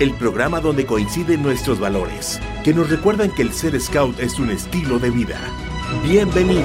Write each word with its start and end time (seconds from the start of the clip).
el 0.00 0.14
programa 0.14 0.60
donde 0.60 0.86
coinciden 0.86 1.42
nuestros 1.42 1.78
valores, 1.78 2.40
que 2.64 2.72
nos 2.72 2.88
recuerdan 2.88 3.34
que 3.34 3.42
el 3.42 3.52
ser 3.52 3.78
scout 3.78 4.18
es 4.18 4.38
un 4.38 4.48
estilo 4.48 4.98
de 4.98 5.10
vida. 5.10 5.38
Bienvenidos. 6.02 6.64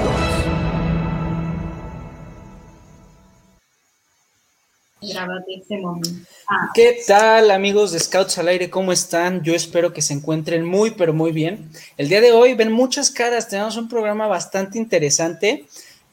¿Qué 6.74 7.02
tal 7.06 7.50
amigos 7.50 7.92
de 7.92 8.00
Scouts 8.00 8.38
al 8.38 8.48
aire? 8.48 8.70
¿Cómo 8.70 8.90
están? 8.90 9.42
Yo 9.42 9.54
espero 9.54 9.92
que 9.92 10.00
se 10.00 10.14
encuentren 10.14 10.64
muy 10.64 10.92
pero 10.92 11.12
muy 11.12 11.30
bien. 11.30 11.70
El 11.98 12.08
día 12.08 12.22
de 12.22 12.32
hoy 12.32 12.54
ven 12.54 12.72
muchas 12.72 13.10
caras, 13.10 13.50
tenemos 13.50 13.76
un 13.76 13.88
programa 13.90 14.26
bastante 14.26 14.78
interesante. 14.78 15.66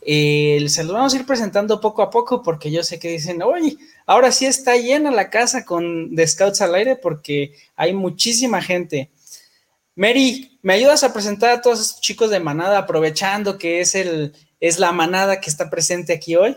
Eh, 0.05 0.65
se 0.67 0.83
los 0.83 0.91
vamos 0.91 1.13
a 1.13 1.17
ir 1.17 1.25
presentando 1.25 1.79
poco 1.79 2.01
a 2.01 2.09
poco 2.09 2.43
porque 2.43 2.69
yo 2.69 2.83
sé 2.83 2.99
que 2.99 3.11
dicen, 3.11 3.41
oye, 3.41 3.77
ahora 4.05 4.31
sí 4.31 4.45
está 4.45 4.75
llena 4.75 5.11
la 5.11 5.29
casa 5.29 5.65
con 5.65 6.15
de 6.15 6.27
Scouts 6.27 6.61
al 6.61 6.75
aire 6.75 6.95
porque 6.95 7.53
hay 7.75 7.93
muchísima 7.93 8.61
gente. 8.61 9.09
Mary, 9.95 10.57
¿me 10.61 10.73
ayudas 10.73 11.03
a 11.03 11.13
presentar 11.13 11.51
a 11.51 11.61
todos 11.61 11.79
estos 11.79 12.01
chicos 12.01 12.29
de 12.29 12.39
manada 12.39 12.79
aprovechando 12.79 13.57
que 13.57 13.79
es 13.79 13.95
el 13.95 14.33
es 14.59 14.79
la 14.79 14.93
manada 14.93 15.41
que 15.41 15.49
está 15.49 15.69
presente 15.69 16.13
aquí 16.13 16.35
hoy? 16.35 16.55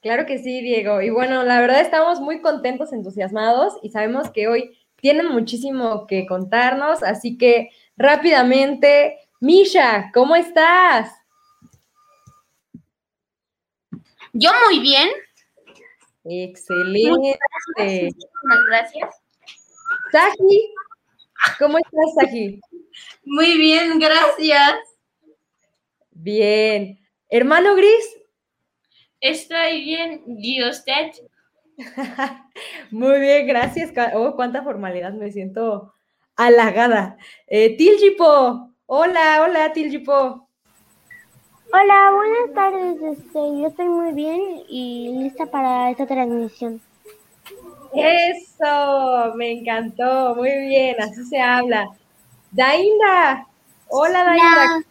Claro 0.00 0.26
que 0.26 0.38
sí, 0.38 0.60
Diego. 0.60 1.00
Y 1.02 1.10
bueno, 1.10 1.44
la 1.44 1.60
verdad 1.60 1.80
estamos 1.80 2.20
muy 2.20 2.40
contentos, 2.40 2.92
entusiasmados 2.92 3.74
y 3.82 3.90
sabemos 3.90 4.30
que 4.30 4.48
hoy 4.48 4.76
tienen 4.96 5.28
muchísimo 5.28 6.06
que 6.06 6.26
contarnos, 6.26 7.02
así 7.02 7.38
que 7.38 7.70
rápidamente, 7.96 9.18
Misha, 9.40 10.10
¿cómo 10.12 10.34
estás? 10.34 11.12
Yo 14.32 14.50
muy 14.66 14.80
bien. 14.80 15.08
Excelente. 16.28 17.38
Muchas 17.38 18.66
gracias. 18.66 19.22
Saji, 20.12 20.74
¿cómo 21.58 21.78
estás, 21.78 22.14
Saji? 22.20 22.60
Muy 23.24 23.56
bien, 23.56 23.98
gracias. 23.98 24.78
Bien. 26.10 26.98
Hermano 27.30 27.74
Gris. 27.76 28.18
Estoy 29.20 29.84
bien, 29.84 30.22
¿y 30.38 30.62
usted? 30.62 31.12
Muy 32.90 33.20
bien, 33.20 33.46
gracias. 33.46 33.92
Oh, 34.14 34.34
cuánta 34.36 34.62
formalidad, 34.62 35.12
me 35.12 35.30
siento 35.32 35.94
halagada. 36.36 37.16
Eh, 37.46 37.76
Tilgipo, 37.76 38.74
hola, 38.86 39.42
hola, 39.42 39.72
Tilgipo. 39.72 40.47
Hola, 41.70 42.12
buenas 42.14 42.54
tardes. 42.54 43.18
Este, 43.18 43.38
yo 43.60 43.66
estoy 43.66 43.88
muy 43.88 44.12
bien 44.12 44.62
y 44.68 45.12
lista 45.18 45.46
para 45.46 45.90
esta 45.90 46.06
transmisión. 46.06 46.80
Eso, 47.92 49.34
me 49.34 49.52
encantó, 49.52 50.34
muy 50.34 50.50
bien, 50.66 50.96
así 51.00 51.24
se 51.24 51.40
habla. 51.40 51.88
Dainda, 52.52 53.46
hola, 53.88 54.24
Dainda. 54.24 54.84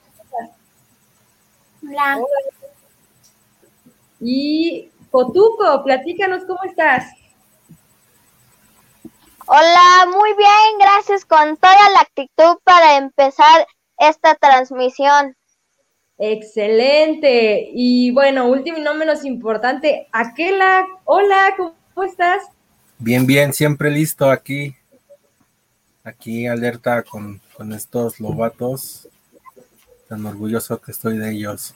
Hola. 1.81 2.17
Hola. 2.17 2.25
Y 4.20 4.92
Cotuco, 5.09 5.83
platícanos 5.83 6.45
cómo 6.45 6.64
estás. 6.64 7.11
Hola, 9.48 10.11
muy 10.11 10.33
bien, 10.33 10.80
gracias 10.80 11.26
con 11.26 11.58
toda 11.58 11.89
la 11.92 12.02
actitud 12.02 12.60
para 12.64 12.98
empezar 12.98 13.66
esta 13.98 14.36
transmisión. 14.36 15.36
Excelente. 16.17 17.70
Y 17.73 18.11
bueno, 18.11 18.48
último 18.48 18.78
y 18.78 18.82
no 18.82 18.95
menos 18.95 19.23
importante, 19.26 20.08
Aquela, 20.11 20.86
hola, 21.05 21.54
¿cómo 21.58 21.76
estás? 22.04 22.44
Bien, 22.98 23.26
bien, 23.26 23.54
siempre 23.54 23.92
listo 23.92 24.30
aquí. 24.30 24.76
Aquí 26.04 26.48
alerta 26.48 27.04
con, 27.04 27.42
con 27.55 27.73
estos 27.73 28.20
lobatos. 28.20 29.08
Tan 30.08 30.26
orgulloso 30.26 30.80
que 30.80 30.92
estoy 30.92 31.17
de 31.17 31.32
ellos. 31.32 31.76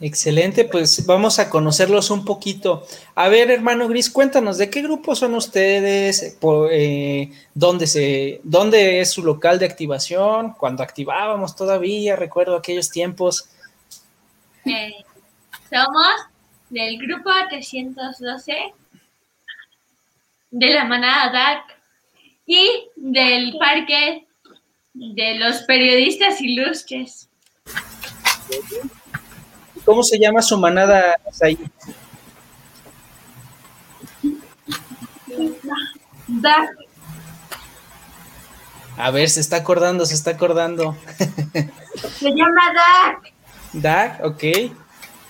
Excelente, 0.00 0.64
pues 0.64 1.04
vamos 1.06 1.40
a 1.40 1.50
conocerlos 1.50 2.10
un 2.10 2.24
poquito. 2.24 2.86
A 3.16 3.28
ver, 3.28 3.50
hermano 3.50 3.88
Gris, 3.88 4.08
cuéntanos, 4.08 4.56
¿de 4.56 4.70
qué 4.70 4.80
grupo 4.80 5.16
son 5.16 5.34
ustedes? 5.34 6.36
Por, 6.40 6.70
eh, 6.72 7.32
¿dónde, 7.52 7.88
se, 7.88 8.40
¿Dónde 8.44 9.00
es 9.00 9.10
su 9.10 9.24
local 9.24 9.58
de 9.58 9.66
activación? 9.66 10.52
Cuando 10.52 10.84
activábamos 10.84 11.56
todavía, 11.56 12.14
recuerdo 12.14 12.56
aquellos 12.56 12.90
tiempos. 12.90 13.48
Eh, 14.64 14.94
somos 15.68 16.14
del 16.70 16.96
grupo 16.98 17.30
312, 17.48 18.72
de 20.50 20.74
la 20.74 20.84
manada 20.84 21.32
DAC 21.32 21.76
y 22.46 22.88
del 22.94 23.58
parque 23.58 24.28
de 24.94 25.34
los 25.40 25.62
periodistas 25.62 26.40
ilustres. 26.40 27.28
¿Cómo 29.88 30.02
se 30.02 30.18
llama 30.18 30.42
su 30.42 30.58
manada 30.58 31.18
ahí? 31.40 31.58
A 38.98 39.10
ver, 39.10 39.30
se 39.30 39.40
está 39.40 39.56
acordando, 39.56 40.04
se 40.04 40.12
está 40.12 40.32
acordando. 40.32 40.94
Se 42.18 42.28
llama 42.28 42.70
DAC. 42.74 43.32
DAC, 43.72 44.24
ok. 44.26 44.42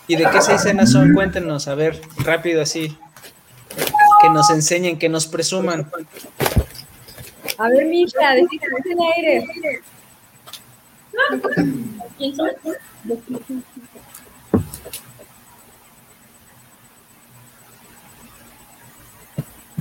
¿Y 0.08 0.16
de 0.16 0.28
qué 0.28 0.42
seis 0.42 0.60
escenas 0.60 0.90
son? 0.90 1.14
Cuéntenos, 1.14 1.68
a 1.68 1.76
ver, 1.76 2.00
rápido 2.16 2.60
así. 2.60 2.98
Que 4.20 4.28
nos 4.28 4.50
enseñen, 4.50 4.98
que 4.98 5.08
nos 5.08 5.28
presuman. 5.28 5.88
A 7.58 7.68
ver, 7.68 7.86
Misha, 7.86 8.32
¿de 8.34 8.44
qué 8.50 8.56
escena 8.56 9.04
eres? 9.18 9.44
¿Quién 12.16 12.34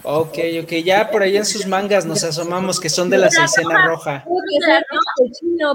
Ok, 0.09 0.37
ok, 0.63 0.71
ya 0.85 1.11
por 1.11 1.21
ahí 1.21 1.35
en 1.35 1.45
sus 1.45 1.65
mangas 1.67 2.05
nos 2.05 2.23
asomamos 2.23 2.79
que 2.79 2.89
son 2.89 3.09
de 3.09 3.17
la 3.17 3.29
seisena 3.29 3.85
roja. 3.85 4.23
Yo 4.25 5.73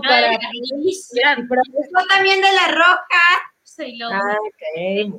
también 2.08 2.40
de 2.40 2.52
la 2.54 2.68
roja. 2.68 3.20
Soy 3.62 3.98
lobo. 3.98 4.14
Ah, 4.14 4.38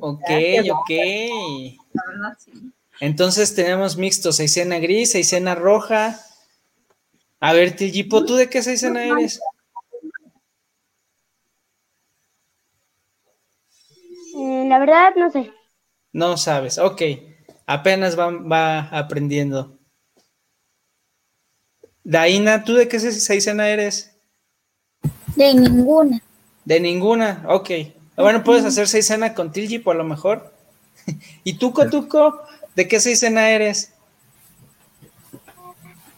Ok, 0.00 0.20
ok. 0.72 0.90
Entonces 2.98 3.54
tenemos 3.54 3.96
mixto, 3.96 4.32
seisena 4.32 4.80
gris, 4.80 5.12
seisena 5.12 5.54
roja. 5.54 6.18
A 7.38 7.52
ver, 7.52 7.76
Tillipo, 7.76 8.24
¿tú 8.24 8.34
de 8.34 8.50
qué 8.50 8.62
seisena 8.62 9.04
eres? 9.04 9.40
Eh, 14.36 14.64
la 14.68 14.80
verdad, 14.80 15.14
no 15.14 15.30
sé. 15.30 15.52
No 16.12 16.36
sabes, 16.36 16.78
ok. 16.78 17.02
Apenas 17.66 18.18
va, 18.18 18.30
va 18.30 18.80
aprendiendo. 18.90 19.78
Daina, 22.02 22.64
¿tú 22.64 22.74
de 22.74 22.86
qué 22.86 23.00
seisena 23.00 23.68
eres? 23.68 24.14
De 25.34 25.54
ninguna. 25.54 26.20
De 26.64 26.80
ninguna, 26.80 27.44
ok. 27.48 27.70
Bueno, 28.16 28.44
puedes 28.44 28.64
hacer 28.64 28.88
seisena 28.88 29.34
con 29.34 29.50
Tilgipo 29.52 29.90
a 29.90 29.94
lo 29.94 30.04
mejor. 30.04 30.52
¿Y 31.44 31.54
tú, 31.54 31.72
Cotuco, 31.72 32.42
de 32.74 32.86
qué 32.86 33.00
seisena 33.00 33.50
eres? 33.50 33.92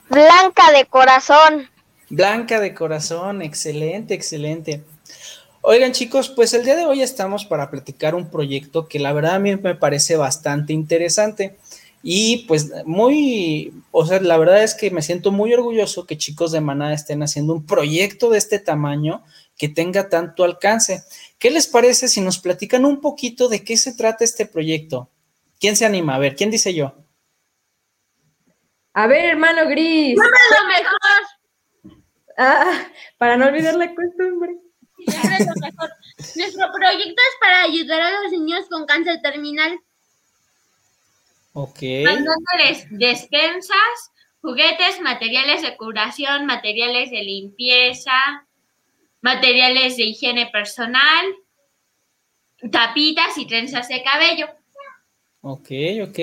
Blanca 0.09 0.73
de 0.73 0.87
corazón. 0.87 1.69
Blanca 2.11 2.61
de 2.61 2.75
corazón, 2.75 3.43
excelente, 3.43 4.15
excelente. 4.15 4.85
Oigan 5.69 5.91
chicos, 5.91 6.29
pues 6.29 6.55
el 6.55 6.65
día 6.65 6.77
de 6.77 6.87
hoy 6.87 7.03
estamos 7.03 7.45
para 7.45 7.73
platicar 7.73 8.15
un 8.15 8.31
proyecto 8.31 8.87
que 8.87 9.01
la 9.01 9.13
verdad 9.13 9.35
a 9.35 9.39
mí 9.41 9.57
me 9.57 9.75
parece 9.75 10.17
bastante 10.17 10.73
interesante 10.73 11.57
y 12.05 12.45
pues 12.47 12.71
muy, 12.85 13.73
o 13.91 14.07
sea, 14.07 14.21
la 14.21 14.39
verdad 14.39 14.63
es 14.63 14.77
que 14.77 14.93
me 14.93 15.03
siento 15.03 15.33
muy 15.33 15.53
orgulloso 15.53 16.07
que 16.07 16.17
chicos 16.17 16.53
de 16.53 16.61
Manada 16.61 16.95
estén 16.95 17.21
haciendo 17.25 17.53
un 17.53 17.67
proyecto 17.67 18.31
de 18.31 18.39
este 18.39 18.61
tamaño 18.61 19.25
que 19.59 19.69
tenga 19.69 20.09
tanto 20.09 20.45
alcance. 20.45 21.03
¿Qué 21.37 21.51
les 21.51 21.67
parece 21.67 22.07
si 22.07 22.21
nos 22.21 22.39
platican 22.39 22.85
un 22.85 23.01
poquito 23.01 23.49
de 23.49 23.65
qué 23.65 23.77
se 23.77 23.93
trata 23.93 24.23
este 24.23 24.47
proyecto? 24.47 25.11
¿Quién 25.59 25.75
se 25.75 25.85
anima? 25.85 26.15
A 26.15 26.21
ver, 26.21 26.37
¿quién 26.37 26.53
dice 26.53 26.75
yo? 26.75 26.95
A 28.93 29.09
ver, 29.09 29.25
hermano 29.25 29.69
Gris. 29.69 30.17
lo 30.17 30.69
mejor. 30.69 31.99
Ah, 32.39 32.87
para 33.19 33.37
no 33.37 33.47
olvidar 33.47 33.75
la 33.75 33.93
costumbre. 33.93 34.66
Nuestro 35.07 36.73
proyecto 36.73 37.23
es 37.23 37.37
para 37.41 37.63
ayudar 37.63 38.01
a 38.01 38.23
los 38.23 38.33
niños 38.33 38.67
con 38.69 38.87
cáncer 38.87 39.21
terminal. 39.23 39.79
Ok. 41.53 41.79
Mandándoles 42.05 42.87
despensas, 42.91 44.13
juguetes, 44.43 45.01
materiales 45.01 45.63
de 45.63 45.77
curación, 45.77 46.47
materiales 46.47 47.11
de 47.11 47.23
limpieza, 47.23 48.13
materiales 49.23 49.97
de 49.97 50.05
higiene 50.05 50.47
personal, 50.47 51.27
tapitas 52.71 53.39
y 53.39 53.47
trenzas 53.47 53.89
de 53.89 54.03
cabello. 54.03 54.49
Ok, 55.41 55.71
ok. 56.03 56.19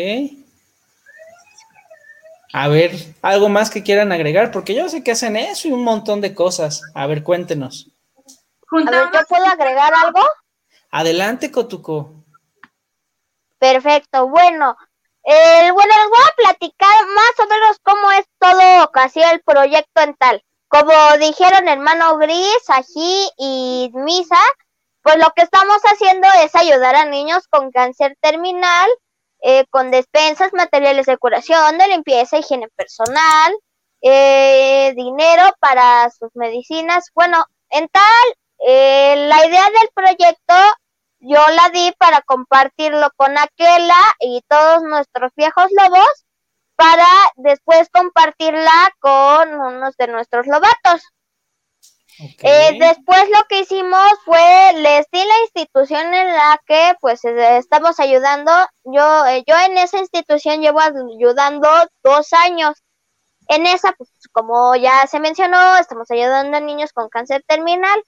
A 2.55 2.67
ver, 2.67 2.91
algo 3.23 3.49
más 3.49 3.71
que 3.71 3.81
quieran 3.81 4.11
agregar, 4.11 4.51
porque 4.51 4.75
yo 4.75 4.87
sé 4.87 5.03
que 5.03 5.11
hacen 5.11 5.35
eso 5.35 5.67
y 5.67 5.71
un 5.71 5.83
montón 5.83 6.21
de 6.21 6.35
cosas. 6.35 6.83
A 6.93 7.07
ver, 7.07 7.23
cuéntenos. 7.23 7.92
A 8.73 8.91
ver, 8.91 9.11
¿yo 9.13 9.19
puedo 9.27 9.45
agregar 9.45 9.93
algo? 9.93 10.21
Adelante, 10.91 11.51
Cotuco. 11.51 12.11
Perfecto, 13.59 14.27
bueno. 14.27 14.75
eh, 15.23 15.71
bueno, 15.71 15.93
les 15.95 16.09
voy 16.09 16.19
a 16.27 16.35
platicar 16.35 17.07
más 17.07 17.39
o 17.39 17.47
menos 17.47 17.79
cómo 17.81 18.11
es 18.11 18.25
todo 18.39 18.91
casi 18.91 19.21
el 19.21 19.41
proyecto 19.41 20.01
en 20.01 20.15
tal. 20.15 20.43
Como 20.67 20.91
dijeron 21.19 21.67
hermano 21.67 22.17
Gris, 22.17 22.69
Ají 22.69 23.29
y 23.37 23.91
Misa, 23.93 24.41
pues 25.01 25.17
lo 25.17 25.29
que 25.35 25.43
estamos 25.43 25.77
haciendo 25.83 26.27
es 26.43 26.55
ayudar 26.55 26.95
a 26.95 27.05
niños 27.05 27.47
con 27.47 27.71
cáncer 27.71 28.17
terminal, 28.21 28.89
eh, 29.41 29.65
con 29.69 29.91
despensas, 29.91 30.51
materiales 30.53 31.05
de 31.05 31.17
curación, 31.17 31.77
de 31.77 31.87
limpieza, 31.89 32.37
higiene 32.39 32.69
personal, 32.75 33.53
eh, 34.01 34.93
dinero 34.95 35.43
para 35.59 36.09
sus 36.09 36.35
medicinas. 36.35 37.11
Bueno, 37.13 37.45
en 37.69 37.87
tal, 37.89 38.35
eh, 38.65 39.27
la 39.27 39.45
idea 39.45 39.63
del 39.63 39.89
proyecto 39.93 40.53
yo 41.19 41.39
la 41.55 41.69
di 41.69 41.93
para 41.97 42.21
compartirlo 42.21 43.09
con 43.15 43.37
Aquela 43.37 44.01
y 44.19 44.41
todos 44.47 44.83
nuestros 44.83 45.31
viejos 45.35 45.67
lobos 45.71 46.25
para 46.75 47.07
después 47.35 47.87
compartirla 47.89 48.91
con 48.99 49.53
unos 49.53 49.95
de 49.95 50.07
nuestros 50.07 50.47
lobatos. 50.47 51.01
Eh, 52.19 52.77
después 52.79 53.23
lo 53.29 53.43
que 53.49 53.61
hicimos 53.61 54.05
fue, 54.23 54.73
les 54.75 55.07
di 55.11 55.25
la 55.25 55.39
institución 55.43 56.13
en 56.13 56.27
la 56.27 56.59
que 56.65 56.93
pues 56.99 57.23
eh, 57.25 57.57
estamos 57.57 57.99
ayudando. 57.99 58.51
Yo, 58.83 59.25
eh, 59.25 59.43
yo 59.47 59.55
en 59.65 59.77
esa 59.77 59.99
institución 59.99 60.61
llevo 60.61 60.79
ayudando 60.79 61.67
dos 62.03 62.33
años. 62.33 62.83
En 63.47 63.65
esa, 63.65 63.93
pues 63.93 64.09
como 64.31 64.75
ya 64.75 65.07
se 65.07 65.19
mencionó, 65.19 65.77
estamos 65.77 66.09
ayudando 66.11 66.57
a 66.57 66.61
niños 66.61 66.93
con 66.93 67.09
cáncer 67.09 67.43
terminal. 67.47 68.03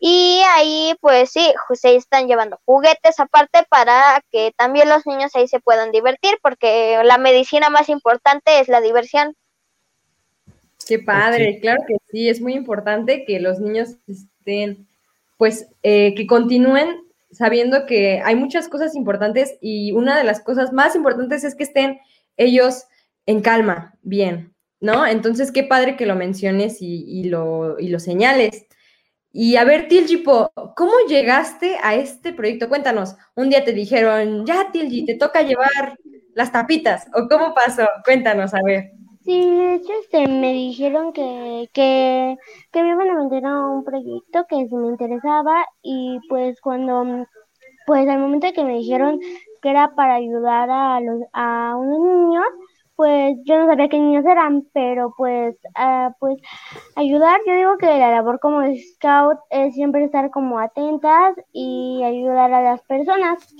Y 0.00 0.40
ahí, 0.54 0.94
pues 1.00 1.30
sí, 1.30 1.52
se 1.74 1.96
están 1.96 2.28
llevando 2.28 2.60
juguetes 2.64 3.18
aparte 3.18 3.64
para 3.68 4.22
que 4.30 4.52
también 4.56 4.88
los 4.88 5.06
niños 5.06 5.34
ahí 5.34 5.48
se 5.48 5.58
puedan 5.58 5.90
divertir, 5.90 6.38
porque 6.40 7.00
la 7.02 7.18
medicina 7.18 7.68
más 7.68 7.88
importante 7.88 8.60
es 8.60 8.68
la 8.68 8.80
diversión. 8.80 9.34
Qué 10.86 11.00
padre, 11.00 11.58
claro 11.60 11.82
que 11.86 11.96
sí, 12.10 12.28
es 12.28 12.40
muy 12.40 12.54
importante 12.54 13.24
que 13.26 13.40
los 13.40 13.58
niños 13.58 13.96
estén, 14.06 14.86
pues, 15.36 15.68
eh, 15.82 16.14
que 16.14 16.26
continúen 16.26 17.02
sabiendo 17.30 17.84
que 17.84 18.22
hay 18.24 18.36
muchas 18.36 18.68
cosas 18.68 18.94
importantes 18.94 19.58
y 19.60 19.92
una 19.92 20.16
de 20.16 20.24
las 20.24 20.40
cosas 20.40 20.72
más 20.72 20.96
importantes 20.96 21.44
es 21.44 21.54
que 21.54 21.64
estén 21.64 21.98
ellos 22.36 22.84
en 23.26 23.42
calma, 23.42 23.94
bien, 24.02 24.54
¿no? 24.80 25.06
Entonces, 25.06 25.52
qué 25.52 25.64
padre 25.64 25.96
que 25.96 26.06
lo 26.06 26.14
menciones 26.14 26.80
y, 26.80 27.04
y 27.06 27.24
lo, 27.24 27.78
y 27.78 27.88
lo 27.88 27.98
señales. 27.98 28.67
Y 29.32 29.56
a 29.56 29.64
ver, 29.64 29.88
Tilgipo, 29.88 30.50
¿cómo 30.74 30.92
llegaste 31.06 31.76
a 31.82 31.94
este 31.94 32.32
proyecto? 32.32 32.68
Cuéntanos, 32.68 33.16
un 33.36 33.50
día 33.50 33.64
te 33.64 33.72
dijeron, 33.72 34.46
ya 34.46 34.70
Tilgi, 34.72 35.04
te 35.04 35.14
toca 35.16 35.42
llevar 35.42 35.98
las 36.34 36.50
tapitas, 36.52 37.06
¿o 37.14 37.28
cómo 37.28 37.54
pasó? 37.54 37.86
Cuéntanos, 38.04 38.54
a 38.54 38.62
ver. 38.64 38.92
Sí, 39.24 39.50
de 39.50 39.74
hecho, 39.74 39.92
este, 40.00 40.26
me 40.26 40.52
dijeron 40.54 41.12
que, 41.12 41.68
que, 41.74 42.36
que 42.72 42.82
me 42.82 42.90
iban 42.90 43.10
a 43.10 43.22
meter 43.22 43.44
a 43.44 43.66
un 43.66 43.84
proyecto 43.84 44.46
que 44.48 44.66
se 44.68 44.76
me 44.76 44.88
interesaba 44.88 45.66
y 45.82 46.18
pues 46.30 46.60
cuando, 46.62 47.26
pues 47.86 48.08
al 48.08 48.20
momento 48.20 48.46
que 48.54 48.64
me 48.64 48.78
dijeron 48.78 49.20
que 49.60 49.70
era 49.70 49.94
para 49.94 50.14
ayudar 50.14 50.70
a, 50.70 51.00
los, 51.00 51.20
a 51.34 51.76
unos 51.76 51.98
niños, 52.00 52.44
pues 52.98 53.38
yo 53.46 53.58
no 53.60 53.68
sabía 53.68 53.88
qué 53.90 53.98
niños 54.00 54.26
eran, 54.26 54.64
pero 54.74 55.14
pues, 55.16 55.56
ah, 55.76 56.12
pues 56.20 56.38
ayudar, 56.96 57.40
yo 57.46 57.54
digo 57.54 57.78
que 57.78 57.86
la 57.86 58.10
labor 58.12 58.40
como 58.40 58.62
scout 58.94 59.38
es 59.50 59.74
siempre 59.74 60.04
estar 60.04 60.30
como 60.30 60.58
atentas 60.60 61.36
y 61.52 62.02
ayudar 62.04 62.52
a 62.52 62.62
las 62.62 62.82
personas. 62.84 63.54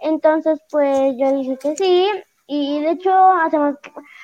Entonces, 0.00 0.60
pues 0.70 1.14
yo 1.18 1.32
dije 1.36 1.58
que 1.62 1.76
sí 1.76 2.08
y 2.46 2.80
de 2.82 2.92
hecho 2.92 3.12
hacemos, 3.14 3.76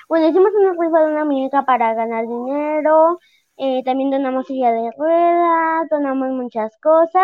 bueno, 0.09 0.29
hicimos 0.29 0.51
una 0.59 0.73
rifa 0.73 1.01
de 1.07 1.13
una 1.13 1.25
muñeca 1.27 1.65
para 1.65 1.95
ganar 1.95 2.27
dinero, 2.27 3.19
eh, 3.59 3.83
también 3.85 4.11
donamos 4.11 4.47
silla 4.47 4.73
de 4.73 4.91
ruedas, 4.99 5.89
donamos 5.91 6.31
muchas 6.31 6.77
cosas, 6.81 7.23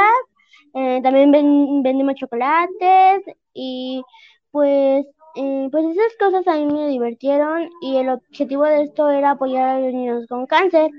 eh, 0.75 1.01
también 1.03 1.31
ven- 1.33 1.83
vendimos 1.83 2.15
chocolates 2.17 3.23
y 3.55 4.03
pues, 4.51 5.07
eh, 5.37 5.69
pues 5.71 5.85
esas 5.87 6.17
cosas 6.19 6.47
a 6.49 6.57
mí 6.57 6.67
me 6.67 6.89
divirtieron 6.89 7.71
y 7.83 7.97
el 7.99 8.09
objetivo 8.11 8.65
de 8.65 8.83
esto 8.85 9.11
era 9.11 9.33
apoyar 9.33 9.69
a 9.77 9.81
los 9.81 9.93
niños 9.93 10.27
con 10.29 10.47
cáncer. 10.47 10.91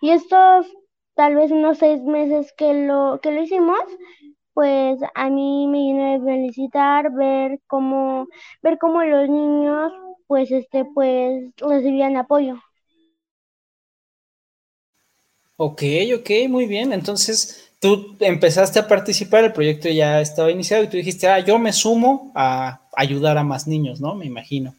Y 0.00 0.10
estos 0.10 0.66
tal 1.14 1.34
vez 1.36 1.50
unos 1.50 1.78
seis 1.78 2.02
meses 2.02 2.52
que 2.56 2.74
lo, 2.86 3.20
que 3.22 3.32
lo 3.32 3.42
hicimos, 3.42 3.78
pues 4.54 5.00
a 5.14 5.30
mí 5.30 5.66
me 5.68 5.78
llenó 5.80 6.12
de 6.12 6.32
felicitar 6.32 7.12
ver 7.12 7.60
cómo, 7.66 8.26
ver 8.62 8.78
cómo 8.78 9.02
los 9.04 9.28
niños 9.28 9.92
pues 10.26 10.50
este 10.52 10.84
pues 10.84 11.52
recibían 11.58 12.16
apoyo. 12.16 12.56
Ok, 15.56 15.82
ok, 16.18 16.30
muy 16.48 16.66
bien. 16.66 16.92
Entonces, 16.92 17.71
tú 17.82 18.16
empezaste 18.20 18.78
a 18.78 18.86
participar, 18.86 19.42
el 19.42 19.52
proyecto 19.52 19.88
ya 19.88 20.20
estaba 20.20 20.52
iniciado 20.52 20.84
y 20.84 20.86
tú 20.86 20.96
dijiste, 20.96 21.26
ah, 21.26 21.40
yo 21.40 21.58
me 21.58 21.72
sumo 21.72 22.30
a 22.32 22.80
ayudar 22.94 23.36
a 23.36 23.42
más 23.42 23.66
niños, 23.66 24.00
¿no? 24.00 24.14
Me 24.14 24.24
imagino. 24.24 24.72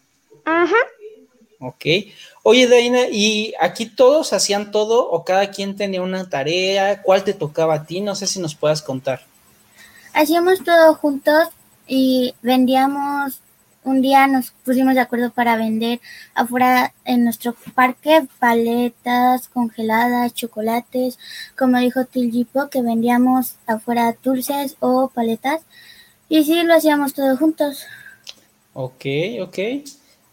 Ajá. 0.45 0.73
Ok. 1.59 1.85
Oye, 2.43 2.65
Daina, 2.67 3.07
¿y 3.11 3.53
aquí 3.59 3.87
todos 3.87 4.31
hacían 4.31 4.71
todo 4.71 5.09
o 5.09 5.25
cada 5.25 5.51
quien 5.51 5.75
tenía 5.75 6.01
una 6.01 6.29
tarea? 6.29 7.01
¿Cuál 7.01 7.25
te 7.25 7.33
tocaba 7.33 7.73
a 7.73 7.85
ti? 7.85 7.99
No 7.99 8.15
sé 8.15 8.25
si 8.25 8.39
nos 8.39 8.55
puedas 8.55 8.81
contar. 8.81 9.21
Hacíamos 10.13 10.63
todo 10.63 10.95
juntos 10.95 11.49
y 11.85 12.33
vendíamos, 12.41 13.41
un 13.85 14.01
día 14.01 14.27
nos 14.27 14.51
pusimos 14.63 14.95
de 14.95 15.01
acuerdo 15.01 15.31
para 15.31 15.55
vender 15.55 15.99
afuera 16.33 16.93
en 17.05 17.23
nuestro 17.23 17.55
parque 17.75 18.27
paletas 18.39 19.47
congeladas, 19.49 20.33
chocolates, 20.33 21.19
como 21.57 21.79
dijo 21.79 22.05
Tilgipo, 22.05 22.69
que 22.69 22.81
vendíamos 22.81 23.55
afuera 23.67 24.15
dulces 24.23 24.75
o 24.79 25.09
paletas. 25.13 25.61
Y 26.29 26.43
sí, 26.43 26.63
lo 26.63 26.75
hacíamos 26.75 27.13
todo 27.13 27.37
juntos. 27.37 27.85
Ok, 28.73 29.05
ok. 29.41 29.57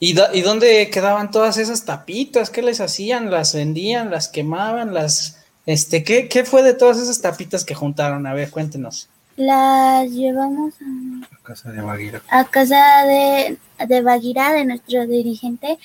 ¿Y, 0.02 0.14
¿Y 0.32 0.40
dónde 0.40 0.88
quedaban 0.90 1.30
todas 1.30 1.58
esas 1.58 1.84
tapitas? 1.84 2.48
¿Qué 2.50 2.62
les 2.62 2.80
hacían? 2.80 3.30
¿Las 3.30 3.54
vendían? 3.54 4.10
¿Las 4.10 4.28
quemaban? 4.28 4.94
¿Las, 4.94 5.44
este, 5.66 6.04
qué, 6.04 6.28
qué 6.28 6.44
fue 6.44 6.62
de 6.62 6.72
todas 6.72 6.98
esas 6.98 7.20
tapitas 7.20 7.64
que 7.64 7.74
juntaron? 7.74 8.26
A 8.26 8.32
ver, 8.32 8.50
cuéntenos. 8.50 9.08
Las 9.40 10.10
llevamos 10.10 10.74
a, 10.82 11.38
Casa 11.42 11.72
de 11.72 11.80
Baguira. 11.80 12.20
a 12.28 12.44
casa 12.44 13.04
de, 13.06 13.56
de 13.86 14.02
Baguira, 14.02 14.52
de 14.52 14.66
nuestro 14.66 15.06
dirigente, 15.06 15.78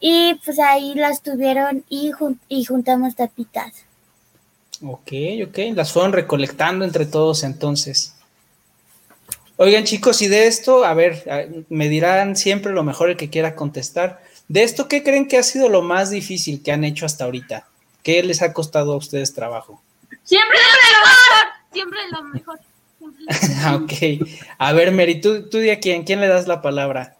y 0.00 0.34
pues 0.44 0.58
ahí 0.58 0.94
las 0.94 1.22
tuvieron 1.22 1.84
y, 1.88 2.10
jun- 2.10 2.40
y 2.48 2.64
juntamos 2.64 3.14
tapitas. 3.14 3.84
Ok, 4.84 5.12
ok. 5.46 5.58
Las 5.76 5.92
fueron 5.92 6.12
recolectando 6.12 6.84
entre 6.84 7.06
todos 7.06 7.44
entonces. 7.44 8.16
Oigan, 9.58 9.84
chicos, 9.84 10.20
y 10.22 10.26
de 10.26 10.48
esto, 10.48 10.84
a 10.84 10.92
ver, 10.94 11.64
me 11.68 11.88
dirán 11.88 12.34
siempre 12.34 12.72
lo 12.72 12.82
mejor 12.82 13.10
el 13.10 13.16
que 13.16 13.30
quiera 13.30 13.54
contestar. 13.54 14.24
De 14.48 14.64
esto, 14.64 14.88
¿qué 14.88 15.04
creen 15.04 15.28
que 15.28 15.38
ha 15.38 15.44
sido 15.44 15.68
lo 15.68 15.82
más 15.82 16.10
difícil 16.10 16.64
que 16.64 16.72
han 16.72 16.82
hecho 16.82 17.06
hasta 17.06 17.26
ahorita? 17.26 17.68
¿Qué 18.02 18.24
les 18.24 18.42
ha 18.42 18.52
costado 18.52 18.94
a 18.94 18.96
ustedes 18.96 19.32
trabajo? 19.34 19.80
Siempre 20.24 20.58
lo 20.58 21.08
mejor. 21.08 21.52
Siempre 21.72 21.98
lo 22.10 22.22
mejor. 22.24 22.60
Ah, 23.64 23.76
ok. 23.76 24.26
A 24.58 24.72
ver, 24.72 24.90
Mary, 24.92 25.20
¿tú, 25.20 25.48
tú 25.48 25.58
de 25.58 25.72
a 25.72 25.78
quién? 25.78 26.02
¿Quién 26.02 26.20
le 26.20 26.26
das 26.26 26.48
la 26.48 26.60
palabra? 26.60 27.16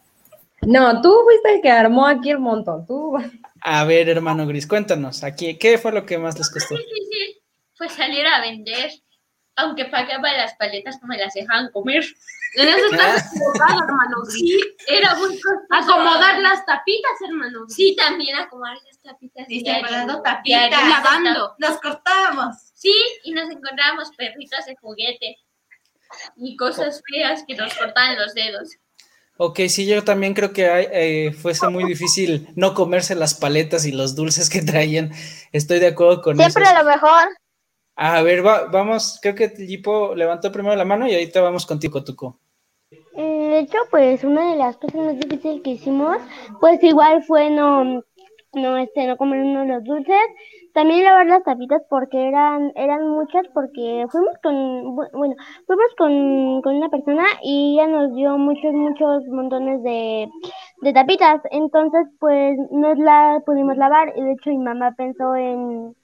No, 0.63 1.01
tú 1.01 1.15
fuiste 1.25 1.55
el 1.55 1.61
que 1.61 1.71
armó 1.71 2.07
aquí 2.07 2.31
el 2.31 2.39
montón. 2.39 2.87
Tú. 2.87 3.17
A 3.61 3.85
ver, 3.85 4.09
hermano 4.09 4.47
Gris, 4.47 4.67
cuéntanos, 4.67 5.23
aquí, 5.25 5.57
¿qué 5.57 5.79
fue 5.79 5.93
lo 5.93 6.05
que 6.05 6.19
más 6.19 6.37
les 6.39 6.51
costó? 6.51 6.75
difícil 6.77 7.43
fue 7.75 7.89
salir 7.89 8.27
a 8.27 8.41
vender, 8.41 8.91
aunque 9.57 9.85
pagaba 9.87 10.33
las 10.33 10.55
paletas 10.55 11.01
no 11.01 11.09
me 11.09 11.19
las 11.19 11.35
dejaban 11.35 11.71
comer. 11.71 12.05
En 12.55 12.69
eso 12.69 12.87
estás 12.93 13.33
equivocado, 13.35 13.85
hermano. 13.85 14.25
Sí, 14.27 14.61
era 14.87 15.15
muy 15.15 15.41
Acomodar 15.71 16.39
las 16.41 16.67
tapitas, 16.67 17.13
hermano. 17.27 17.65
Sí, 17.69 17.97
también 17.97 18.37
acomodar 18.37 18.77
las 18.85 19.01
tapitas. 19.01 19.47
Sí, 19.49 19.61
separando 19.65 20.21
tapitas. 20.21 20.71
Lavando. 20.71 21.55
Nos 21.59 21.81
cortábamos. 21.81 22.57
Sí, 22.75 22.95
y 23.25 23.33
nos 23.33 23.49
encontrábamos 23.49 24.11
perritos 24.17 24.67
de 24.67 24.77
juguete. 24.77 25.39
Y 26.37 26.57
cosas 26.57 27.03
feas 27.13 27.45
que 27.47 27.55
nos 27.55 27.73
cortaban 27.75 28.17
los 28.19 28.35
dedos. 28.35 28.77
Ok, 29.39 29.61
sí, 29.69 29.87
yo 29.87 30.05
también 30.05 30.35
creo 30.35 30.53
que 30.53 30.69
hay, 30.69 30.87
eh, 30.93 31.33
fuese 31.33 31.67
muy 31.69 31.85
difícil 31.85 32.49
no 32.55 32.75
comerse 32.75 33.15
las 33.15 33.35
paletas 33.35 33.87
y 33.87 33.93
los 33.93 34.15
dulces 34.15 34.49
que 34.51 34.63
traían. 34.63 35.11
Estoy 35.53 35.79
de 35.81 35.89
acuerdo 35.89 36.21
con 36.23 36.37
Siempre 36.37 36.63
eso. 36.65 36.75
lo 36.79 36.85
mejor. 36.85 37.29
A 37.97 38.23
ver, 38.23 38.47
va- 38.47 38.67
vamos, 38.67 39.19
creo 39.21 39.35
que 39.35 39.49
Tipo 39.49 40.15
levantó 40.15 40.53
primero 40.53 40.77
la 40.77 40.85
mano 40.85 41.07
y 41.09 41.13
ahorita 41.15 41.41
vamos 41.41 41.67
contigo, 41.67 42.05
Tuco. 42.05 42.39
Eh, 42.91 43.49
De 43.53 43.59
hecho, 43.61 43.79
pues 43.91 44.25
una 44.25 44.51
de 44.51 44.57
las 44.57 44.77
cosas 44.79 44.97
más 44.97 45.19
difíciles 45.19 45.61
que 45.63 45.71
hicimos, 45.71 46.17
pues 46.61 46.83
igual 46.83 47.23
fue 47.25 47.51
no, 47.51 48.03
no, 48.55 48.77
este, 48.79 49.07
no 49.07 49.17
comernos 49.19 49.67
los 49.67 49.85
dulces, 49.85 50.17
también 50.75 51.05
lavar 51.05 51.27
las 51.27 51.45
tapitas 51.45 51.83
porque 51.89 52.29
eran, 52.29 52.73
eran 52.77 53.09
muchas, 53.09 53.47
porque 53.55 54.07
fuimos 54.11 54.37
con, 54.43 54.55
bu- 54.97 55.11
bueno, 55.13 55.35
fuimos 55.67 55.87
con, 55.99 56.63
con 56.63 56.77
una 56.77 56.89
persona 56.91 57.25
y 57.43 57.75
ella 57.79 57.87
nos 57.89 58.15
dio 58.15 58.39
muchos, 58.39 58.73
muchos 58.73 59.25
montones 59.29 59.83
de, 59.83 60.29
de 60.83 60.93
tapitas, 60.93 61.41
entonces 61.51 62.07
pues 62.21 62.57
no 62.71 62.95
las 62.95 63.43
pudimos 63.45 63.77
lavar 63.77 64.13
y 64.17 64.23
de 64.23 64.33
hecho 64.33 64.51
mi 64.51 64.59
mamá 64.59 64.93
pensó 64.97 65.35
en, 65.37 65.95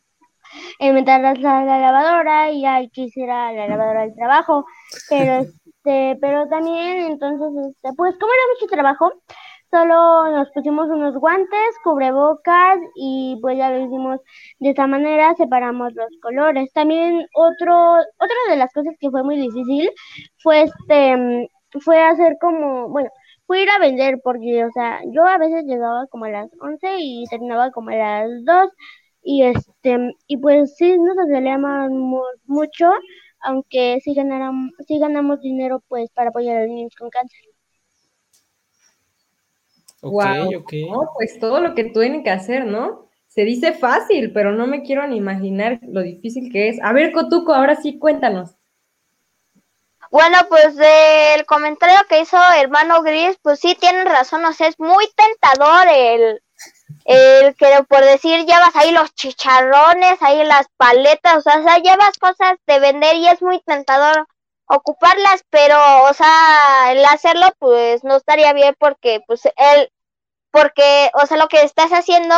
en 0.79 0.95
meterlas 0.95 1.39
a 1.45 1.65
la 1.65 1.79
lavadora 1.81 2.51
y 2.51 2.65
ay, 2.65 2.91
que 2.91 3.03
hiciera 3.03 3.53
la 3.53 3.67
lavadora 3.69 4.03
del 4.03 4.15
trabajo, 4.15 4.65
pero 5.09 5.43
este, 5.65 6.19
pero 6.21 6.49
también 6.49 6.99
entonces, 7.13 7.49
este, 7.71 7.93
pues 7.97 8.15
como 8.19 8.33
era 8.33 8.43
mucho 8.55 8.67
trabajo, 8.71 9.13
solo 9.71 10.31
nos 10.31 10.51
pusimos 10.53 10.89
unos 10.89 11.15
guantes, 11.17 11.75
cubrebocas 11.85 12.79
y 12.97 13.39
pues 13.43 13.59
ya 13.59 13.71
lo 13.71 13.85
hicimos 13.85 14.21
de 14.59 14.71
esta 14.71 14.87
manera, 14.87 15.35
separamos 15.37 15.93
los 15.95 16.09
colores. 16.23 16.73
También 16.73 17.27
otro, 17.35 17.75
otra 18.19 18.37
de 18.51 18.57
las 18.57 18.73
cosas 18.73 18.95
que 19.01 19.11
fue 19.11 19.23
muy 19.25 19.37
difícil 19.39 19.91
fue 20.39 20.63
este, 20.63 21.49
fue 21.85 22.03
hacer 22.03 22.37
como, 22.41 22.89
bueno, 22.89 23.11
fue 23.47 23.63
ir 23.63 23.71
a 23.71 23.79
vender 23.79 24.21
porque, 24.23 24.65
o 24.65 24.71
sea, 24.73 25.01
yo 25.13 25.25
a 25.27 25.39
veces 25.39 25.65
llegaba 25.65 26.07
como 26.09 26.25
a 26.27 26.31
las 26.31 26.51
11 26.61 26.97
y 27.01 27.25
terminaba 27.31 27.71
como 27.71 27.91
a 27.91 27.95
las 27.97 28.29
2 28.45 28.71
y 29.23 29.43
este, 29.45 30.13
y 30.27 30.37
pues 30.39 30.77
sí 30.77 30.97
nos 30.99 31.19
aceleramos 31.19 31.91
mucho, 32.47 32.91
aunque 33.41 33.99
sí 34.03 34.15
ganáramos, 34.15 34.73
sí 34.87 34.99
ganamos 34.99 35.41
dinero 35.41 35.83
pues 35.89 36.11
para 36.11 36.31
apoyar 36.31 36.57
a 36.59 36.61
los 36.63 36.69
niños 36.71 36.95
con 36.97 37.11
cáncer. 37.11 37.41
Ok, 40.01 40.13
Guau, 40.13 40.57
ok. 40.59 40.73
no, 40.89 41.11
pues 41.15 41.39
todo 41.41 41.61
lo 41.61 41.75
que 41.75 41.85
tienen 41.85 42.23
que 42.23 42.31
hacer, 42.31 42.67
¿no? 42.67 43.09
Se 43.27 43.45
dice 43.45 43.73
fácil, 43.73 44.33
pero 44.33 44.53
no 44.53 44.67
me 44.67 44.83
quiero 44.83 45.07
ni 45.07 45.17
imaginar 45.17 45.81
lo 45.83 46.03
difícil 46.03 46.51
que 46.53 46.69
es. 46.69 46.79
A 46.83 46.93
ver, 46.93 47.13
Cotuco, 47.13 47.53
ahora 47.53 47.77
sí 47.77 47.99
cuéntanos. 47.99 48.57
Bueno, 50.11 50.39
pues 50.49 50.75
del 50.77 51.45
comentario 51.45 51.99
que 52.09 52.21
hizo 52.21 52.39
hermano 52.57 53.03
Gris, 53.03 53.37
pues 53.43 53.61
sí 53.61 53.77
tienen 53.79 54.07
razón, 54.07 54.45
o 54.45 54.53
sea, 54.55 54.69
es 54.69 54.81
muy 54.81 55.05
tentador 55.15 55.87
el, 55.89 56.43
el 57.05 57.55
que 57.57 57.67
por 57.87 58.01
decir 58.01 58.47
llevas 58.47 58.75
ahí 58.75 58.91
los 58.93 59.15
chicharrones, 59.15 60.23
ahí 60.23 60.45
las 60.47 60.67
paletas, 60.79 61.37
o 61.37 61.41
sea, 61.43 61.61
o 61.61 61.63
sea, 61.63 61.79
llevas 61.79 62.17
cosas 62.19 62.57
de 62.67 62.81
vender 62.81 63.17
y 63.17 63.29
es 63.29 63.43
muy 63.43 63.61
tentador 63.61 64.27
ocuparlas, 64.69 65.43
pero, 65.51 65.77
o 66.05 66.15
sea, 66.15 66.93
el 66.93 67.05
hacerlo, 67.07 67.47
pues 67.59 68.05
no 68.05 68.17
estaría 68.17 68.53
bien 68.53 68.75
porque, 68.79 69.21
pues, 69.27 69.47
él, 69.47 69.91
porque, 70.51 71.11
o 71.15 71.27
sea, 71.27 71.37
lo 71.39 71.49
que 71.49 71.63
estás 71.63 71.91
haciendo, 71.93 72.35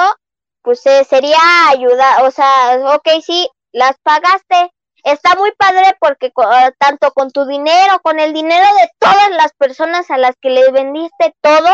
pues 0.63 0.85
eh, 0.87 1.05
sería 1.05 1.39
ayudar, 1.71 2.25
o 2.25 2.31
sea, 2.31 2.79
ok, 2.97 3.09
sí, 3.25 3.49
las 3.73 3.97
pagaste, 4.03 4.73
está 5.05 5.35
muy 5.37 5.53
padre 5.59 5.97
porque 6.01 6.27
eh, 6.29 6.73
tanto 6.79 7.13
con 7.13 7.31
tu 7.31 7.47
dinero, 7.47 8.01
con 8.03 8.21
el 8.21 8.33
dinero 8.33 8.67
de 8.81 8.91
todas 8.99 9.31
las 9.31 9.53
personas 9.55 10.11
a 10.11 10.19
las 10.19 10.37
que 10.41 10.51
le 10.51 10.71
vendiste 10.73 11.35
todo, 11.41 11.71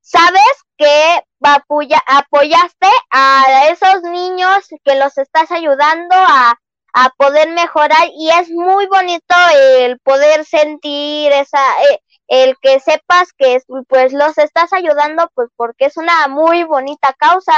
sabes 0.00 0.64
que 0.76 1.22
apoya- 1.42 2.02
apoyaste 2.06 2.88
a 3.10 3.68
esos 3.70 4.02
niños 4.02 4.66
que 4.84 4.94
los 4.96 5.16
estás 5.18 5.50
ayudando 5.50 6.14
a, 6.16 6.54
a 6.92 7.10
poder 7.16 7.50
mejorar 7.50 8.08
y 8.16 8.30
es 8.30 8.50
muy 8.50 8.86
bonito 8.86 9.34
el 9.54 9.98
poder 10.00 10.44
sentir 10.44 11.32
esa, 11.32 11.60
eh, 11.90 12.00
el 12.28 12.56
que 12.60 12.80
sepas 12.80 13.32
que 13.32 13.60
pues 13.88 14.12
los 14.12 14.38
estás 14.38 14.72
ayudando 14.72 15.30
pues 15.34 15.48
porque 15.56 15.86
es 15.86 15.96
una 15.96 16.28
muy 16.28 16.64
bonita 16.64 17.14
causa. 17.18 17.52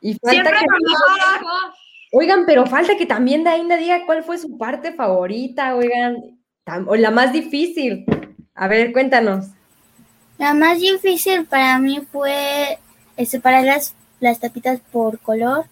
Y 0.00 0.14
falta 0.14 0.50
que... 0.50 0.66
Oigan, 2.12 2.46
pero 2.46 2.66
falta 2.66 2.96
que 2.96 3.06
también 3.06 3.44
Dainda 3.44 3.76
diga 3.76 4.06
cuál 4.06 4.22
fue 4.22 4.38
su 4.38 4.56
parte 4.56 4.92
favorita, 4.92 5.74
oigan, 5.74 6.40
o 6.86 6.96
la 6.96 7.10
más 7.10 7.32
difícil. 7.32 8.06
A 8.54 8.68
ver, 8.68 8.92
cuéntanos. 8.92 9.46
La 10.38 10.54
más 10.54 10.78
difícil 10.80 11.46
para 11.46 11.78
mí 11.78 12.00
fue 12.10 12.78
separar 13.26 13.64
las, 13.64 13.94
las 14.20 14.40
tapitas 14.40 14.80
por 14.92 15.18
color, 15.18 15.66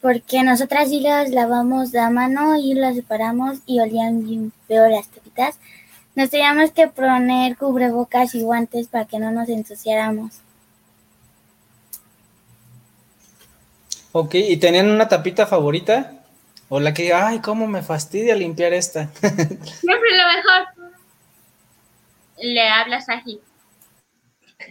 porque 0.00 0.42
nosotras 0.42 0.88
sí 0.88 1.00
las 1.00 1.30
lavamos 1.30 1.94
a 1.94 2.10
mano 2.10 2.56
y 2.56 2.74
las 2.74 2.94
separamos 2.94 3.58
y 3.66 3.80
olían 3.80 4.24
bien 4.24 4.52
feo 4.68 4.88
las 4.88 5.08
tapitas. 5.08 5.58
Nos 6.14 6.30
teníamos 6.30 6.70
que 6.70 6.88
poner 6.88 7.56
cubrebocas 7.56 8.34
y 8.34 8.42
guantes 8.42 8.88
para 8.88 9.06
que 9.06 9.18
no 9.18 9.30
nos 9.30 9.48
ensuciáramos. 9.48 10.40
Ok, 14.12 14.34
¿y 14.34 14.56
tenían 14.58 14.90
una 14.90 15.08
tapita 15.08 15.44
favorita? 15.46 16.12
O 16.68 16.78
la 16.78 16.94
que, 16.94 17.12
ay, 17.12 17.40
cómo 17.40 17.66
me 17.66 17.82
fastidia 17.82 18.34
limpiar 18.34 18.72
esta. 18.72 19.08
Siempre 19.20 20.10
lo 20.16 20.24
mejor. 20.34 20.92
Le 22.38 22.68
hablas 22.68 23.08
así. 23.08 23.40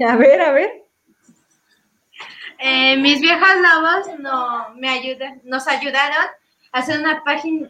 A 0.07 0.15
ver, 0.15 0.41
a 0.41 0.51
ver. 0.51 0.82
Eh, 2.65 2.95
mis 2.95 3.19
viejas 3.19 3.57
lobos 3.57 4.19
no, 4.19 4.73
me 4.75 4.87
ayudan, 4.87 5.41
nos 5.43 5.67
ayudaron 5.67 6.27
a 6.71 6.79
hacer 6.79 6.97
una 6.97 7.21
página, 7.21 7.67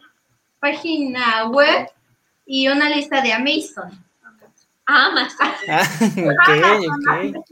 página 0.60 1.48
web 1.48 1.90
y 2.46 2.68
una 2.68 2.88
lista 2.88 3.20
de 3.20 3.32
Amazon. 3.32 3.90
Amazon. 4.86 5.48
Ah, 5.68 5.82
ok, 6.16 6.48
ok. 6.92 7.44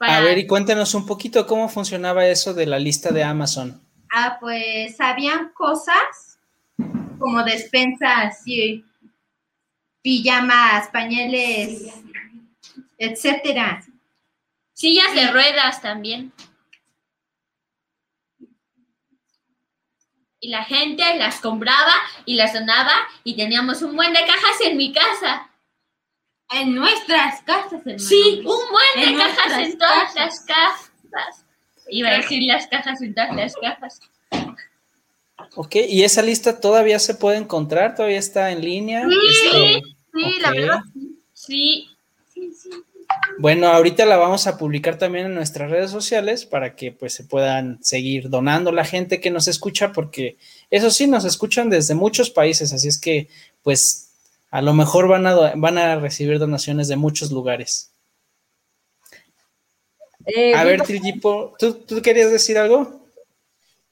A 0.00 0.20
ver, 0.22 0.38
y 0.38 0.46
cuéntenos 0.48 0.92
un 0.94 1.06
poquito 1.06 1.46
cómo 1.46 1.68
funcionaba 1.68 2.26
eso 2.26 2.52
de 2.52 2.66
la 2.66 2.80
lista 2.80 3.12
de 3.12 3.22
Amazon. 3.22 3.80
Ah, 4.12 4.38
pues 4.40 5.00
habían 5.00 5.50
cosas 5.50 6.40
como 7.20 7.44
despensas, 7.44 8.42
sí, 8.42 8.84
pijamas, 10.02 10.88
pañales, 10.88 11.94
etcétera. 12.98 13.84
Sillas 14.76 15.14
de 15.14 15.28
ruedas 15.30 15.80
también. 15.80 16.34
Y 20.38 20.50
la 20.50 20.64
gente 20.64 21.02
las 21.16 21.40
compraba 21.40 21.94
y 22.26 22.34
las 22.34 22.52
donaba 22.52 22.92
y 23.24 23.36
teníamos 23.36 23.80
un 23.80 23.96
buen 23.96 24.12
de 24.12 24.20
cajas 24.20 24.60
en 24.66 24.76
mi 24.76 24.92
casa. 24.92 25.50
En 26.50 26.74
nuestras 26.74 27.40
casas, 27.42 27.72
hermano. 27.86 27.98
Sí, 27.98 28.42
un 28.44 28.44
buen 28.44 28.94
de 28.96 29.12
En 29.12 29.16
cajas 29.18 29.58
en 29.58 29.78
todas 29.78 30.12
casas. 30.12 30.14
las 30.14 30.40
cajas. 30.44 31.44
Iba 31.88 32.10
a 32.10 32.14
decir 32.18 32.42
las 32.42 32.66
cajas 32.66 33.00
en 33.00 33.14
todas 33.14 33.34
las 33.34 33.54
cajas. 33.56 34.00
Ok, 35.54 35.76
¿y 35.88 36.02
esa 36.04 36.20
lista 36.20 36.60
todavía 36.60 36.98
se 36.98 37.14
puede 37.14 37.38
encontrar? 37.38 37.94
¿Todavía 37.94 38.18
está 38.18 38.50
en 38.52 38.60
línea? 38.60 39.06
Este, 39.30 39.82
Sí, 40.12 40.38
la 40.40 40.50
verdad. 40.50 40.80
Sí. 40.92 41.18
Sí, 41.32 41.88
sí. 41.88 41.95
Bueno, 43.38 43.68
ahorita 43.68 44.06
la 44.06 44.16
vamos 44.16 44.46
a 44.46 44.56
publicar 44.56 44.98
también 44.98 45.26
en 45.26 45.34
nuestras 45.34 45.70
redes 45.70 45.90
sociales 45.90 46.46
para 46.46 46.74
que 46.74 46.92
pues 46.92 47.12
se 47.12 47.24
puedan 47.24 47.78
seguir 47.82 48.30
donando 48.30 48.72
la 48.72 48.84
gente 48.84 49.20
que 49.20 49.30
nos 49.30 49.46
escucha, 49.46 49.92
porque 49.92 50.38
eso 50.70 50.90
sí, 50.90 51.06
nos 51.06 51.24
escuchan 51.24 51.68
desde 51.68 51.94
muchos 51.94 52.30
países, 52.30 52.72
así 52.72 52.88
es 52.88 52.98
que 52.98 53.28
pues 53.62 54.14
a 54.50 54.62
lo 54.62 54.72
mejor 54.72 55.08
van 55.08 55.26
a, 55.26 55.52
van 55.54 55.76
a 55.76 55.96
recibir 55.96 56.38
donaciones 56.38 56.88
de 56.88 56.96
muchos 56.96 57.30
lugares. 57.30 57.92
Eh, 60.24 60.54
A 60.54 60.64
ver, 60.64 60.82
Trigipo, 60.82 61.54
¿tú, 61.58 61.74
¿tú 61.74 62.00
querías 62.02 62.32
decir 62.32 62.58
algo? 62.58 63.06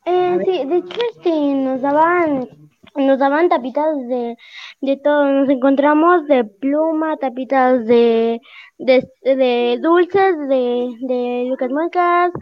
Eh, 0.06 0.38
sí, 0.44 0.64
de 0.66 0.76
hecho, 0.78 1.00
este, 1.16 1.30
nos 1.30 1.80
daban, 1.80 2.49
nos 2.97 3.19
daban 3.19 3.49
tapitas 3.49 3.97
de, 4.09 4.37
de 4.81 4.97
todo. 4.99 5.27
Nos 5.27 5.49
encontramos 5.51 6.27
de 6.29 6.45
pluma, 6.45 7.17
tapitas 7.19 7.87
de, 7.87 8.41
de, 8.79 9.09
de 9.23 9.79
dulces, 9.83 10.37
de, 10.49 10.95
de 11.09 11.47
Lucas 11.49 11.71
Muecas, 11.71 12.33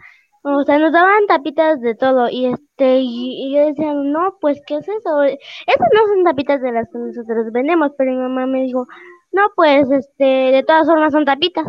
O 0.43 0.63
sea, 0.63 0.79
nos 0.79 0.93
daban 0.93 1.27
tapitas 1.27 1.81
de 1.81 1.95
todo 1.95 2.29
y 2.29 2.47
este 2.47 2.99
y, 3.01 3.47
y 3.51 3.55
yo 3.55 3.65
decía, 3.67 3.93
no, 3.93 4.37
pues 4.41 4.61
¿qué 4.67 4.75
es 4.77 4.87
eso? 4.89 5.23
Esas 5.23 5.89
no 5.93 6.07
son 6.07 6.23
tapitas 6.25 6.61
de 6.61 6.71
las 6.71 6.87
que 6.91 6.99
nosotros 6.99 7.51
vendemos, 7.53 7.91
pero 7.97 8.11
mi 8.11 8.17
mamá 8.17 8.45
me 8.47 8.63
dijo, 8.63 8.87
no, 9.31 9.43
pues 9.55 9.89
este, 9.91 10.23
de 10.25 10.63
todas 10.63 10.87
formas 10.87 11.13
son 11.13 11.25
tapitas. 11.25 11.65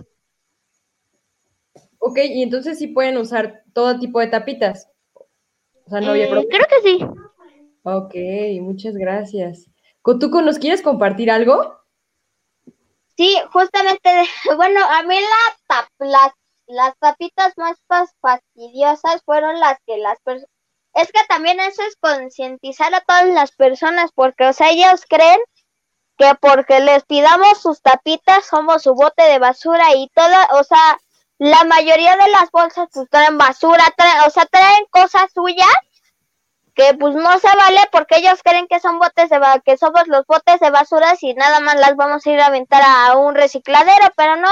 Ok, 1.99 2.19
y 2.19 2.43
entonces 2.43 2.79
sí 2.79 2.87
pueden 2.89 3.17
usar 3.19 3.65
todo 3.73 3.99
tipo 3.99 4.21
de 4.21 4.29
tapitas. 4.29 4.89
O 5.87 5.91
sea, 5.91 6.01
no 6.03 6.13
había 6.13 6.29
Eh, 6.29 6.47
creo 6.51 6.67
que 6.69 6.81
sí. 6.83 6.99
Ok, 7.85 8.15
muchas 8.63 8.95
gracias. 8.95 9.71
¿Tú 10.03 10.29
nos 10.43 10.59
quieres 10.59 10.83
compartir 10.83 11.31
algo? 11.31 11.79
Sí, 13.17 13.37
justamente, 13.53 14.11
bueno, 14.57 14.81
a 14.85 15.03
mí 15.03 15.17
la 15.21 15.89
las, 15.99 16.33
las 16.67 16.99
tapitas 16.99 17.53
más 17.57 17.77
fas- 17.89 18.15
fastidiosas 18.21 19.23
fueron 19.25 19.59
las 19.61 19.79
que 19.87 19.99
las 19.99 20.21
personas... 20.21 20.51
Es 20.95 21.11
que 21.13 21.21
también 21.29 21.59
eso 21.61 21.83
es 21.83 21.97
concientizar 21.97 22.95
a 22.95 23.01
todas 23.01 23.27
las 23.29 23.53
personas, 23.53 24.11
porque, 24.15 24.47
o 24.47 24.53
sea, 24.53 24.71
ellos 24.71 25.05
creen 25.09 25.41
que 26.19 26.35
porque 26.41 26.81
les 26.81 27.05
pidamos 27.05 27.61
sus 27.63 27.83
tapitas 27.83 28.47
somos 28.47 28.83
su 28.85 28.95
bote 28.95 29.23
de 29.25 29.39
basura 29.41 29.95
y 29.97 30.09
toda, 30.15 30.49
o 30.53 30.65
sea, 30.65 30.99
la 31.39 31.65
mayoría 31.65 32.17
de 32.17 32.31
las 32.31 32.51
bolsas 32.53 32.89
pues 32.93 33.09
traen 33.11 33.39
basura, 33.39 33.85
o 34.27 34.31
sea, 34.31 34.47
traen 34.47 34.87
cosas 34.91 35.33
suyas 35.35 35.69
que 36.75 36.95
pues 36.95 37.15
no 37.15 37.39
se 37.39 37.49
vale 37.57 37.81
porque 37.93 38.17
ellos 38.19 38.41
creen 38.43 38.67
que 38.69 38.81
son 38.81 38.99
botes 38.99 39.31
de 39.31 39.41
que 39.65 39.77
somos 39.77 40.07
los 40.09 40.27
botes 40.27 40.61
de 40.61 40.71
basuras 40.71 41.23
y 41.23 41.35
nada 41.35 41.61
más 41.61 41.77
las 41.77 41.97
vamos 41.97 42.27
a 42.27 42.31
ir 42.31 42.41
a 42.41 42.47
aventar 42.47 42.83
a 42.85 43.17
un 43.19 43.35
recicladero, 43.35 44.09
pero 44.17 44.37
no. 44.37 44.51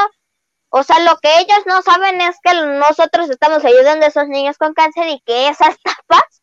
O 0.71 0.83
sea, 0.85 0.99
lo 1.01 1.17
que 1.19 1.39
ellos 1.41 1.61
no 1.67 1.83
saben 1.83 2.21
es 2.21 2.37
que 2.43 2.55
nosotros 2.55 3.31
estamos 3.31 3.65
ayudando 3.65 4.07
a 4.07 4.09
esos 4.09 4.29
niños 4.29 4.59
con 4.59 4.75
cáncer 4.75 5.09
y 5.09 5.21
que 5.23 5.49
esas 5.49 5.77
tapas, 5.85 6.43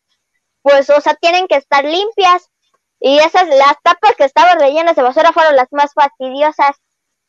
pues, 0.62 0.90
o 0.90 1.00
sea, 1.00 1.14
tienen 1.14 1.46
que 1.48 1.56
estar 1.56 1.84
limpias. 1.84 2.48
Y 3.00 3.18
esas, 3.18 3.48
las 3.48 3.74
tapas 3.82 4.14
que 4.16 4.24
estaban 4.24 4.60
rellenas 4.60 4.96
de 4.96 5.02
basura 5.02 5.32
fueron 5.32 5.56
las 5.56 5.68
más 5.72 5.92
fastidiosas. 5.94 6.76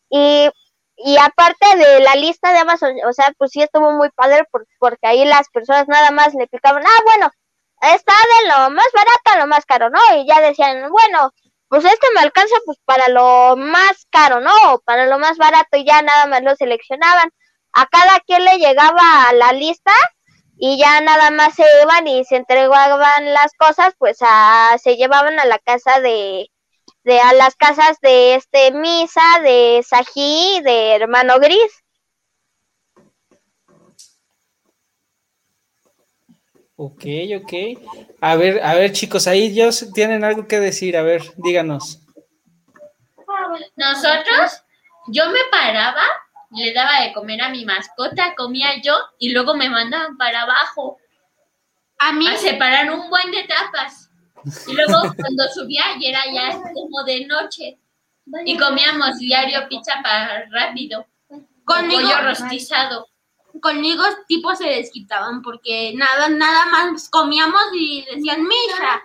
Y, 0.10 0.50
y 0.98 1.18
aparte 1.18 1.78
de 1.78 2.00
la 2.02 2.16
lista 2.16 2.52
de 2.54 2.60
Amazon, 2.60 2.96
o 3.08 3.14
sea, 3.14 3.34
pues 3.38 3.52
sí 3.52 3.62
estuvo 3.62 3.92
muy 3.94 4.10
padre 4.12 4.46
por- 4.52 4.68
porque 4.80 5.08
ahí 5.08 5.26
las 5.26 5.50
personas 5.50 5.88
nada 5.88 6.12
más 6.12 6.34
le 6.36 6.48
picaban, 6.48 6.84
ah, 6.86 7.02
bueno, 7.06 7.32
está 7.82 8.14
de 8.14 8.48
lo 8.50 8.70
más 8.72 8.88
barato 8.94 9.32
a 9.34 9.38
lo 9.40 9.48
más 9.48 9.66
caro, 9.66 9.90
¿no? 9.90 10.00
Y 10.16 10.28
ya 10.28 10.42
decían, 10.42 10.90
bueno, 10.90 11.32
pues 11.68 11.86
este 11.86 12.08
me 12.14 12.22
alcanza 12.22 12.56
pues 12.66 12.78
para 12.86 13.08
lo 13.10 13.56
más 13.58 14.06
caro, 14.10 14.40
¿no? 14.42 14.52
O 14.74 14.80
para 14.80 15.06
lo 15.06 15.20
más 15.20 15.38
barato 15.38 15.78
y 15.78 15.86
ya 15.86 16.02
nada 16.02 16.28
más 16.28 16.44
lo 16.44 16.56
seleccionaban. 16.56 17.32
A 17.74 17.88
cada 17.88 18.20
quien 18.22 18.44
le 18.44 18.58
llegaba 18.58 19.30
a 19.30 19.34
la 19.34 19.54
lista 19.54 19.94
y 20.58 20.78
ya 20.78 21.02
nada 21.02 21.32
más 21.32 21.56
se 21.56 21.66
iban 21.82 22.08
y 22.08 22.26
se 22.26 22.36
entregaban 22.36 23.34
las 23.34 23.54
cosas, 23.58 23.94
pues 23.98 24.18
a, 24.22 24.78
se 24.84 24.98
llevaban 24.98 25.40
a 25.40 25.46
la 25.46 25.60
casa 25.60 26.00
de, 26.02 26.52
de 27.04 27.20
a 27.20 27.34
las 27.34 27.56
casas 27.56 27.98
de 28.02 28.36
este 28.36 28.72
Misa, 28.72 29.40
de 29.44 29.84
Sají, 29.88 30.62
de 30.64 30.96
Hermano 30.96 31.40
Gris. 31.40 31.84
Ok, 36.84 37.04
ok. 37.38 37.54
A 38.22 38.36
ver, 38.36 38.60
a 38.64 38.74
ver, 38.74 38.92
chicos, 38.92 39.28
ahí 39.28 39.44
ellos 39.44 39.86
tienen 39.94 40.24
algo 40.24 40.48
que 40.48 40.60
decir. 40.60 40.98
A 40.98 41.04
ver, 41.04 41.22
díganos. 41.38 42.00
Nosotros, 43.76 44.64
yo 45.08 45.30
me 45.30 45.40
paraba, 45.52 46.02
le 46.50 46.74
daba 46.74 47.02
de 47.02 47.14
comer 47.14 47.40
a 47.44 47.50
mi 47.50 47.66
mascota, 47.66 48.34
comía 48.36 48.82
yo 48.82 48.96
y 49.20 49.30
luego 49.32 49.54
me 49.56 49.70
mandaban 49.70 50.18
para 50.18 50.42
abajo. 50.42 50.98
A 52.00 52.14
mí. 52.14 52.28
A 52.28 52.36
separar 52.38 52.92
un 52.92 53.12
buen 53.12 53.30
de 53.30 53.44
tapas. 53.44 54.10
Y 54.68 54.74
luego 54.74 54.94
cuando 55.18 55.48
subía 55.54 55.84
y 56.00 56.08
era 56.08 56.22
ya 56.34 56.62
como 56.74 57.04
de 57.06 57.28
noche. 57.28 57.78
Y 58.46 58.58
comíamos 58.58 59.20
diario 59.20 59.68
pizza 59.70 60.00
para 60.02 60.46
rápido. 60.50 61.06
Conmigo- 61.64 62.02
Pollo 62.02 62.22
rostizado. 62.24 63.06
Conmigo 63.60 64.04
tipo 64.28 64.56
se 64.56 64.66
desquitaban 64.68 65.42
porque 65.42 65.94
nada, 65.96 66.30
nada 66.30 66.66
más 66.68 67.10
comíamos 67.10 67.62
y 67.74 68.06
decían, 68.06 68.44
mija, 68.44 69.04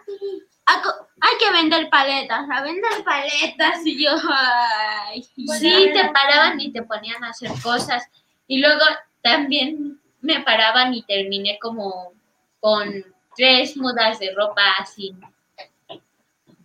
a 0.67 0.83
co- 0.83 1.09
hay 1.21 1.39
que 1.39 1.51
vender 1.53 1.89
paletas, 1.91 2.47
a 2.51 2.63
vender 2.63 3.03
paletas. 3.05 3.85
Y 3.85 4.05
yo, 4.05 4.11
ay. 4.33 5.23
Sí, 5.59 5.91
te 5.93 6.09
paraban 6.11 6.61
y 6.61 6.73
te 6.73 6.83
ponían 6.83 7.23
a 7.25 7.31
hacer 7.31 7.51
cosas. 7.63 8.05
Y 8.47 8.59
luego 8.61 8.85
también 9.23 10.01
me 10.21 10.41
paraban 10.41 10.95
y 10.95 11.03
terminé 11.03 11.59
como 11.61 12.13
con 12.61 13.05
tres 13.37 13.77
mudas 13.77 14.19
de 14.19 14.33
ropa 14.35 14.63
así 14.79 15.15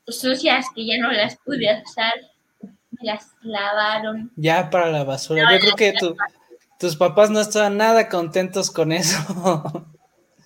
sucias 0.07 0.65
que 0.75 0.85
ya 0.85 0.97
no 0.97 1.11
las 1.11 1.37
pude 1.37 1.81
usar. 1.85 2.13
Me 2.61 3.05
las 3.13 3.31
lavaron. 3.41 4.31
Ya 4.35 4.69
para 4.69 4.89
la 4.89 5.03
basura. 5.03 5.43
Yo 5.53 5.59
creo 5.59 5.75
que 5.75 5.93
tu- 5.93 6.15
tus 6.81 6.95
papás 6.97 7.29
no 7.29 7.39
estaban 7.39 7.77
nada 7.77 8.09
contentos 8.09 8.71
con 8.71 8.91
eso. 8.91 9.17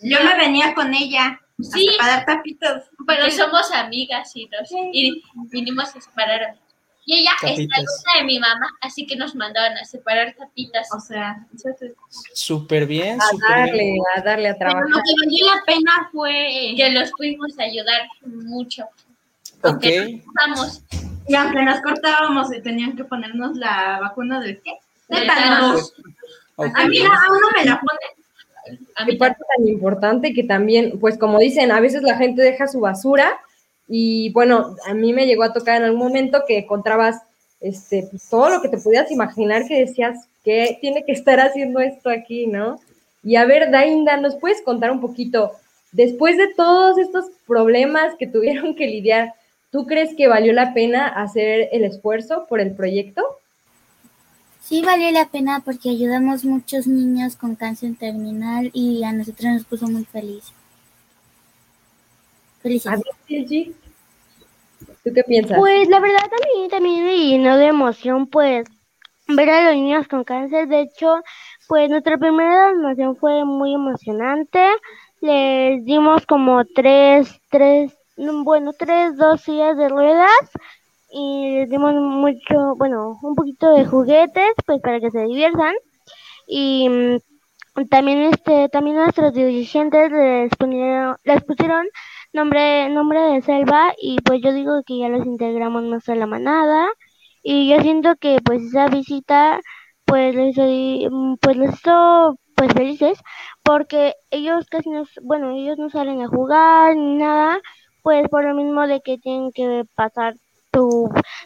Yo 0.02 0.18
me 0.24 0.38
venía 0.38 0.76
con 0.76 0.94
ella 0.94 1.40
Sí. 1.60 1.88
para 1.98 2.18
dar 2.18 2.26
tapitos. 2.26 2.84
Pero 3.08 3.32
somos 3.32 3.72
amigas 3.72 4.36
y, 4.36 4.46
nos, 4.48 4.70
y 4.92 5.24
vinimos 5.50 5.96
a 5.96 6.02
separar. 6.02 6.58
Y 7.06 7.20
ella 7.22 7.32
es 7.44 7.60
la 7.60 7.76
alumna 7.78 8.14
de 8.20 8.24
mi 8.26 8.40
mamá, 8.40 8.68
así 8.82 9.06
que 9.08 9.16
nos 9.16 9.36
mandaban 9.36 9.78
a 9.78 9.86
separar 9.86 10.36
tapitas. 10.38 10.90
O 10.94 11.00
sea, 11.00 11.46
Súper 12.34 12.86
bien, 12.88 13.20
A 13.22 13.26
darle, 13.48 13.84
bien. 13.84 13.98
a 14.16 14.22
darle 14.22 14.50
a 14.50 14.56
Pero 14.58 14.72
trabajar. 14.72 14.90
lo 14.90 14.98
que 14.98 15.26
valió 15.26 15.46
la 15.46 15.64
pena 15.66 16.10
fue 16.12 16.74
que 16.76 16.90
los 16.92 17.12
pudimos 17.12 17.58
ayudar 17.60 18.02
mucho. 18.26 18.84
Ok. 19.64 19.86
Vamos. 20.34 20.84
Y 21.28 21.36
aunque 21.36 21.62
nos 21.64 21.80
cortábamos 21.82 22.54
y 22.54 22.62
tenían 22.62 22.96
que 22.98 23.06
ponernos 23.06 23.56
la 23.56 24.00
vacuna 24.02 24.40
del 24.42 24.62
qué? 24.62 24.74
Tétanos. 25.08 25.94
A 26.58 26.88
mí 26.88 27.00
a 27.00 27.10
uno 27.30 27.48
me 27.58 27.66
la 27.66 27.80
pone. 27.80 28.80
A 28.96 29.06
mí 29.06 29.16
parte 29.18 29.44
tan 29.56 29.68
importante 29.68 30.34
que 30.34 30.44
también, 30.44 31.00
pues 31.00 31.18
como 31.18 31.40
dicen, 31.40 31.72
a 31.72 31.80
veces 31.80 32.02
la 32.02 32.18
gente 32.18 32.42
deja 32.42 32.68
su 32.68 32.80
basura 32.80 33.40
y 33.88 34.32
bueno, 34.32 34.76
a 34.88 34.94
mí 34.94 35.14
me 35.14 35.28
llegó 35.28 35.44
a 35.44 35.54
tocar 35.54 35.78
en 35.78 35.84
algún 35.84 36.00
momento 36.00 36.44
que 36.48 36.60
encontrabas 36.60 37.22
este, 37.62 38.08
pues, 38.10 38.28
todo 38.30 38.50
lo 38.50 38.62
que 38.62 38.70
te 38.70 38.78
pudieras 38.78 39.12
imaginar 39.12 39.68
que 39.68 39.80
decías 39.80 40.28
que 40.44 40.78
tiene 40.82 41.04
que 41.04 41.12
estar 41.12 41.40
haciendo 41.40 41.80
esto 41.80 42.10
aquí, 42.10 42.48
¿no? 42.48 42.80
Y 43.24 43.36
a 43.36 43.46
ver, 43.46 43.72
Dainda, 43.72 44.18
¿nos 44.18 44.36
puedes 44.36 44.62
contar 44.62 44.92
un 44.92 45.02
poquito, 45.02 45.52
después 45.92 46.38
de 46.38 46.54
todos 46.54 46.98
estos 46.98 47.26
problemas 47.48 48.16
que 48.16 48.28
tuvieron 48.28 48.76
que 48.76 48.86
lidiar, 48.86 49.34
¿tú 49.72 49.86
crees 49.88 50.16
que 50.16 50.28
valió 50.28 50.54
la 50.54 50.74
pena 50.74 51.08
hacer 51.08 51.70
el 51.72 51.84
esfuerzo 51.84 52.46
por 52.48 52.60
el 52.60 52.76
proyecto? 52.76 53.24
Sí 54.66 54.82
valió 54.82 55.12
la 55.12 55.28
pena 55.28 55.62
porque 55.64 55.92
ayudamos 55.92 56.44
muchos 56.44 56.88
niños 56.88 57.36
con 57.36 57.56
cáncer 57.56 57.96
terminal 58.00 58.72
y 58.74 59.04
a 59.04 59.12
nosotros 59.12 59.46
nos 59.46 59.64
puso 59.64 59.88
muy 59.88 60.06
feliz. 60.06 60.46
A 60.48 60.54
Felicidades. 62.64 63.04
¿tú 65.04 65.12
qué 65.14 65.24
piensas? 65.24 65.60
Pues 65.60 65.88
la 65.88 66.00
verdad 66.00 66.24
también, 66.32 66.72
también 66.72 67.06
me 67.06 67.16
llenó 67.16 67.58
de 67.58 67.68
emoción 67.68 68.26
pues 68.26 68.66
ver 69.28 69.50
a 69.52 69.66
los 69.66 69.76
niños 69.76 70.08
con 70.08 70.24
cáncer. 70.24 70.68
De 70.68 70.82
hecho, 70.82 71.22
pues 71.68 71.88
nuestra 71.88 72.18
primera 72.18 72.74
donación 72.74 73.16
fue 73.18 73.46
muy 73.46 73.76
emocionante. 73.76 74.66
Les 75.22 75.86
dimos 75.86 76.26
como 76.26 76.66
tres, 76.66 77.40
tres, 77.52 77.96
bueno, 78.18 78.74
tres, 78.74 79.16
dos 79.16 79.42
sillas 79.42 79.78
de 79.78 79.90
ruedas 79.90 80.32
y 81.18 81.60
les 81.60 81.70
dimos 81.70 81.94
mucho, 81.96 82.76
bueno, 82.78 83.18
un 83.22 83.36
poquito 83.36 83.72
de 83.72 83.86
juguetes 83.86 84.54
pues 84.66 84.82
para 84.82 85.00
que 85.00 85.12
se 85.12 85.24
diviertan. 85.26 85.74
Y 86.48 86.90
mm, 86.90 87.88
también 87.90 88.20
este, 88.34 88.70
también 88.70 88.98
nuestros 88.98 89.34
dirigentes 89.34 90.12
les 90.12 90.52
pusieron, 90.58 91.18
les 91.24 91.44
pusieron 91.44 91.86
nombre, 92.34 92.90
nombre 92.90 93.20
de 93.22 93.42
selva 93.42 93.94
y 93.98 94.18
pues 94.22 94.42
yo 94.44 94.54
digo 94.54 94.84
que 94.86 95.00
ya 95.00 95.10
los 95.10 95.26
integramos 95.26 95.84
más 95.84 96.08
a 96.10 96.16
la 96.16 96.28
manada 96.28 96.88
y 97.44 97.70
yo 97.70 97.80
siento 97.82 98.16
que 98.18 98.40
pues 98.44 98.62
esa 98.64 98.88
visita 98.88 99.62
pues 100.06 100.36
les 100.36 100.58
mm, 100.58 101.36
pues 101.42 101.58
les 101.58 101.74
hizo 101.76 102.38
pues 102.56 102.74
felices 102.74 103.20
porque 103.64 104.16
ellos 104.32 104.66
casi 104.70 104.90
no, 104.90 105.04
bueno, 105.24 105.52
ellos 105.52 105.78
no 105.78 105.90
salen 105.90 106.22
a 106.22 106.28
jugar 106.28 106.96
ni 106.96 107.16
nada, 107.18 107.60
pues 108.04 108.28
por 108.30 108.44
lo 108.46 108.54
mismo 108.56 108.88
de 108.88 109.02
que 109.02 109.18
tienen 109.18 109.52
que 109.54 109.84
pasar 109.96 110.36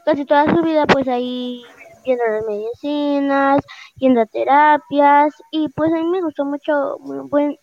casi 0.05 0.25
toda 0.25 0.45
su 0.53 0.61
vida 0.61 0.85
pues 0.87 1.07
ahí 1.07 1.63
yendo 2.05 2.23
a 2.23 2.29
las 2.29 2.45
medicinas, 2.45 3.61
yendo 3.97 4.21
a 4.21 4.25
terapias 4.25 5.33
y 5.51 5.69
pues 5.69 5.91
a 5.93 5.97
mí 5.97 6.05
me 6.05 6.21
gustó 6.21 6.45
mucho, 6.45 6.97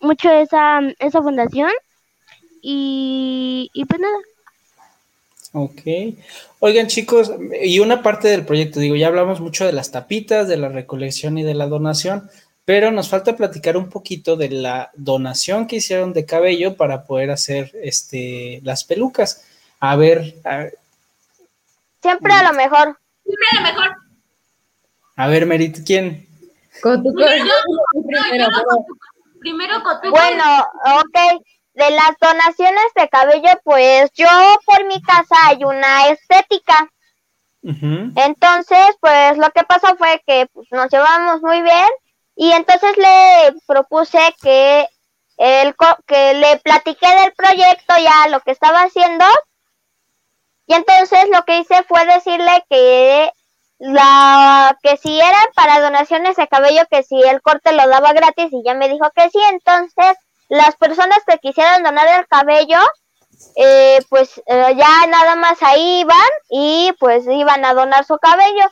mucho 0.01 0.31
esa, 0.31 0.79
esa 0.99 1.21
fundación 1.21 1.71
y, 2.61 3.69
y 3.73 3.85
pues 3.85 4.01
nada. 4.01 4.17
Ok. 5.53 5.81
Oigan, 6.59 6.87
chicos, 6.87 7.31
y 7.61 7.79
una 7.79 8.03
parte 8.03 8.27
del 8.27 8.45
proyecto, 8.45 8.79
digo, 8.79 8.95
ya 8.95 9.07
hablamos 9.07 9.39
mucho 9.39 9.65
de 9.65 9.73
las 9.73 9.91
tapitas, 9.91 10.47
de 10.47 10.57
la 10.57 10.69
recolección 10.69 11.37
y 11.37 11.43
de 11.43 11.53
la 11.53 11.67
donación, 11.67 12.29
pero 12.65 12.91
nos 12.91 13.09
falta 13.09 13.35
platicar 13.35 13.77
un 13.77 13.89
poquito 13.89 14.35
de 14.35 14.49
la 14.49 14.91
donación 14.95 15.67
que 15.67 15.77
hicieron 15.77 16.13
de 16.13 16.25
cabello 16.25 16.75
para 16.75 17.05
poder 17.05 17.31
hacer 17.31 17.71
este, 17.81 18.59
las 18.63 18.83
pelucas. 18.83 19.45
A 19.79 19.95
ver. 19.95 20.35
Siempre 22.01 22.33
a 22.33 22.43
lo 22.43 22.53
mejor. 22.53 22.99
Siempre 23.23 23.47
a 23.51 23.55
lo 23.55 23.61
mejor. 23.61 23.95
A 25.15 25.27
ver, 25.27 25.45
Merit, 25.45 25.79
¿quién? 25.85 26.27
Con 26.81 27.03
tu 27.03 27.13
primero, 27.13 27.53
primero 29.39 29.83
con 29.83 30.01
tu 30.01 30.09
Bueno, 30.11 30.67
ok. 30.85 31.41
De 31.73 31.91
las 31.91 32.11
donaciones 32.19 32.85
de 32.95 33.07
cabello, 33.09 33.49
pues 33.63 34.09
yo 34.15 34.27
por 34.65 34.85
mi 34.85 34.99
casa 35.01 35.35
hay 35.45 35.63
una 35.63 36.07
estética. 36.07 36.89
Entonces, 37.61 38.95
pues 39.01 39.37
lo 39.37 39.49
que 39.51 39.63
pasó 39.63 39.95
fue 39.97 40.23
que 40.25 40.47
pues, 40.53 40.67
nos 40.71 40.89
llevamos 40.89 41.41
muy 41.41 41.61
bien 41.61 41.89
y 42.35 42.51
entonces 42.51 42.95
le 42.97 43.53
propuse 43.65 44.19
que 44.41 44.87
el 45.37 45.75
que 46.05 46.33
le 46.35 46.57
platiqué 46.59 47.07
del 47.07 47.33
proyecto 47.33 47.93
ya 47.97 48.29
lo 48.29 48.39
que 48.39 48.51
estaba 48.51 48.83
haciendo 48.83 49.25
y 50.67 50.73
entonces 50.73 51.29
lo 51.33 51.43
que 51.45 51.59
hice 51.59 51.81
fue 51.87 52.05
decirle 52.05 52.65
que 52.69 53.31
la 53.79 54.77
que 54.83 54.97
si 54.97 55.17
eran 55.19 55.45
para 55.55 55.79
donaciones 55.79 56.35
de 56.35 56.47
cabello 56.47 56.81
que 56.91 57.03
si 57.03 57.21
el 57.21 57.41
corte 57.41 57.71
lo 57.71 57.87
daba 57.87 58.11
gratis 58.13 58.49
y 58.51 58.63
ya 58.65 58.73
me 58.73 58.89
dijo 58.89 59.09
que 59.15 59.29
sí. 59.29 59.39
Entonces 59.51 60.17
las 60.49 60.75
personas 60.75 61.19
que 61.25 61.37
quisieran 61.37 61.83
donar 61.83 62.19
el 62.19 62.27
cabello 62.27 62.79
eh, 63.55 63.99
pues 64.09 64.41
eh, 64.45 64.75
ya 64.75 65.07
nada 65.07 65.35
más 65.35 65.61
ahí 65.61 66.01
iban 66.01 66.29
y 66.49 66.91
pues 66.99 67.25
iban 67.27 67.63
a 67.63 67.73
donar 67.73 68.03
su 68.05 68.17
cabello. 68.17 68.65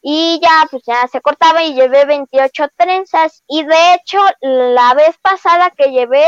Y 0.00 0.40
ya 0.42 0.66
pues 0.70 0.82
ya 0.86 1.06
se 1.08 1.20
cortaba 1.20 1.62
y 1.62 1.74
llevé 1.74 2.06
28 2.06 2.68
trenzas. 2.76 3.42
Y 3.46 3.64
de 3.64 3.94
hecho 3.94 4.18
la 4.40 4.94
vez 4.94 5.16
pasada 5.20 5.70
que 5.70 5.90
llevé 5.90 6.26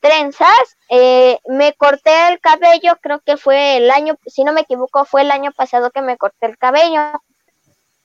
trenzas 0.00 0.76
eh, 0.88 1.38
me 1.48 1.72
corté 1.74 2.28
el 2.28 2.40
cabello 2.40 2.96
creo 3.00 3.20
que 3.20 3.36
fue 3.36 3.78
el 3.78 3.90
año 3.90 4.16
si 4.26 4.44
no 4.44 4.52
me 4.52 4.62
equivoco 4.62 5.04
fue 5.04 5.22
el 5.22 5.30
año 5.30 5.52
pasado 5.52 5.90
que 5.90 6.02
me 6.02 6.16
corté 6.16 6.46
el 6.46 6.58
cabello. 6.58 7.20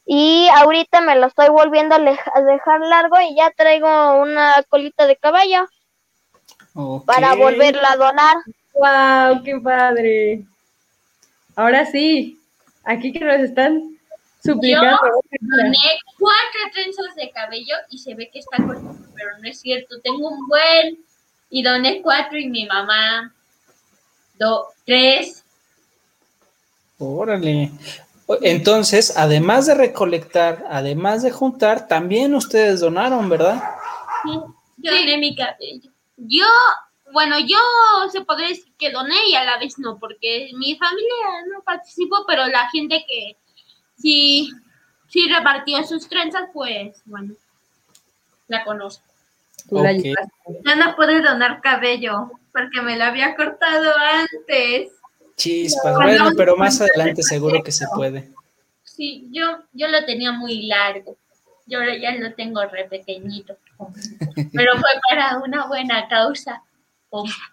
Y 0.06 0.50
ahorita 0.58 1.00
me 1.00 1.16
lo 1.16 1.28
estoy 1.28 1.48
volviendo 1.48 1.96
a, 1.96 2.00
dejar 2.00 2.82
largo 2.82 3.16
y 3.22 3.38
ya 3.38 3.52
traigo 3.52 4.16
una 4.16 4.62
colita 4.68 5.08
de 5.08 5.16
caballo 5.16 5.66
para 7.06 7.36
volverla 7.36 7.92
a 7.92 7.96
donar. 7.96 8.36
Wow 8.74 9.44
qué 9.44 9.60
padre. 9.62 10.44
Ahora 11.56 11.86
sí 11.86 12.38
aquí 12.84 13.14
que 13.14 13.24
nos 13.24 13.40
están 13.40 13.94
yo 14.44 14.56
doné 14.56 15.78
cuatro 16.20 16.60
trenzas 16.74 17.16
de 17.16 17.32
cabello 17.32 17.76
y 17.90 17.98
se 17.98 18.14
ve 18.14 18.30
que 18.30 18.40
está 18.40 18.58
corto, 18.58 18.94
pero 19.16 19.38
no 19.40 19.48
es 19.48 19.62
cierto. 19.62 20.02
Tengo 20.02 20.28
un 20.28 20.48
buen 20.48 20.98
y 21.54 21.62
doné 21.62 22.02
cuatro 22.02 22.40
y 22.40 22.50
mi 22.50 22.66
mamá 22.66 23.32
do, 24.40 24.70
tres. 24.88 25.46
Órale. 26.98 27.72
Entonces, 28.42 29.16
además 29.16 29.68
de 29.68 29.76
recolectar, 29.76 30.66
además 30.68 31.22
de 31.22 31.30
juntar, 31.30 31.88
también 31.88 32.34
ustedes 32.34 32.80
donaron, 32.80 33.30
¿verdad? 33.30 33.62
Sí, 34.24 34.32
yo 34.78 34.92
doné 34.96 35.18
mi 35.20 35.36
cabello. 35.36 35.92
Yo, 36.18 36.48
bueno, 37.12 37.38
yo 37.40 37.60
se 38.12 38.22
podría 38.22 38.48
decir 38.48 38.74
que 38.80 38.90
doné 38.90 39.16
y 39.30 39.36
a 39.36 39.44
la 39.44 39.60
vez 39.60 39.78
no, 39.78 40.00
porque 40.00 40.50
mi 40.56 40.76
familia 40.76 41.46
no 41.54 41.62
participó, 41.62 42.26
pero 42.28 42.48
la 42.48 42.68
gente 42.72 43.06
que 43.08 43.38
si, 43.96 44.52
si 45.08 45.32
repartió 45.32 45.84
sus 45.84 46.10
trenzas, 46.10 46.50
pues 46.52 47.00
bueno, 47.06 47.36
la 48.48 48.64
conozco. 48.64 49.13
Ya 49.72 50.76
no 50.76 50.96
pude 50.96 51.22
donar 51.22 51.62
cabello 51.62 52.32
porque 52.52 52.82
me 52.82 52.98
lo 52.98 53.06
había 53.06 53.36
cortado 53.36 53.92
antes. 53.98 54.92
Chispas, 55.36 55.96
bueno, 55.96 56.32
pero 56.38 56.56
más 56.56 56.80
adelante 56.80 57.24
seguro 57.24 57.64
que 57.64 57.72
se 57.72 57.86
puede. 57.96 58.32
Sí, 58.84 59.28
yo, 59.32 59.64
yo 59.72 59.88
lo 59.88 60.06
tenía 60.06 60.32
muy 60.32 60.68
largo. 60.68 61.18
Yo 61.66 61.80
ya 62.00 62.12
lo 62.16 62.34
tengo 62.34 62.64
re 62.66 62.86
pequeñito. 62.86 63.58
Pero 64.54 64.74
fue 64.74 64.90
para 65.10 65.38
una 65.38 65.68
buena 65.68 66.08
causa. 66.08 66.62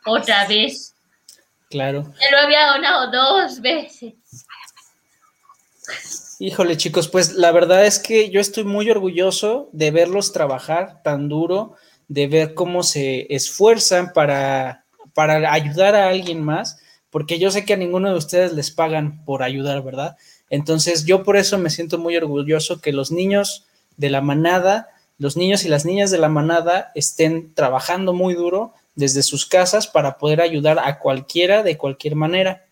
otra 0.04 0.46
vez. 0.46 0.94
Claro. 1.70 2.12
Ya 2.20 2.30
lo 2.30 2.38
había 2.38 2.66
donado 2.66 3.10
dos 3.10 3.60
veces. 3.60 4.14
Híjole, 6.42 6.76
chicos, 6.76 7.08
pues 7.08 7.34
la 7.34 7.52
verdad 7.52 7.84
es 7.84 7.98
que 7.98 8.30
yo 8.30 8.40
estoy 8.40 8.64
muy 8.64 8.90
orgulloso 8.90 9.68
de 9.72 9.90
verlos 9.90 10.32
trabajar 10.32 11.02
tan 11.02 11.28
duro, 11.28 11.76
de 12.10 12.26
ver 12.26 12.54
cómo 12.54 12.82
se 12.82 13.32
esfuerzan 13.32 14.12
para, 14.12 14.84
para 15.14 15.52
ayudar 15.52 15.94
a 15.94 16.08
alguien 16.08 16.42
más, 16.42 16.80
porque 17.08 17.38
yo 17.38 17.52
sé 17.52 17.64
que 17.64 17.74
a 17.74 17.76
ninguno 17.76 18.10
de 18.10 18.16
ustedes 18.16 18.52
les 18.52 18.72
pagan 18.72 19.24
por 19.24 19.44
ayudar, 19.44 19.80
¿verdad? 19.84 20.16
Entonces 20.48 21.04
yo 21.04 21.22
por 21.22 21.36
eso 21.36 21.56
me 21.56 21.70
siento 21.70 21.98
muy 21.98 22.16
orgulloso 22.16 22.80
que 22.80 22.92
los 22.92 23.12
niños 23.12 23.64
de 23.96 24.10
la 24.10 24.20
manada, 24.22 24.88
los 25.18 25.36
niños 25.36 25.64
y 25.64 25.68
las 25.68 25.84
niñas 25.84 26.10
de 26.10 26.18
la 26.18 26.28
manada 26.28 26.90
estén 26.96 27.54
trabajando 27.54 28.12
muy 28.12 28.34
duro 28.34 28.74
desde 28.96 29.22
sus 29.22 29.46
casas 29.46 29.86
para 29.86 30.18
poder 30.18 30.40
ayudar 30.40 30.80
a 30.80 30.98
cualquiera 30.98 31.62
de 31.62 31.78
cualquier 31.78 32.16
manera. 32.16 32.64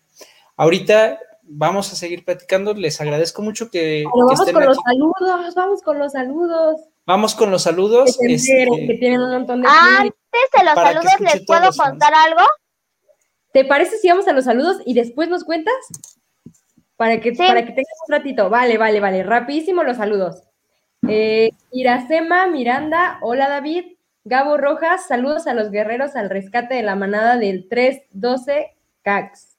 Ahorita 0.57 1.17
vamos 1.43 1.93
a 1.93 1.95
seguir 1.95 2.25
platicando. 2.25 2.73
Les 2.73 2.99
agradezco 2.99 3.41
mucho 3.41 3.71
que, 3.71 4.03
vamos 4.03 4.41
con 4.51 4.65
los 4.65 4.77
saludos, 4.83 5.55
vamos 5.55 5.81
con 5.81 5.97
los 5.97 6.11
saludos. 6.11 6.81
Vamos 7.09 7.33
con 7.33 7.49
los 7.49 7.63
saludos. 7.63 8.19
Que, 8.21 8.35
este, 8.35 8.67
que 8.85 8.97
tienen 8.99 9.19
un 9.19 9.31
montón 9.31 9.63
de 9.63 9.67
Antes 9.67 10.13
de 10.55 10.63
los 10.63 10.75
saludos, 10.75 11.19
¿les 11.19 11.43
puedo 11.43 11.71
contar 11.71 12.13
algo? 12.13 12.41
¿Te 13.51 13.65
parece 13.65 13.97
si 13.97 14.09
vamos 14.09 14.27
a 14.27 14.33
los 14.33 14.45
saludos 14.45 14.77
y 14.85 14.93
después 14.93 15.27
nos 15.27 15.43
cuentas? 15.43 15.73
Para 16.97 17.19
que, 17.19 17.31
para 17.33 17.65
que 17.65 17.71
tengas 17.71 17.97
un 18.07 18.13
ratito. 18.13 18.51
Vale, 18.51 18.77
vale, 18.77 18.99
vale. 18.99 19.23
Rapidísimo 19.23 19.81
los 19.81 19.97
saludos. 19.97 20.43
Eh, 21.07 21.49
Iracema, 21.71 22.45
Miranda, 22.45 23.17
hola 23.23 23.49
David. 23.49 23.85
Gabo 24.23 24.57
Rojas, 24.57 25.07
saludos 25.07 25.47
a 25.47 25.55
los 25.55 25.71
guerreros 25.71 26.15
al 26.15 26.29
rescate 26.29 26.75
de 26.75 26.83
la 26.83 26.95
manada 26.95 27.37
del 27.37 27.67
312 27.69 28.75
CAX. 29.01 29.57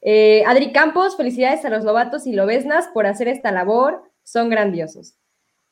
Eh, 0.00 0.44
Adri 0.46 0.72
Campos, 0.72 1.18
felicidades 1.18 1.62
a 1.66 1.68
los 1.68 1.84
Lobatos 1.84 2.26
y 2.26 2.32
Lobesnas 2.32 2.88
por 2.94 3.06
hacer 3.06 3.28
esta 3.28 3.52
labor, 3.52 4.10
son 4.22 4.48
grandiosos. 4.48 5.18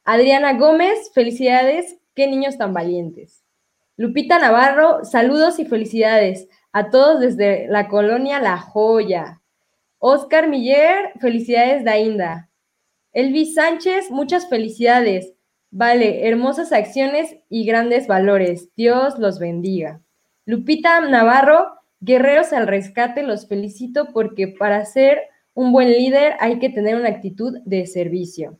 Adriana 0.06 0.52
Gómez, 0.58 1.10
felicidades, 1.14 1.96
qué 2.14 2.26
niños 2.26 2.58
tan 2.58 2.74
valientes. 2.74 3.42
Lupita 3.96 4.38
Navarro, 4.38 5.02
saludos 5.02 5.58
y 5.58 5.64
felicidades 5.64 6.46
a 6.72 6.90
todos 6.90 7.20
desde 7.20 7.68
la 7.68 7.88
colonia 7.88 8.38
La 8.38 8.58
Joya. 8.58 9.40
Oscar 9.98 10.46
Miller, 10.48 11.14
felicidades 11.20 11.84
Dainda. 11.84 12.50
Elvis 13.14 13.54
Sánchez, 13.54 14.10
muchas 14.10 14.46
felicidades. 14.46 15.32
Vale, 15.70 16.28
hermosas 16.28 16.72
acciones 16.72 17.36
y 17.48 17.64
grandes 17.64 18.06
valores. 18.06 18.68
Dios 18.76 19.18
los 19.18 19.38
bendiga. 19.38 20.02
Lupita 20.44 21.00
Navarro, 21.00 21.78
Guerreros 22.00 22.52
al 22.52 22.66
rescate, 22.66 23.22
los 23.22 23.48
felicito 23.48 24.12
porque 24.12 24.48
para 24.48 24.84
ser 24.84 25.22
un 25.54 25.72
buen 25.72 25.88
líder 25.88 26.34
hay 26.40 26.58
que 26.58 26.68
tener 26.68 26.96
una 26.96 27.08
actitud 27.08 27.56
de 27.64 27.86
servicio. 27.86 28.58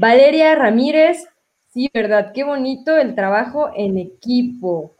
Valeria 0.00 0.54
Ramírez, 0.54 1.26
sí, 1.72 1.90
verdad, 1.92 2.30
qué 2.32 2.44
bonito 2.44 2.96
el 2.96 3.16
trabajo 3.16 3.70
en 3.74 3.98
equipo. 3.98 4.94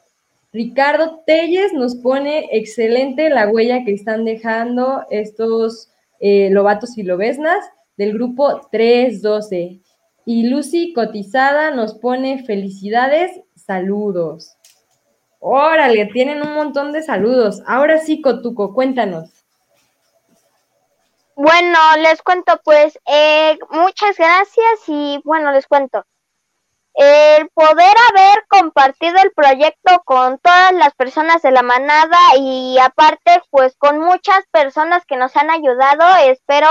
Ricardo 0.53 1.23
Telles 1.25 1.73
nos 1.73 1.95
pone 1.95 2.49
excelente 2.51 3.31
la 3.31 3.49
huella 3.49 3.85
que 3.85 3.93
están 3.93 4.25
dejando 4.25 5.05
estos 5.09 5.89
eh, 6.19 6.51
lobatos 6.51 6.99
y 6.99 7.05
lobesnas 7.05 7.65
del 7.97 8.13
grupo 8.13 8.61
312. 8.73 9.79
Y 10.27 10.49
Lucy 10.49 10.93
Cotizada 10.93 11.71
nos 11.71 11.95
pone 11.95 12.43
felicidades, 12.43 13.31
saludos. 13.55 14.57
Órale, 15.39 16.07
tienen 16.07 16.43
un 16.43 16.55
montón 16.55 16.91
de 16.91 17.03
saludos. 17.05 17.63
Ahora 17.69 17.99
sí, 17.99 18.21
Cotuco, 18.21 18.75
cuéntanos. 18.75 19.38
Bueno, 21.41 21.79
les 21.99 22.21
cuento 22.21 22.61
pues, 22.65 22.99
eh, 23.07 23.57
muchas 23.71 24.17
gracias 24.17 24.81
y 24.89 25.21
bueno, 25.23 25.53
les 25.53 25.69
cuento. 25.69 26.05
El 26.95 27.49
poder 27.51 27.95
haber 28.11 28.45
compartido 28.49 29.19
el 29.23 29.31
proyecto 29.31 30.03
con 30.05 30.41
todas 30.41 30.73
las 30.73 30.95
personas 30.97 31.41
de 31.43 31.53
la 31.53 31.63
manada 31.63 32.19
y 32.37 32.77
aparte 32.81 33.41
pues 33.51 33.77
con 33.79 34.01
muchas 34.01 34.49
personas 34.51 35.07
que 35.07 35.17
nos 35.17 35.37
han 35.37 35.49
ayudado, 35.51 36.17
espero, 36.29 36.67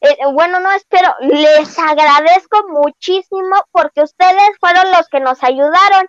eh, 0.00 0.16
bueno, 0.32 0.60
no 0.60 0.70
espero, 0.70 1.12
les 1.18 1.76
agradezco 1.76 2.68
muchísimo 2.68 3.56
porque 3.72 4.02
ustedes 4.02 4.50
fueron 4.60 4.92
los 4.92 5.08
que 5.08 5.18
nos 5.18 5.42
ayudaron 5.42 6.08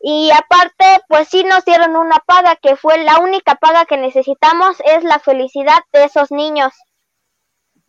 y 0.00 0.32
aparte, 0.32 1.04
pues 1.06 1.28
sí 1.28 1.44
nos 1.44 1.64
dieron 1.64 1.94
una 1.94 2.18
paga, 2.26 2.56
que 2.56 2.74
fue 2.74 2.98
la 2.98 3.20
única 3.20 3.54
paga 3.54 3.84
que 3.84 3.96
necesitamos, 3.96 4.78
es 4.84 5.04
la 5.04 5.20
felicidad 5.20 5.78
de 5.92 6.02
esos 6.02 6.32
niños. 6.32 6.72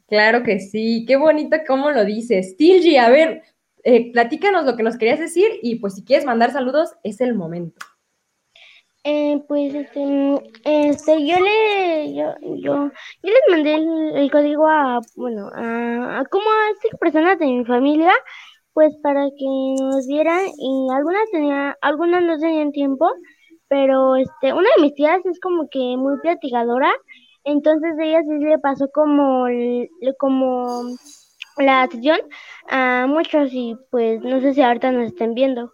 Claro 0.09 0.43
que 0.43 0.59
sí, 0.59 1.05
qué 1.07 1.17
bonito 1.17 1.57
cómo 1.67 1.91
lo 1.91 2.03
dices. 2.03 2.57
Tilgi, 2.57 2.97
a 2.97 3.09
ver, 3.09 3.43
eh, 3.83 4.11
platícanos 4.11 4.65
lo 4.65 4.75
que 4.75 4.83
nos 4.83 4.97
querías 4.97 5.19
decir 5.19 5.47
y 5.61 5.75
pues 5.75 5.95
si 5.95 6.03
quieres 6.03 6.25
mandar 6.25 6.51
saludos, 6.51 6.95
es 7.03 7.21
el 7.21 7.35
momento. 7.35 7.85
Eh, 9.05 9.41
pues 9.47 9.73
este, 9.73 10.33
este, 10.65 11.25
yo 11.25 11.39
le, 11.39 12.13
yo, 12.13 12.35
yo, 12.41 12.91
yo 13.23 13.33
les 13.33 13.41
mandé 13.49 13.75
el, 13.75 14.29
código 14.29 14.67
a, 14.67 14.99
bueno, 15.15 15.49
a, 15.53 16.23
como 16.29 16.49
a 16.49 16.81
cinco 16.81 16.97
personas 16.97 17.39
de 17.39 17.45
mi 17.45 17.63
familia, 17.63 18.11
pues 18.73 18.95
para 19.01 19.29
que 19.29 19.45
nos 19.79 20.05
vieran 20.05 20.41
y 20.57 20.87
algunas 20.93 21.29
tenía, 21.31 21.77
algunas 21.81 22.23
no 22.23 22.37
tenían 22.39 22.71
tiempo, 22.71 23.09
pero 23.69 24.15
este, 24.17 24.53
una 24.53 24.67
de 24.75 24.81
mis 24.81 24.95
tías 24.95 25.25
es 25.25 25.39
como 25.39 25.69
que 25.69 25.79
muy 25.97 26.19
platicadora, 26.19 26.91
entonces 27.43 27.91
ella 27.99 28.21
sí 28.23 28.43
le 28.43 28.59
pasó 28.59 28.89
como, 28.93 29.45
como 30.17 30.83
la 31.57 31.83
atención 31.83 32.19
a 32.69 33.05
muchos 33.07 33.49
y 33.51 33.75
pues 33.89 34.21
no 34.21 34.41
sé 34.41 34.53
si 34.53 34.61
ahorita 34.61 34.91
nos 34.91 35.07
estén 35.07 35.33
viendo. 35.33 35.73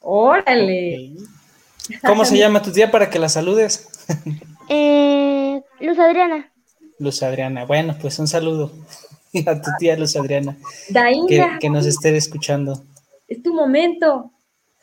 Órale. 0.00 1.12
¿Cómo 2.06 2.24
se 2.24 2.36
llama 2.36 2.62
tu 2.62 2.72
tía 2.72 2.90
para 2.90 3.10
que 3.10 3.18
la 3.18 3.28
saludes? 3.28 3.88
eh, 4.68 5.62
Luz 5.80 5.98
Adriana. 5.98 6.52
Luz 6.98 7.22
Adriana. 7.22 7.64
Bueno, 7.64 7.96
pues 8.00 8.18
un 8.18 8.28
saludo 8.28 8.72
a 9.46 9.60
tu 9.60 9.70
tía 9.78 9.96
Luz 9.96 10.16
Adriana. 10.16 10.56
Que, 11.28 11.58
que, 11.60 11.70
nos 11.70 11.86
esté 11.86 12.16
escuchando. 12.16 12.82
Es 13.26 13.42
tu 13.42 13.54
momento. 13.54 14.30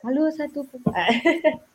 Saludos 0.01 0.39
a 0.39 0.47
tu 0.47 0.67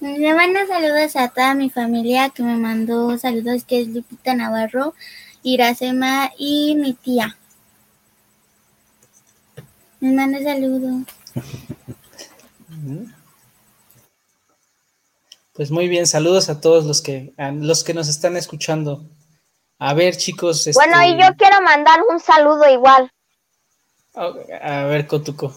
Le 0.00 0.34
mando 0.34 0.60
saludos 0.66 1.16
a 1.16 1.28
toda 1.28 1.54
mi 1.54 1.70
familia 1.70 2.30
que 2.30 2.42
me 2.42 2.56
mandó 2.56 3.16
saludos, 3.18 3.64
que 3.64 3.80
es 3.80 3.88
Lupita 3.88 4.34
Navarro, 4.34 4.94
Iracema 5.42 6.30
y 6.38 6.74
mi 6.74 6.94
tía. 6.94 7.36
Me 10.00 10.12
mando 10.12 10.38
saludos. 10.42 11.02
Pues 15.58 15.72
muy 15.72 15.88
bien, 15.88 16.06
saludos 16.06 16.50
a 16.50 16.60
todos 16.60 16.84
los 16.84 17.02
que, 17.02 17.34
los 17.36 17.82
que 17.82 17.92
nos 17.92 18.08
están 18.08 18.36
escuchando. 18.36 19.04
A 19.80 19.92
ver, 19.92 20.16
chicos. 20.16 20.70
Bueno, 20.72 21.02
y 21.02 21.10
este, 21.10 21.24
yo 21.24 21.36
quiero 21.36 21.60
mandar 21.62 21.98
un 22.08 22.20
saludo 22.20 22.68
igual. 22.72 23.10
A 24.14 24.84
ver, 24.84 25.08
Cotuco. 25.08 25.52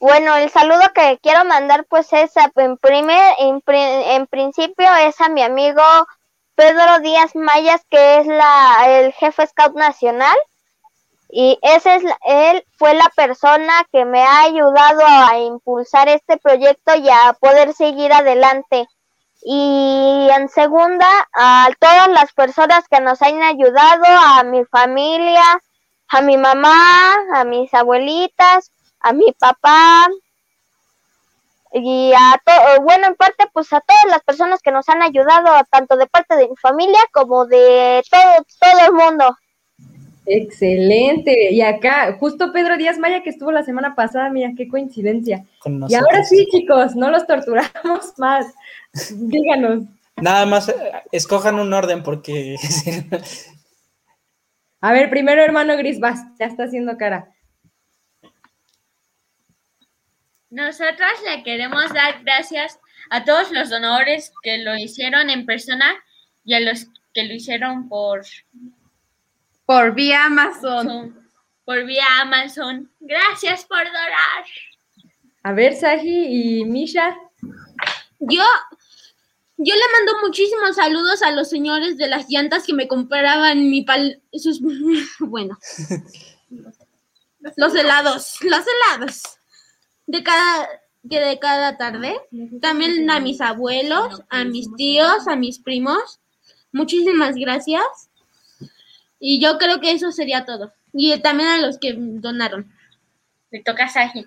Bueno, 0.00 0.34
el 0.34 0.48
saludo 0.48 0.80
que 0.94 1.18
quiero 1.22 1.44
mandar, 1.44 1.84
pues 1.84 2.10
es 2.14 2.32
en, 2.56 2.78
primer, 2.78 3.34
en, 3.38 4.26
principio 4.28 4.86
es 4.96 5.20
a 5.20 5.28
mi 5.28 5.42
amigo 5.42 5.82
Pedro 6.54 7.00
Díaz 7.00 7.36
Mayas, 7.36 7.82
que 7.90 8.20
es 8.20 8.26
la, 8.26 8.86
el 8.86 9.12
jefe 9.12 9.46
scout 9.46 9.76
nacional. 9.76 10.34
Y 11.28 11.58
ese 11.60 11.96
es, 11.96 12.04
él 12.24 12.64
fue 12.78 12.94
la 12.94 13.10
persona 13.14 13.86
que 13.92 14.06
me 14.06 14.22
ha 14.22 14.44
ayudado 14.44 15.02
a 15.06 15.38
impulsar 15.38 16.08
este 16.08 16.38
proyecto 16.38 16.94
y 16.94 17.10
a 17.10 17.34
poder 17.38 17.74
seguir 17.74 18.10
adelante. 18.14 18.88
Y 19.42 20.30
en 20.34 20.48
segunda, 20.48 21.28
a 21.34 21.68
todas 21.78 22.08
las 22.08 22.32
personas 22.32 22.88
que 22.88 23.00
nos 23.02 23.20
han 23.20 23.42
ayudado, 23.42 24.06
a 24.06 24.44
mi 24.44 24.64
familia, 24.64 25.44
a 26.08 26.22
mi 26.22 26.38
mamá, 26.38 27.16
a 27.34 27.44
mis 27.44 27.72
abuelitas, 27.74 28.72
a 29.00 29.12
mi 29.12 29.32
papá 29.38 30.08
y 31.72 32.12
a 32.12 32.40
todo, 32.44 32.82
bueno, 32.82 33.06
en 33.06 33.14
parte 33.14 33.46
pues 33.52 33.72
a 33.72 33.80
todas 33.80 34.04
las 34.08 34.22
personas 34.22 34.60
que 34.60 34.72
nos 34.72 34.88
han 34.88 35.02
ayudado, 35.02 35.46
tanto 35.70 35.96
de 35.96 36.06
parte 36.06 36.36
de 36.36 36.48
mi 36.48 36.56
familia 36.56 37.00
como 37.12 37.46
de 37.46 38.02
todo, 38.10 38.44
todo 38.60 38.86
el 38.86 38.92
mundo. 38.92 39.36
Excelente. 40.26 41.52
Y 41.52 41.62
acá, 41.62 42.16
justo 42.18 42.52
Pedro 42.52 42.76
Díaz 42.76 42.98
Maya, 42.98 43.22
que 43.22 43.30
estuvo 43.30 43.50
la 43.50 43.64
semana 43.64 43.96
pasada, 43.96 44.28
mira, 44.30 44.52
qué 44.56 44.68
coincidencia. 44.68 45.44
Y 45.88 45.94
ahora 45.94 46.24
sí, 46.24 46.46
chicos, 46.50 46.94
no 46.94 47.10
los 47.10 47.26
torturamos 47.26 48.12
más. 48.18 48.46
Díganos. 49.10 49.84
Nada 50.16 50.44
más, 50.46 50.68
eh, 50.68 50.74
escojan 51.12 51.58
un 51.58 51.72
orden 51.72 52.02
porque... 52.02 52.56
A 54.82 54.92
ver, 54.92 55.10
primero 55.10 55.42
hermano 55.42 55.76
Gris, 55.76 56.00
vas, 56.00 56.20
ya 56.38 56.46
está 56.46 56.64
haciendo 56.64 56.96
cara. 56.96 57.34
Nosotras 60.50 61.12
le 61.24 61.42
queremos 61.42 61.92
dar 61.94 62.22
gracias 62.22 62.78
a 63.10 63.24
todos 63.24 63.50
los 63.52 63.70
donadores 63.70 64.32
que 64.42 64.58
lo 64.58 64.76
hicieron 64.76 65.30
en 65.30 65.46
persona 65.46 65.94
y 66.44 66.54
a 66.54 66.60
los 66.60 66.86
que 67.14 67.24
lo 67.24 67.34
hicieron 67.34 67.88
por 67.88 68.24
por 69.70 69.94
vía 69.94 70.24
Amazon. 70.24 71.16
Por 71.64 71.86
vía 71.86 72.04
Amazon. 72.22 72.90
Gracias 72.98 73.64
por 73.66 73.84
donar. 73.84 74.44
A 75.44 75.52
ver, 75.52 75.76
Saji 75.76 76.58
y 76.58 76.64
Misha. 76.64 77.16
Yo, 78.18 78.42
yo 79.56 79.74
le 79.74 79.80
mando 79.96 80.26
muchísimos 80.26 80.74
saludos 80.74 81.22
a 81.22 81.30
los 81.30 81.48
señores 81.48 81.96
de 81.96 82.08
las 82.08 82.28
llantas 82.28 82.66
que 82.66 82.74
me 82.74 82.88
compraban 82.88 83.70
mi 83.70 83.82
pal... 83.82 84.20
Sus, 84.32 84.60
bueno. 85.20 85.56
los 87.56 87.74
helados, 87.76 88.38
los 88.42 88.64
helados. 88.66 89.39
De 90.10 90.22
cada, 90.24 90.68
que 91.08 91.20
de 91.20 91.38
cada 91.38 91.76
tarde. 91.76 92.16
También 92.60 93.08
a 93.10 93.20
mis 93.20 93.40
abuelos, 93.40 94.22
a 94.28 94.44
mis 94.44 94.74
tíos, 94.74 95.28
a 95.28 95.36
mis 95.36 95.58
primos. 95.60 96.20
Muchísimas 96.72 97.36
gracias. 97.36 98.10
Y 99.20 99.40
yo 99.40 99.58
creo 99.58 99.80
que 99.80 99.92
eso 99.92 100.10
sería 100.10 100.44
todo. 100.44 100.72
Y 100.92 101.16
también 101.20 101.48
a 101.48 101.58
los 101.58 101.78
que 101.78 101.94
donaron. 101.96 102.72
Me 103.50 103.62
toca 103.62 103.88
Saji. 103.88 104.26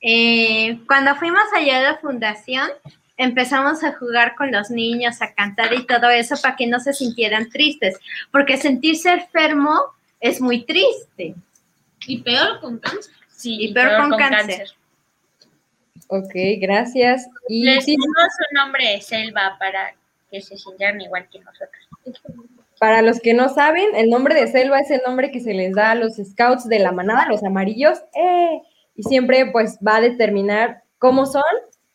Eh, 0.00 0.80
cuando 0.86 1.14
fuimos 1.16 1.44
allá 1.54 1.78
a 1.78 1.92
la 1.92 1.98
fundación, 1.98 2.68
empezamos 3.16 3.82
a 3.84 3.92
jugar 3.94 4.34
con 4.36 4.50
los 4.52 4.70
niños, 4.70 5.22
a 5.22 5.32
cantar 5.32 5.72
y 5.72 5.86
todo 5.86 6.10
eso 6.10 6.34
para 6.42 6.56
que 6.56 6.66
no 6.66 6.80
se 6.80 6.92
sintieran 6.92 7.48
tristes, 7.48 7.98
porque 8.30 8.56
sentirse 8.56 9.12
enfermo 9.12 9.80
es 10.20 10.40
muy 10.40 10.64
triste. 10.64 11.34
Y 12.06 12.18
peor 12.18 12.60
con 12.60 12.78
cáncer. 12.78 13.12
Sí, 13.28 13.56
y 13.60 13.72
peor, 13.72 13.96
con, 13.96 14.18
cáncer. 14.18 14.70
Ok, 16.14 16.34
gracias. 16.58 17.26
Y 17.48 17.64
Les 17.64 17.86
dimos 17.86 18.06
su 18.06 18.54
nombre 18.54 19.00
Selva 19.00 19.56
para 19.58 19.94
que 20.30 20.42
se 20.42 20.58
sintieran 20.58 21.00
igual 21.00 21.26
que 21.32 21.38
nosotros. 21.38 22.28
Para 22.78 23.00
los 23.00 23.18
que 23.18 23.32
no 23.32 23.48
saben, 23.48 23.86
el 23.94 24.10
nombre 24.10 24.34
de 24.34 24.46
selva 24.46 24.80
es 24.80 24.90
el 24.90 25.00
nombre 25.06 25.30
que 25.30 25.40
se 25.40 25.54
les 25.54 25.74
da 25.74 25.92
a 25.92 25.94
los 25.94 26.16
scouts 26.16 26.68
de 26.68 26.80
la 26.80 26.92
manada, 26.92 27.28
los 27.28 27.42
amarillos, 27.44 28.02
¡eh! 28.14 28.60
y 28.94 29.04
siempre 29.04 29.46
pues 29.52 29.78
va 29.86 29.96
a 29.96 30.00
determinar 30.02 30.82
cómo 30.98 31.24
son 31.24 31.42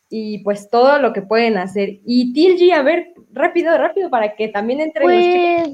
y 0.10 0.40
pues 0.40 0.70
todo 0.72 0.98
lo 0.98 1.14
que 1.14 1.22
pueden 1.22 1.58
hacer. 1.58 2.00
Y 2.04 2.34
Tilgi, 2.34 2.72
a 2.72 2.82
ver, 2.82 3.14
rápido, 3.34 3.78
rápido, 3.78 4.10
para 4.10 4.36
que 4.36 4.48
también 4.48 4.82
entre 4.82 5.04
pues... 5.04 5.68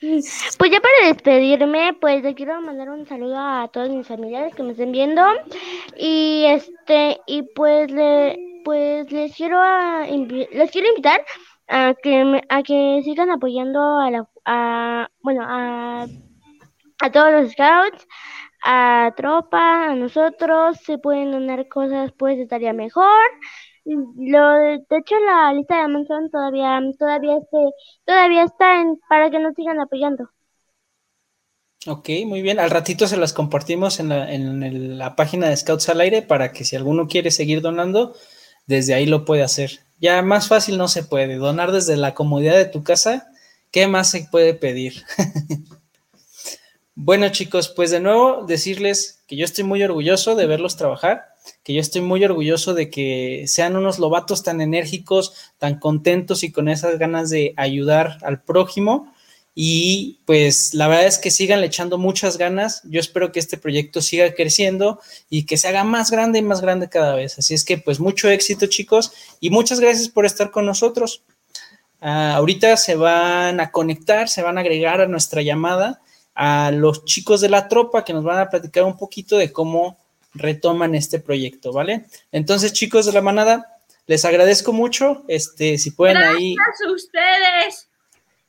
Pues 0.00 0.70
ya 0.70 0.80
para 0.80 1.08
despedirme, 1.08 1.94
pues 2.00 2.22
le 2.22 2.34
quiero 2.34 2.60
mandar 2.60 2.90
un 2.90 3.06
saludo 3.06 3.38
a 3.38 3.68
todos 3.72 3.88
mis 3.88 4.06
familiares 4.06 4.54
que 4.54 4.62
me 4.62 4.72
estén 4.72 4.92
viendo 4.92 5.22
y 5.96 6.44
este 6.46 7.20
y 7.26 7.42
pues 7.54 7.90
le 7.90 8.38
pues 8.64 9.10
les 9.10 9.34
quiero 9.34 9.58
a, 9.60 10.04
les 10.06 10.70
quiero 10.70 10.88
invitar 10.88 11.24
a 11.68 11.94
que 12.02 12.42
a 12.48 12.62
que 12.62 13.00
sigan 13.04 13.30
apoyando 13.30 13.98
a 13.98 14.10
la 14.10 14.28
a, 14.44 15.08
bueno, 15.22 15.42
a, 15.44 16.06
a 17.00 17.10
todos 17.10 17.32
los 17.32 17.52
scouts, 17.52 18.06
a 18.64 19.12
tropa, 19.16 19.90
a 19.90 19.94
nosotros, 19.94 20.78
se 20.84 20.98
pueden 20.98 21.32
donar 21.32 21.68
cosas, 21.68 22.12
pues 22.16 22.38
estaría 22.38 22.72
mejor. 22.72 23.20
Lo 23.86 24.52
de, 24.54 24.74
hecho 24.90 25.14
la 25.24 25.52
lista 25.52 25.76
de 25.76 25.82
Amazon 25.82 26.30
todavía 26.30 26.80
todavía 26.98 27.36
este, 27.36 27.56
todavía 28.04 28.44
está 28.44 28.80
en, 28.80 28.98
para 29.08 29.30
que 29.30 29.38
nos 29.38 29.54
sigan 29.54 29.80
apoyando. 29.80 30.28
Ok, 31.86 32.08
muy 32.26 32.42
bien. 32.42 32.58
Al 32.58 32.70
ratito 32.70 33.06
se 33.06 33.16
las 33.16 33.32
compartimos 33.32 34.00
en 34.00 34.08
la, 34.08 34.32
en 34.32 34.98
la 34.98 35.14
página 35.14 35.48
de 35.48 35.56
Scouts 35.56 35.88
al 35.88 36.00
Aire 36.00 36.22
para 36.22 36.52
que 36.52 36.64
si 36.64 36.74
alguno 36.74 37.06
quiere 37.06 37.30
seguir 37.30 37.60
donando, 37.60 38.14
desde 38.66 38.94
ahí 38.94 39.06
lo 39.06 39.24
puede 39.24 39.44
hacer. 39.44 39.70
Ya 40.00 40.20
más 40.22 40.48
fácil 40.48 40.78
no 40.78 40.88
se 40.88 41.04
puede. 41.04 41.36
Donar 41.36 41.70
desde 41.70 41.96
la 41.96 42.12
comodidad 42.12 42.56
de 42.56 42.64
tu 42.64 42.82
casa 42.82 43.28
¿Qué 43.76 43.86
más 43.86 44.10
se 44.10 44.26
puede 44.30 44.54
pedir? 44.54 45.04
bueno, 46.94 47.28
chicos, 47.28 47.68
pues 47.68 47.90
de 47.90 48.00
nuevo 48.00 48.46
decirles 48.46 49.22
que 49.26 49.36
yo 49.36 49.44
estoy 49.44 49.64
muy 49.64 49.82
orgulloso 49.82 50.34
de 50.34 50.46
verlos 50.46 50.76
trabajar, 50.76 51.34
que 51.66 51.74
yo 51.74 51.80
estoy 51.80 52.00
muy 52.00 52.24
orgulloso 52.24 52.74
de 52.74 52.90
que 52.90 53.42
sean 53.48 53.74
unos 53.74 53.98
lobatos 53.98 54.44
tan 54.44 54.60
enérgicos, 54.60 55.32
tan 55.58 55.80
contentos 55.80 56.44
y 56.44 56.52
con 56.52 56.68
esas 56.68 56.96
ganas 56.96 57.28
de 57.28 57.54
ayudar 57.56 58.18
al 58.22 58.40
prójimo. 58.40 59.12
Y 59.52 60.20
pues 60.26 60.74
la 60.74 60.86
verdad 60.86 61.08
es 61.08 61.18
que 61.18 61.32
sigan 61.32 61.64
echando 61.64 61.98
muchas 61.98 62.38
ganas. 62.38 62.82
Yo 62.84 63.00
espero 63.00 63.32
que 63.32 63.40
este 63.40 63.58
proyecto 63.58 64.00
siga 64.00 64.32
creciendo 64.32 65.00
y 65.28 65.44
que 65.44 65.56
se 65.56 65.66
haga 65.66 65.82
más 65.82 66.12
grande 66.12 66.38
y 66.38 66.42
más 66.42 66.60
grande 66.60 66.88
cada 66.88 67.16
vez. 67.16 67.36
Así 67.36 67.52
es 67.52 67.64
que 67.64 67.78
pues 67.78 67.98
mucho 67.98 68.30
éxito 68.30 68.66
chicos 68.68 69.10
y 69.40 69.50
muchas 69.50 69.80
gracias 69.80 70.08
por 70.08 70.24
estar 70.24 70.52
con 70.52 70.66
nosotros. 70.66 71.24
Ah, 72.00 72.36
ahorita 72.36 72.76
se 72.76 72.94
van 72.94 73.58
a 73.58 73.72
conectar, 73.72 74.28
se 74.28 74.42
van 74.42 74.56
a 74.56 74.60
agregar 74.60 75.00
a 75.00 75.08
nuestra 75.08 75.42
llamada 75.42 76.00
a 76.32 76.70
los 76.70 77.04
chicos 77.04 77.40
de 77.40 77.48
la 77.48 77.66
tropa 77.66 78.04
que 78.04 78.12
nos 78.12 78.22
van 78.22 78.38
a 78.38 78.50
platicar 78.50 78.84
un 78.84 78.96
poquito 78.96 79.36
de 79.36 79.50
cómo 79.50 80.05
retoman 80.36 80.94
este 80.94 81.20
proyecto, 81.20 81.72
¿vale? 81.72 82.04
Entonces, 82.32 82.72
chicos 82.72 83.06
de 83.06 83.12
la 83.12 83.22
manada, 83.22 83.78
les 84.06 84.24
agradezco 84.24 84.72
mucho. 84.72 85.24
Este, 85.28 85.78
si 85.78 85.90
pueden 85.90 86.18
ahí. 86.18 86.54
Gracias 86.54 86.88
a 86.88 86.92
ustedes. 86.92 87.88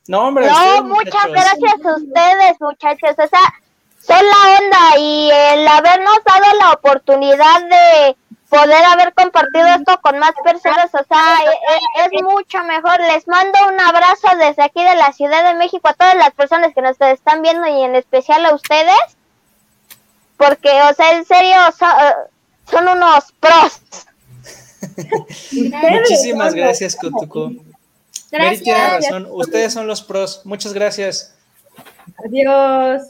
No, 0.08 0.28
hombre. 0.28 0.48
No, 0.48 0.84
muchas 0.84 1.28
gracias 1.28 1.86
a 1.86 1.96
ustedes, 1.96 2.62
muchachos. 2.62 3.12
O 3.18 3.28
sea, 3.28 3.54
son 4.00 4.26
la 4.26 4.58
onda 4.60 5.00
y 5.00 5.30
el 5.32 5.68
habernos 5.68 6.18
dado 6.26 6.58
la 6.60 6.72
oportunidad 6.72 7.62
de 7.64 8.16
poder 8.50 8.84
haber 8.86 9.14
compartido 9.14 9.68
esto 9.68 10.00
con 10.02 10.20
más 10.20 10.32
personas, 10.44 10.90
o 10.94 11.04
sea, 11.04 11.38
e, 11.44 12.02
e, 12.02 12.06
es, 12.06 12.24
mucho 12.24 12.64
mejor. 12.64 13.00
Les 13.02 13.28
mando 13.28 13.60
un 13.68 13.80
abrazo 13.80 14.28
desde 14.40 14.64
aquí 14.64 14.84
de 14.84 14.96
la 14.96 15.12
Ciudad 15.12 15.52
de 15.52 15.58
México 15.58 15.88
a 15.88 15.94
todas 15.94 16.16
las 16.16 16.32
personas 16.32 16.74
que 16.74 16.82
nos 16.82 17.00
están 17.02 17.42
viendo 17.42 17.68
y 17.68 17.84
en 17.84 17.96
especial 17.96 18.46
a 18.46 18.56
ustedes, 18.56 19.17
porque, 20.38 20.70
o 20.70 20.94
sea, 20.94 21.18
en 21.18 21.26
serio, 21.26 21.58
son, 22.70 22.88
unos 22.88 23.34
pros. 23.40 23.82
Muchísimas 25.52 26.54
gracias, 26.54 26.96
Kutuko. 26.96 27.52
Gracias. 28.32 28.64
tiene 28.64 28.90
razón, 28.90 29.28
ustedes 29.32 29.74
son 29.74 29.88
los 29.88 30.02
pros. 30.02 30.42
Muchas 30.44 30.74
gracias. 30.74 31.34
Adiós. 32.24 33.04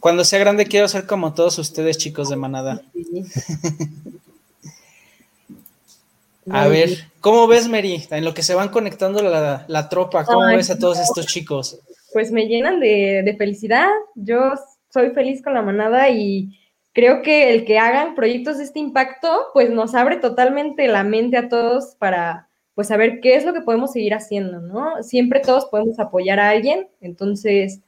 Cuando 0.00 0.24
sea 0.24 0.38
grande 0.38 0.66
quiero 0.66 0.88
ser 0.88 1.06
como 1.06 1.34
todos 1.34 1.58
ustedes, 1.58 1.98
chicos 1.98 2.28
de 2.28 2.36
manada. 2.36 2.82
A 6.50 6.68
ver, 6.68 7.10
¿cómo 7.20 7.46
ves, 7.46 7.68
Mary? 7.68 8.06
En 8.10 8.24
lo 8.24 8.32
que 8.32 8.42
se 8.42 8.54
van 8.54 8.68
conectando 8.68 9.22
la, 9.22 9.88
tropa, 9.88 10.24
¿cómo 10.24 10.46
ves 10.46 10.70
a 10.70 10.78
todos 10.78 10.98
estos 10.98 11.26
chicos? 11.26 11.78
Pues 12.12 12.32
me 12.32 12.46
llenan 12.46 12.80
de, 12.80 13.34
felicidad. 13.36 13.88
Yo 14.14 14.52
soy 14.92 15.10
feliz 15.10 15.42
con 15.42 15.54
la 15.54 15.62
manada 15.62 16.08
y 16.08 16.58
creo 16.92 17.22
que 17.22 17.54
el 17.54 17.64
que 17.64 17.78
hagan 17.78 18.14
proyectos 18.14 18.58
de 18.58 18.64
este 18.64 18.78
impacto, 18.78 19.46
pues 19.52 19.70
nos 19.70 19.94
abre 19.94 20.16
totalmente 20.16 20.88
la 20.88 21.04
mente 21.04 21.36
a 21.36 21.48
todos 21.48 21.94
para, 21.98 22.48
pues, 22.74 22.88
saber 22.88 23.20
qué 23.20 23.36
es 23.36 23.44
lo 23.44 23.52
que 23.52 23.60
podemos 23.60 23.92
seguir 23.92 24.14
haciendo, 24.14 24.60
¿no? 24.60 25.02
Siempre 25.02 25.40
todos 25.40 25.66
podemos 25.66 25.98
apoyar 25.98 26.40
a 26.40 26.50
alguien, 26.50 26.88
entonces 27.00 27.80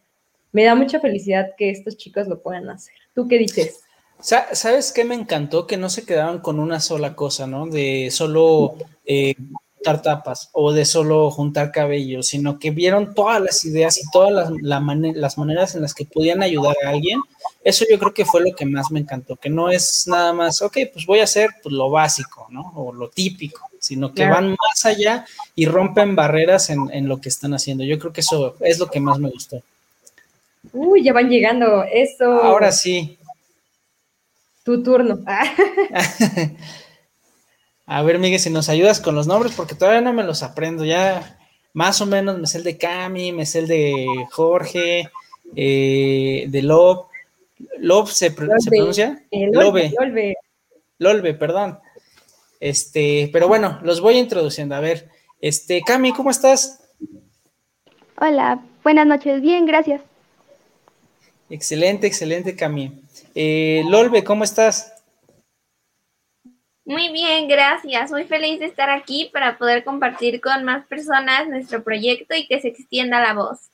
me 0.53 0.65
da 0.65 0.75
mucha 0.75 1.01
felicidad 1.01 1.51
que 1.57 1.71
estos 1.71 1.97
chicos 1.97 2.27
lo 2.27 2.43
puedan 2.43 2.69
hacer. 2.69 2.95
¿Tú 3.15 3.29
qué 3.29 3.39
dices? 3.39 3.81
¿Sabes 4.21 4.93
qué 4.93 5.05
me 5.05 5.15
encantó? 5.15 5.67
Que 5.67 5.77
no 5.77 5.89
se 5.89 6.05
quedaban 6.05 6.41
con 6.41 6.61
una 6.61 6.81
sola 6.81 7.15
cosa, 7.15 7.47
¿no? 7.47 7.67
De 7.67 8.09
solo 8.11 8.75
eh, 9.07 9.35
juntar 9.81 10.03
tapas 10.03 10.51
o 10.53 10.73
de 10.73 10.85
solo 10.85 11.31
juntar 11.31 11.73
cabello, 11.73 12.23
sino 12.23 12.59
que 12.59 12.71
vieron 12.71 13.15
todas 13.15 13.41
las 13.41 13.65
ideas 13.65 13.99
y 13.99 14.11
todas 14.11 14.31
las, 14.31 14.51
las 14.61 15.39
maneras 15.39 15.75
en 15.75 15.83
las 15.83 15.95
que 15.95 16.05
podían 16.05 16.43
ayudar 16.43 16.77
a 16.85 16.91
alguien. 16.91 17.21
Eso 17.65 17.85
yo 17.91 17.99
creo 17.99 18.13
que 18.13 18.25
fue 18.25 18.43
lo 18.43 18.55
que 18.55 18.67
más 18.67 18.91
me 18.91 19.01
encantó, 19.01 19.37
que 19.37 19.49
no 19.49 19.71
es 19.71 20.05
nada 20.07 20.33
más, 20.33 20.61
ok, 20.61 20.79
pues 20.93 21.07
voy 21.07 21.21
a 21.21 21.25
hacer 21.25 21.51
pues, 21.63 21.73
lo 21.73 21.91
básico, 21.91 22.47
¿no? 22.51 22.73
O 22.77 22.93
lo 22.93 23.09
típico, 23.09 23.69
sino 23.79 24.13
que 24.13 24.27
van 24.29 24.51
más 24.51 24.85
allá 24.85 25.25
y 25.55 25.67
rompen 25.67 26.15
barreras 26.15 26.71
en, 26.71 26.91
en 26.93 27.09
lo 27.09 27.21
que 27.21 27.31
están 27.31 27.55
haciendo. 27.55 27.85
Yo 27.85 27.99
creo 27.99 28.13
que 28.13 28.21
eso 28.21 28.57
es 28.61 28.79
lo 28.79 28.87
que 28.89 29.01
más 29.01 29.19
me 29.19 29.31
gustó. 29.31 29.63
Uy, 30.73 31.03
ya 31.03 31.15
van 31.15 31.31
llegando, 31.31 31.85
eso. 31.85 32.25
Ahora 32.25 32.71
sí, 32.71 33.19
tu 34.63 34.83
turno. 34.83 35.21
A 37.93 38.03
ver, 38.03 38.21
Miguel, 38.21 38.39
si 38.39 38.51
nos 38.51 38.69
ayudas 38.69 39.01
con 39.01 39.17
los 39.17 39.27
nombres, 39.27 39.53
porque 39.57 39.75
todavía 39.75 40.01
no 40.01 40.13
me 40.13 40.23
los 40.23 40.45
aprendo. 40.45 40.85
Ya 40.85 41.37
más 41.73 42.01
o 42.01 42.07
menos 42.07 42.39
me 42.39 42.47
sé 42.47 42.59
el 42.59 42.65
de 42.65 42.79
Cami, 42.79 43.33
me 43.33 43.45
sé 43.45 43.59
el 43.59 43.67
de 43.67 44.07
Jorge, 44.31 45.11
eh, 45.57 46.45
de 46.47 46.63
Lob. 46.63 47.07
¿Lob 47.79 48.07
se, 48.07 48.31
pronuncia? 48.31 49.25
Lobe. 49.33 49.93
Lolbe. 50.99 51.35
perdón. 51.35 51.81
Este, 52.61 53.29
pero 53.33 53.49
bueno, 53.49 53.81
los 53.83 54.01
voy 54.01 54.19
introduciendo. 54.19 54.77
A 54.77 54.81
ver, 54.81 55.09
este, 55.41 55.83
Cami, 55.83 56.13
¿cómo 56.13 56.31
estás? 56.31 56.85
Hola, 58.21 58.63
buenas 58.85 59.09
noches. 59.09 59.43
Bien, 59.43 59.67
gracias. 59.67 60.01
Excelente, 61.51 62.07
excelente, 62.07 62.55
Cami. 62.55 63.03
Eh, 63.35 63.83
Lolbe, 63.89 64.23
¿cómo 64.23 64.45
estás? 64.45 64.93
Muy 66.91 67.13
bien, 67.13 67.47
gracias. 67.47 68.11
Muy 68.11 68.25
feliz 68.25 68.59
de 68.59 68.67
estar 68.67 68.91
aquí 68.91 69.31
para 69.33 69.57
poder 69.59 69.85
compartir 69.85 70.41
con 70.41 70.65
más 70.65 70.85
personas 70.89 71.47
nuestro 71.47 71.85
proyecto 71.85 72.35
y 72.35 72.49
que 72.49 72.61
se 72.61 72.67
extienda 72.67 73.21
la 73.21 73.33
voz. 73.33 73.71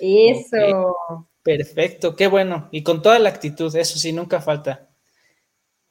Eso. 0.00 1.26
Perfecto, 1.42 2.16
qué 2.16 2.28
bueno. 2.28 2.70
Y 2.70 2.82
con 2.82 3.02
toda 3.02 3.18
la 3.18 3.28
actitud, 3.28 3.76
eso 3.76 3.98
sí, 3.98 4.14
nunca 4.14 4.40
falta. 4.40 4.88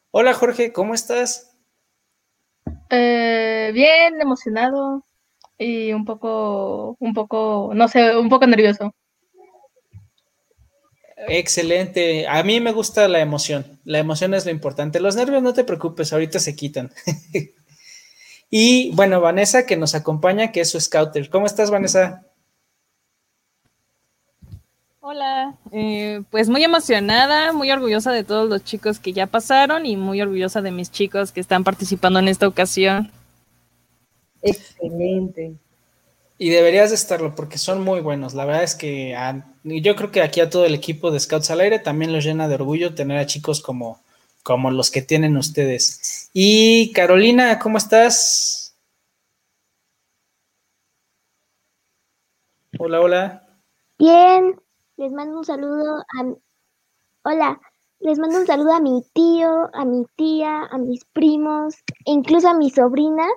Hola 0.10 0.34
Jorge, 0.34 0.74
¿cómo 0.74 0.96
estás? 0.96 1.56
Eh, 2.90 3.70
bien, 3.72 4.20
emocionado 4.20 5.04
y 5.56 5.94
un 5.94 6.04
poco, 6.04 6.98
un 7.00 7.14
poco, 7.14 7.74
no 7.76 7.88
sé, 7.88 8.18
un 8.18 8.28
poco 8.28 8.48
nervioso. 8.48 8.96
Excelente. 11.28 12.28
A 12.28 12.44
mí 12.44 12.60
me 12.60 12.72
gusta 12.72 13.08
la 13.08 13.20
emoción. 13.20 13.80
La 13.84 14.00
emoción 14.00 14.34
es 14.34 14.46
lo 14.46 14.52
importante. 14.52 15.00
Los 15.00 15.16
nervios 15.16 15.44
no 15.44 15.54
te 15.54 15.64
preocupes, 15.64 16.14
ahorita 16.14 16.40
se 16.40 16.56
quitan. 16.56 16.92
y 18.50 18.92
bueno, 18.96 19.20
Vanessa 19.20 19.66
que 19.66 19.78
nos 19.78 19.96
acompaña, 19.96 20.52
que 20.52 20.62
es 20.62 20.70
su 20.70 20.80
scouter. 20.80 21.30
¿Cómo 21.30 21.46
estás, 21.46 21.72
Vanessa? 21.72 22.26
Hola, 25.02 25.56
eh, 25.72 26.22
pues 26.30 26.50
muy 26.50 26.64
emocionada, 26.64 27.52
muy 27.52 27.72
orgullosa 27.72 28.12
de 28.12 28.24
todos 28.24 28.48
los 28.48 28.64
chicos 28.64 29.00
que 29.00 29.12
ya 29.12 29.28
pasaron 29.28 29.86
y 29.86 29.98
muy 29.98 30.22
orgullosa 30.22 30.62
de 30.62 30.72
mis 30.72 30.92
chicos 30.92 31.32
que 31.32 31.40
están 31.40 31.64
participando 31.64 32.20
en 32.20 32.28
esta 32.28 32.48
ocasión. 32.48 33.12
Excelente. 34.42 35.56
Y 36.42 36.52
deberías 36.52 36.90
de 36.90 36.96
estarlo 36.96 37.36
porque 37.36 37.58
son 37.58 37.84
muy 37.84 38.00
buenos. 38.00 38.34
La 38.34 38.46
verdad 38.46 38.64
es 38.64 38.74
que 38.74 39.14
yo 39.64 39.96
creo 39.98 40.10
que 40.10 40.22
aquí 40.22 40.40
a 40.40 40.50
todo 40.50 40.66
el 40.66 40.74
equipo 40.74 41.12
de 41.12 41.20
Scouts 41.20 41.52
al 41.52 41.60
Aire 41.60 41.80
también 41.80 42.14
los 42.14 42.24
llena 42.24 42.48
de 42.48 42.56
orgullo 42.56 42.96
tener 42.96 43.18
a 43.18 43.26
chicos 43.26 43.62
como, 43.62 44.00
como 44.42 44.72
los 44.72 44.90
que 44.90 45.02
tienen 45.02 45.36
ustedes. 45.36 46.30
Y 46.32 46.94
Carolina, 46.94 47.60
¿cómo 47.60 47.78
estás? 47.78 48.74
Hola, 52.80 53.02
hola. 53.02 53.48
Bien, 53.98 54.56
les 54.96 55.12
mando 55.12 55.40
un 55.40 55.46
saludo 55.46 55.98
a... 55.98 56.34
Hola, 57.24 57.60
les 58.00 58.18
mando 58.18 58.40
un 58.40 58.48
saludo 58.48 58.72
a 58.72 58.80
mi 58.80 59.04
tío, 59.12 59.70
a 59.74 59.84
mi 59.84 60.06
tía, 60.16 60.64
a 60.72 60.78
mis 60.78 61.04
primos, 61.04 61.76
e 62.06 62.12
incluso 62.14 62.48
a 62.48 62.54
mi 62.54 62.70
sobrina, 62.70 63.28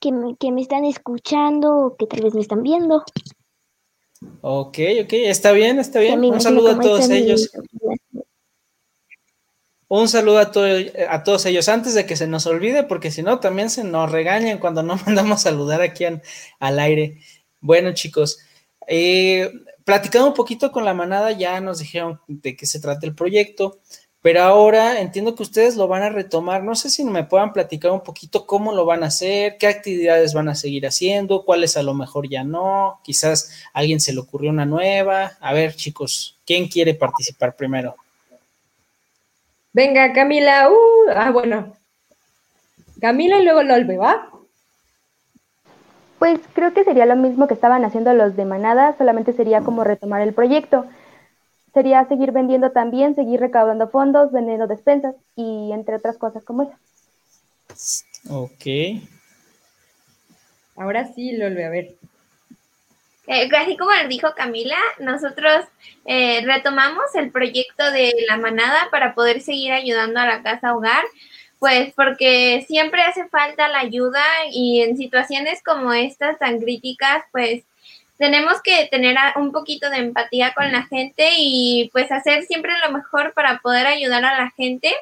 que 0.00 0.12
me, 0.12 0.36
que 0.36 0.50
me 0.52 0.62
están 0.62 0.84
escuchando 0.84 1.76
o 1.76 1.96
que 1.96 2.06
tal 2.06 2.22
vez 2.22 2.34
me 2.34 2.40
están 2.40 2.62
viendo. 2.62 3.04
Ok, 4.40 4.78
ok, 5.04 5.12
está 5.12 5.52
bien, 5.52 5.78
está 5.78 6.00
bien. 6.00 6.24
Un 6.24 6.40
saludo 6.40 6.70
a 6.70 6.80
todos 6.80 7.08
ellos. 7.10 7.50
Un 9.88 10.08
saludo 10.08 10.38
a, 10.38 10.52
a 11.14 11.24
todos 11.24 11.46
ellos 11.46 11.68
antes 11.68 11.94
de 11.94 12.06
que 12.06 12.16
se 12.16 12.26
nos 12.26 12.46
olvide, 12.46 12.84
porque 12.84 13.10
si 13.10 13.22
no, 13.22 13.40
también 13.40 13.70
se 13.70 13.82
nos 13.82 14.10
regañan 14.10 14.58
cuando 14.58 14.82
no 14.82 14.96
mandamos 15.06 15.42
saludar 15.42 15.82
aquí 15.82 16.04
al 16.04 16.78
aire. 16.78 17.18
Bueno, 17.60 17.92
chicos, 17.92 18.38
eh, 18.86 19.50
platicando 19.84 20.28
un 20.28 20.34
poquito 20.34 20.70
con 20.72 20.84
la 20.84 20.94
manada, 20.94 21.32
ya 21.32 21.60
nos 21.60 21.78
dijeron 21.78 22.20
de 22.28 22.56
qué 22.56 22.66
se 22.66 22.80
trata 22.80 23.06
el 23.06 23.14
proyecto. 23.14 23.80
Pero 24.22 24.42
ahora 24.42 25.00
entiendo 25.00 25.34
que 25.34 25.42
ustedes 25.42 25.76
lo 25.76 25.88
van 25.88 26.02
a 26.02 26.10
retomar. 26.10 26.62
No 26.62 26.74
sé 26.74 26.90
si 26.90 27.04
me 27.04 27.24
puedan 27.24 27.54
platicar 27.54 27.90
un 27.90 28.02
poquito 28.02 28.46
cómo 28.46 28.72
lo 28.72 28.84
van 28.84 29.02
a 29.02 29.06
hacer, 29.06 29.56
qué 29.56 29.66
actividades 29.66 30.34
van 30.34 30.50
a 30.50 30.54
seguir 30.54 30.86
haciendo, 30.86 31.44
cuáles 31.46 31.78
a 31.78 31.82
lo 31.82 31.94
mejor 31.94 32.28
ya 32.28 32.44
no. 32.44 33.00
Quizás 33.02 33.64
a 33.72 33.78
alguien 33.78 33.98
se 33.98 34.12
le 34.12 34.20
ocurrió 34.20 34.50
una 34.50 34.66
nueva. 34.66 35.32
A 35.40 35.54
ver, 35.54 35.74
chicos, 35.74 36.38
¿quién 36.44 36.68
quiere 36.68 36.94
participar 36.94 37.56
primero? 37.56 37.96
Venga, 39.72 40.12
Camila. 40.12 40.68
Uh, 40.70 41.10
ah, 41.14 41.30
bueno. 41.30 41.74
Camila 43.00 43.38
y 43.38 43.44
luego 43.44 43.62
Lolbe, 43.62 43.96
¿va? 43.96 44.28
Pues 46.18 46.38
creo 46.52 46.74
que 46.74 46.84
sería 46.84 47.06
lo 47.06 47.16
mismo 47.16 47.48
que 47.48 47.54
estaban 47.54 47.86
haciendo 47.86 48.12
los 48.12 48.36
de 48.36 48.44
Manada, 48.44 48.94
solamente 48.98 49.32
sería 49.32 49.62
como 49.62 49.84
retomar 49.84 50.20
el 50.20 50.34
proyecto 50.34 50.84
sería 51.72 52.04
seguir 52.06 52.32
vendiendo 52.32 52.72
también, 52.72 53.14
seguir 53.14 53.40
recaudando 53.40 53.88
fondos, 53.88 54.32
vendiendo 54.32 54.66
despensas 54.66 55.14
y 55.36 55.70
entre 55.72 55.96
otras 55.96 56.18
cosas 56.18 56.44
como 56.44 56.62
esas. 56.62 58.04
Ok. 58.28 59.02
Ahora 60.76 61.12
sí, 61.12 61.32
Lolve, 61.36 61.64
a 61.64 61.70
ver. 61.70 61.94
Eh, 63.26 63.48
así 63.56 63.76
como 63.76 63.90
dijo 64.08 64.34
Camila, 64.34 64.78
nosotros 64.98 65.64
eh, 66.04 66.42
retomamos 66.44 67.14
el 67.14 67.30
proyecto 67.30 67.90
de 67.92 68.12
la 68.28 68.36
manada 68.36 68.88
para 68.90 69.14
poder 69.14 69.40
seguir 69.40 69.72
ayudando 69.72 70.18
a 70.18 70.26
la 70.26 70.42
casa 70.42 70.74
hogar, 70.74 71.04
pues 71.60 71.92
porque 71.94 72.64
siempre 72.66 73.02
hace 73.02 73.28
falta 73.28 73.68
la 73.68 73.80
ayuda 73.80 74.24
y 74.50 74.80
en 74.80 74.96
situaciones 74.96 75.62
como 75.62 75.92
estas 75.92 76.38
tan 76.38 76.58
críticas, 76.58 77.22
pues 77.30 77.62
tenemos 78.20 78.60
que 78.60 78.86
tener 78.90 79.16
un 79.36 79.50
poquito 79.50 79.88
de 79.88 79.96
empatía 79.96 80.52
con 80.52 80.70
la 80.70 80.82
gente 80.82 81.30
y 81.38 81.88
pues 81.90 82.12
hacer 82.12 82.42
siempre 82.42 82.74
lo 82.84 82.92
mejor 82.92 83.32
para 83.32 83.60
poder 83.60 83.86
ayudar 83.86 84.22
a 84.26 84.36
la 84.36 84.50
gente. 84.50 84.94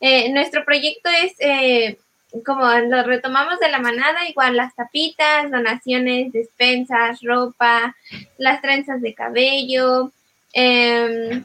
Eh, 0.00 0.32
nuestro 0.32 0.64
proyecto 0.64 1.08
es, 1.08 1.34
eh, 1.38 1.96
como 2.44 2.68
lo 2.68 3.04
retomamos 3.04 3.60
de 3.60 3.68
la 3.68 3.78
manada, 3.78 4.28
igual 4.28 4.56
las 4.56 4.74
tapitas, 4.74 5.48
donaciones, 5.48 6.32
despensas, 6.32 7.20
ropa, 7.22 7.94
las 8.36 8.60
trenzas 8.60 9.00
de 9.00 9.14
cabello. 9.14 10.10
Em, 10.52 11.44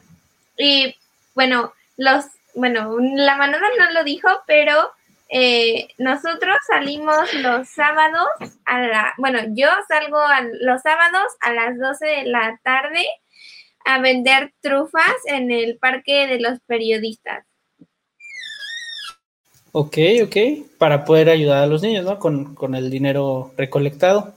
y 0.58 0.92
bueno, 1.36 1.72
los, 1.98 2.24
bueno, 2.56 2.96
la 2.98 3.36
manada 3.36 3.68
no 3.78 3.92
lo 3.92 4.02
dijo, 4.02 4.28
pero 4.48 4.90
eh, 5.34 5.88
nosotros 5.96 6.54
salimos 6.66 7.32
los 7.32 7.66
sábados 7.70 8.28
a 8.66 8.80
la, 8.82 9.14
bueno, 9.16 9.38
yo 9.54 9.66
salgo 9.88 10.18
los 10.60 10.82
sábados 10.82 11.24
a 11.40 11.54
las 11.54 11.78
12 11.78 12.06
de 12.06 12.24
la 12.24 12.60
tarde 12.62 13.02
a 13.86 13.98
vender 13.98 14.52
trufas 14.60 15.14
en 15.24 15.50
el 15.50 15.78
Parque 15.78 16.26
de 16.26 16.38
los 16.38 16.60
Periodistas. 16.66 17.46
Ok, 19.72 19.96
ok, 20.22 20.36
para 20.76 21.02
poder 21.06 21.30
ayudar 21.30 21.62
a 21.62 21.66
los 21.66 21.80
niños, 21.80 22.04
¿no? 22.04 22.18
Con, 22.18 22.54
con 22.54 22.74
el 22.74 22.90
dinero 22.90 23.54
recolectado. 23.56 24.34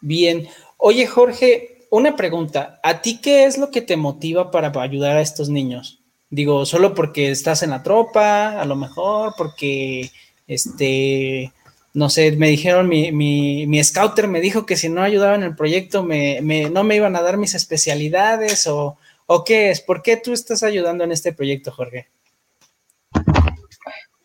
Bien. 0.00 0.46
Oye, 0.76 1.08
Jorge, 1.08 1.88
una 1.90 2.14
pregunta. 2.14 2.78
¿A 2.84 3.02
ti 3.02 3.20
qué 3.20 3.46
es 3.46 3.58
lo 3.58 3.72
que 3.72 3.82
te 3.82 3.96
motiva 3.96 4.52
para 4.52 4.70
ayudar 4.80 5.16
a 5.16 5.22
estos 5.22 5.48
niños? 5.48 6.03
Digo, 6.34 6.66
solo 6.66 6.94
porque 6.94 7.30
estás 7.30 7.62
en 7.62 7.70
la 7.70 7.84
tropa, 7.84 8.60
a 8.60 8.64
lo 8.64 8.74
mejor, 8.74 9.34
porque, 9.38 10.10
este, 10.48 11.52
no 11.92 12.10
sé, 12.10 12.32
me 12.32 12.48
dijeron, 12.48 12.88
mi, 12.88 13.12
mi, 13.12 13.68
mi 13.68 13.84
scouter 13.84 14.26
me 14.26 14.40
dijo 14.40 14.66
que 14.66 14.74
si 14.76 14.88
no 14.88 15.00
ayudaba 15.00 15.36
en 15.36 15.44
el 15.44 15.54
proyecto 15.54 16.02
me, 16.02 16.40
me, 16.42 16.70
no 16.70 16.82
me 16.82 16.96
iban 16.96 17.14
a 17.14 17.22
dar 17.22 17.36
mis 17.36 17.54
especialidades 17.54 18.66
o, 18.66 18.98
o 19.26 19.44
qué 19.44 19.70
es, 19.70 19.80
¿por 19.80 20.02
qué 20.02 20.16
tú 20.16 20.32
estás 20.32 20.64
ayudando 20.64 21.04
en 21.04 21.12
este 21.12 21.32
proyecto, 21.32 21.70
Jorge? 21.70 22.08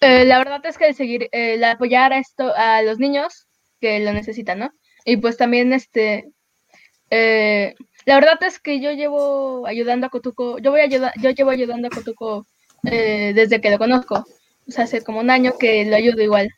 Eh, 0.02 0.26
la 0.26 0.40
verdad 0.40 0.66
es 0.66 0.80
que 0.80 0.92
seguir, 0.96 1.30
eh, 1.32 1.64
apoyar 1.64 2.12
a 2.12 2.18
esto 2.18 2.52
a 2.56 2.82
los 2.82 2.98
niños 2.98 3.46
que 3.80 4.00
lo 4.00 4.14
necesitan, 4.14 4.58
¿no? 4.58 4.74
Y 5.06 5.18
pues 5.18 5.38
también 5.38 5.74
este 5.74 6.32
eh, 7.12 7.76
la 8.10 8.16
verdad 8.16 8.42
es 8.42 8.60
que 8.60 8.80
yo 8.80 8.92
llevo 8.92 9.68
ayudando 9.68 10.08
a 10.08 10.10
Cotuco, 10.10 10.58
yo 10.58 10.72
voy 10.72 10.82
ayudar, 10.82 11.14
yo 11.22 11.30
llevo 11.30 11.52
ayudando 11.52 11.90
a 11.90 11.92
Cotuco 11.92 12.48
eh, 12.84 13.34
desde 13.36 13.62
que 13.62 13.70
lo 13.70 13.78
conozco. 13.78 14.26
O 14.68 14.72
sea, 14.72 14.86
hace 14.86 15.04
como 15.04 15.20
un 15.20 15.30
año 15.30 15.60
que 15.60 15.86
lo 15.86 15.96
ayudo 15.96 16.20
igual 16.24 16.50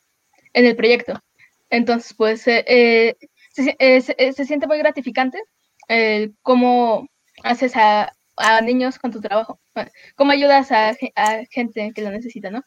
en 0.54 0.64
el 0.64 0.76
proyecto. 0.76 1.20
Entonces, 1.68 2.14
pues 2.16 2.44
eh, 2.46 3.16
se, 3.50 4.44
siente 4.46 4.66
muy 4.66 4.78
gratificante 4.78 5.42
el 5.88 6.34
cómo 6.40 7.06
haces 7.42 7.76
a, 7.76 8.10
niños 8.62 8.98
con 8.98 9.10
tu 9.10 9.20
trabajo, 9.20 9.60
cómo 10.16 10.32
ayudas 10.32 10.72
a, 10.72 10.94
gente 11.50 11.92
que 11.94 12.00
lo 12.00 12.10
necesita, 12.10 12.50
¿no? 12.50 12.62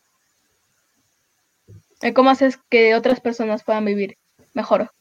cómo 2.14 2.30
haces 2.30 2.60
que 2.70 2.94
otras 2.94 3.20
personas 3.20 3.64
puedan 3.64 3.86
vivir 3.86 4.16
mejor. 4.54 4.92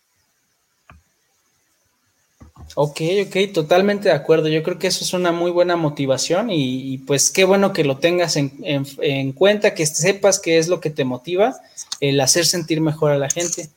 Ok, 2.77 3.01
ok, 3.27 3.53
totalmente 3.53 4.09
de 4.09 4.15
acuerdo. 4.15 4.49
Yo 4.49 4.63
creo 4.63 4.79
que 4.79 4.89
eso 4.89 5.05
es 5.05 5.13
una 5.13 5.31
muy 5.31 5.53
buena 5.53 5.77
motivación 5.77 6.49
y, 6.51 6.99
pues 6.99 7.31
qué 7.31 7.45
bueno 7.45 7.73
que 7.73 7.85
lo 7.85 7.99
tengas 7.99 8.37
en, 8.37 9.33
cuenta, 9.33 9.75
que 9.75 9.87
sepas 9.87 10.41
qué 10.41 10.59
es 10.59 10.67
lo 10.69 10.81
que 10.81 10.91
te 10.91 11.05
motiva, 11.05 11.57
el 12.01 12.21
hacer 12.21 12.47
sentir 12.47 12.81
mejor 12.81 13.13
a 13.13 13.19
la 13.19 13.31
gente. 13.31 13.69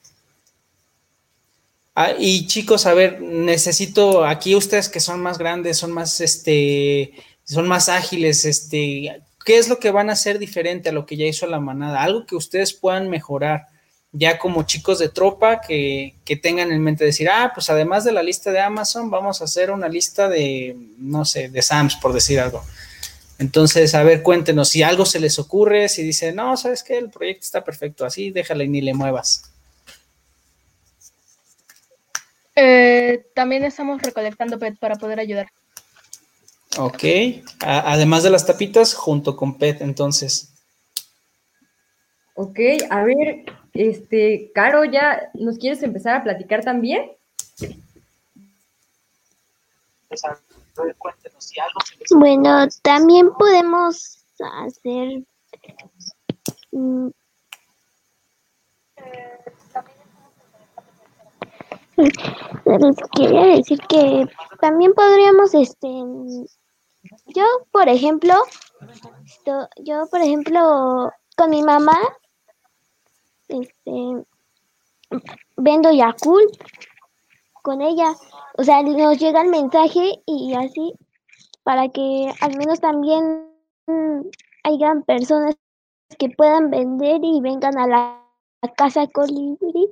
Ah, 1.93 2.13
y 2.17 2.47
chicos, 2.47 2.85
a 2.85 2.93
ver, 2.93 3.21
necesito 3.21 4.25
aquí 4.25 4.55
ustedes 4.55 4.89
que 4.89 4.99
son 4.99 5.19
más 5.21 5.37
grandes, 5.37 5.77
son 5.77 5.91
más, 5.91 6.21
este, 6.21 7.13
son 7.43 7.67
más 7.67 7.89
ágiles, 7.89 8.45
este, 8.45 9.21
¿qué 9.45 9.57
es 9.57 9.67
lo 9.67 9.79
que 9.79 9.91
van 9.91 10.09
a 10.09 10.13
hacer 10.13 10.39
diferente 10.39 10.89
a 10.89 10.91
lo 10.91 11.05
que 11.05 11.17
ya 11.17 11.25
hizo 11.25 11.47
la 11.47 11.59
manada? 11.59 12.03
Algo 12.03 12.25
que 12.25 12.35
ustedes 12.35 12.73
puedan 12.73 13.09
mejorar 13.09 13.67
ya 14.11 14.39
como 14.39 14.63
chicos 14.63 14.99
de 14.99 15.09
tropa 15.09 15.61
que, 15.61 16.15
tengan 16.41 16.71
en 16.71 16.81
mente 16.81 17.05
decir, 17.05 17.29
ah, 17.29 17.51
pues 17.53 17.69
además 17.69 18.03
de 18.03 18.11
la 18.11 18.23
lista 18.23 18.51
de 18.51 18.59
Amazon, 18.59 19.09
vamos 19.09 19.41
a 19.41 19.45
hacer 19.45 19.71
una 19.71 19.87
lista 19.87 20.29
de, 20.29 20.75
no 20.97 21.25
sé, 21.25 21.49
de 21.49 21.61
Sams, 21.61 21.95
por 21.95 22.13
decir 22.13 22.39
algo. 22.39 22.63
Entonces, 23.39 23.93
a 23.93 24.03
ver, 24.03 24.23
cuéntenos 24.23 24.69
si 24.69 24.81
algo 24.81 25.05
se 25.05 25.19
les 25.19 25.37
ocurre, 25.37 25.89
si 25.89 26.03
dicen, 26.03 26.35
no, 26.35 26.57
sabes 26.57 26.81
que 26.83 26.97
el 26.97 27.09
proyecto 27.09 27.43
está 27.43 27.63
perfecto, 27.63 28.05
así 28.05 28.31
déjale 28.31 28.65
y 28.65 28.69
ni 28.69 28.81
le 28.81 28.93
muevas. 28.93 29.51
Eh, 32.55 33.27
también 33.35 33.63
estamos 33.63 34.01
recolectando 34.01 34.57
PET 34.57 34.79
para 34.79 34.95
poder 34.95 35.19
ayudar. 35.19 35.47
Ok, 36.79 37.03
además 37.59 38.23
de 38.23 38.31
las 38.31 38.45
tapitas, 38.45 38.95
junto 38.95 39.35
con 39.35 39.57
PET, 39.57 39.81
entonces. 39.81 40.53
Ok, 42.33 42.59
a 42.89 43.03
ver, 43.03 43.45
este, 43.73 44.51
Caro, 44.53 44.85
¿ya 44.85 45.29
nos 45.33 45.57
quieres 45.57 45.83
empezar 45.83 46.15
a 46.15 46.23
platicar 46.23 46.63
también? 46.63 47.11
Bueno, 52.11 52.67
también 52.81 53.31
podemos 53.33 54.23
hacer... 54.39 55.23
Mm, 56.71 57.09
quería 63.15 63.55
decir 63.55 63.79
que 63.89 64.27
también 64.61 64.93
podríamos, 64.93 65.53
este, 65.55 65.87
yo, 67.27 67.45
por 67.71 67.89
ejemplo, 67.89 68.33
yo, 69.77 70.07
por 70.11 70.21
ejemplo, 70.21 71.11
con 71.35 71.49
mi 71.49 71.63
mamá 71.63 71.97
este, 73.47 74.25
vendo 75.55 75.91
Yakult 75.91 76.51
con 77.61 77.81
ella. 77.81 78.13
O 78.57 78.63
sea, 78.63 78.81
nos 78.81 79.17
llega 79.19 79.41
el 79.41 79.49
mensaje 79.49 80.21
y 80.25 80.53
así, 80.55 80.93
para 81.63 81.89
que 81.89 82.31
al 82.41 82.57
menos 82.57 82.79
también 82.79 83.47
hayan 84.63 85.03
personas 85.03 85.55
que 86.17 86.29
puedan 86.29 86.69
vender 86.69 87.19
y 87.23 87.41
vengan 87.41 87.77
a 87.77 87.87
la, 87.87 88.23
casa 88.75 89.07
Colibri 89.07 89.87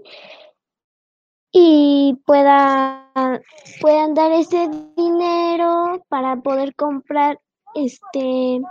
y 1.51 2.17
puedan, 2.25 3.41
puedan 3.79 4.13
dar 4.13 4.31
ese 4.31 4.69
dinero 4.97 6.03
para 6.09 6.35
poder 6.37 6.75
comprar 6.75 7.39
este 7.75 8.61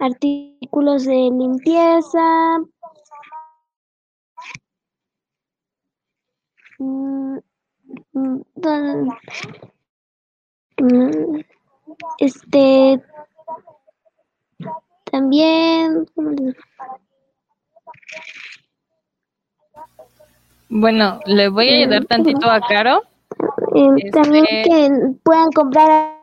artículos 0.00 1.04
de 1.04 1.14
limpieza, 1.14 2.58
mm, 6.78 7.38
mm, 8.12 8.40
mm, 10.78 11.40
este 12.18 13.02
también 15.04 16.06
bueno 20.68 21.20
le 21.26 21.48
voy 21.48 21.68
a 21.68 21.76
ayudar 21.78 22.04
tantito 22.06 22.50
a 22.50 22.60
Caro. 22.60 23.02
Eh, 23.74 24.10
también 24.12 24.44
este 24.48 24.70
que 24.70 24.90
puedan 25.24 25.50
comprar 25.52 26.19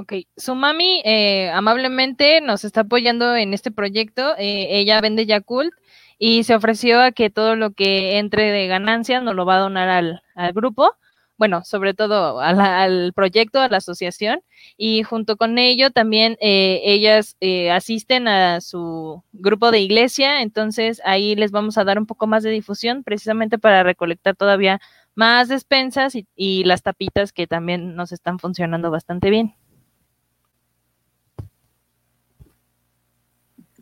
Ok, 0.00 0.14
su 0.34 0.54
mami 0.54 1.02
eh, 1.04 1.50
amablemente 1.50 2.40
nos 2.40 2.64
está 2.64 2.82
apoyando 2.82 3.36
en 3.36 3.52
este 3.52 3.70
proyecto. 3.70 4.34
Eh, 4.38 4.78
ella 4.78 4.98
vende 5.02 5.26
Yakult 5.26 5.74
y 6.18 6.44
se 6.44 6.54
ofreció 6.54 7.02
a 7.02 7.12
que 7.12 7.28
todo 7.28 7.54
lo 7.54 7.72
que 7.72 8.16
entre 8.16 8.50
de 8.50 8.66
ganancia 8.66 9.20
nos 9.20 9.34
lo 9.34 9.44
va 9.44 9.56
a 9.56 9.60
donar 9.60 9.90
al, 9.90 10.22
grupo. 10.54 10.92
Bueno, 11.36 11.64
sobre 11.64 11.92
todo 11.92 12.40
al 12.40 13.12
proyecto, 13.14 13.60
a 13.60 13.68
la 13.68 13.76
asociación. 13.76 14.40
Y 14.78 15.02
junto 15.02 15.36
con 15.36 15.58
ello 15.58 15.90
también 15.90 16.38
eh, 16.40 16.80
ellas 16.84 17.36
asisten 17.70 18.26
a 18.26 18.62
su 18.62 19.22
grupo 19.32 19.70
de 19.70 19.80
iglesia. 19.80 20.40
Entonces 20.40 21.02
ahí 21.04 21.36
les 21.36 21.50
vamos 21.50 21.76
a 21.76 21.84
dar 21.84 21.98
un 21.98 22.06
poco 22.06 22.26
más 22.26 22.42
de 22.42 22.50
difusión 22.50 23.04
precisamente 23.04 23.58
para 23.58 23.82
recolectar 23.82 24.34
todavía 24.34 24.80
más 25.14 25.48
despensas 25.48 26.14
y 26.34 26.64
las 26.64 26.82
tapitas 26.82 27.32
que 27.34 27.46
también 27.46 27.96
nos 27.96 28.12
están 28.12 28.38
funcionando 28.38 28.90
bastante 28.90 29.28
bien. 29.28 29.59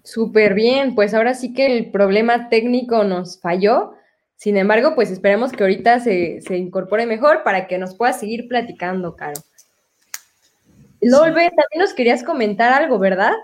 Súper 0.09 0.55
bien, 0.55 0.95
pues 0.95 1.13
ahora 1.13 1.35
sí 1.35 1.53
que 1.53 1.67
el 1.67 1.91
problema 1.91 2.49
técnico 2.49 3.05
nos 3.05 3.39
falló. 3.43 3.93
Sin 4.37 4.57
embargo, 4.57 4.95
pues 4.95 5.11
esperemos 5.11 5.53
que 5.53 5.63
ahorita 5.63 6.01
se, 6.01 6.41
incorpore 6.49 7.05
mejor 7.05 7.43
para 7.43 7.67
que 7.67 7.77
nos 7.77 7.95
pueda 7.95 8.15
seguir 8.15 8.49
platicando, 8.49 9.17
Caro. 9.17 9.39
Lolbe, 11.03 11.51
también 11.51 11.81
nos 11.81 11.93
querías 11.93 12.25
comentar 12.25 12.73
algo, 12.73 12.99
¿verdad? 12.99 13.35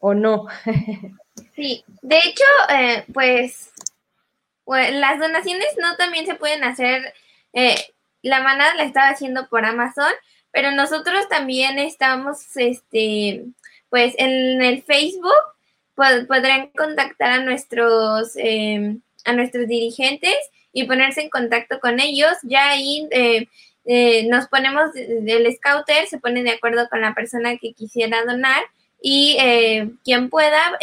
¿O 0.00 0.14
no? 0.14 0.46
sí, 1.54 1.84
de 2.02 2.18
hecho, 2.18 2.44
eh, 2.74 3.04
pues 3.14 3.70
pues, 4.64 4.92
las 4.92 5.20
donaciones 5.20 5.68
no 5.80 5.96
también 5.98 6.26
se 6.26 6.34
pueden 6.34 6.64
hacer, 6.64 7.14
eh, 7.52 7.76
la 8.22 8.40
manada 8.40 8.74
la 8.74 8.82
estaba 8.82 9.10
haciendo 9.10 9.48
por 9.48 9.64
Amazon, 9.64 10.12
pero 10.50 10.72
nosotros 10.72 11.28
también 11.28 11.78
estamos, 11.78 12.56
este, 12.56 13.44
pues 13.90 14.14
en 14.18 14.62
el 14.62 14.82
Facebook 14.82 15.32
podrán 15.96 16.68
contactar 16.68 17.30
a 17.30 17.44
nuestros, 17.44 18.32
em, 18.36 19.00
a 19.24 19.32
nuestros 19.32 19.66
dirigentes 19.66 20.34
y 20.72 20.84
ponerse 20.84 21.22
en 21.22 21.30
contacto 21.30 21.80
con 21.80 22.00
ellos. 22.00 22.32
Ya 22.42 22.70
ahí 22.70 23.06
eh, 23.10 23.48
eh, 23.84 24.26
nos 24.28 24.46
ponemos, 24.46 24.90
el 24.94 25.52
scouter 25.56 26.06
se 26.06 26.18
pone 26.18 26.42
de 26.42 26.52
acuerdo 26.52 26.88
con 26.88 27.00
la 27.00 27.14
persona 27.14 27.56
que 27.58 27.72
quisiera 27.72 28.24
donar 28.24 28.62
y 29.02 29.36
eh, 29.40 29.90
quien 30.04 30.30
pueda 30.30 30.78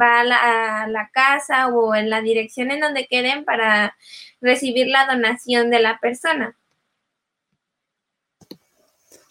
va 0.00 0.20
a 0.20 0.86
la, 0.86 1.10
casa 1.12 1.68
o 1.68 1.94
en 1.94 2.08
la 2.08 2.22
dirección 2.22 2.70
en 2.70 2.80
donde 2.80 3.06
queden 3.06 3.44
para 3.44 3.96
recibir 4.40 4.86
la 4.88 5.06
donación 5.06 5.70
de 5.70 5.80
la 5.80 5.98
persona. 5.98 6.54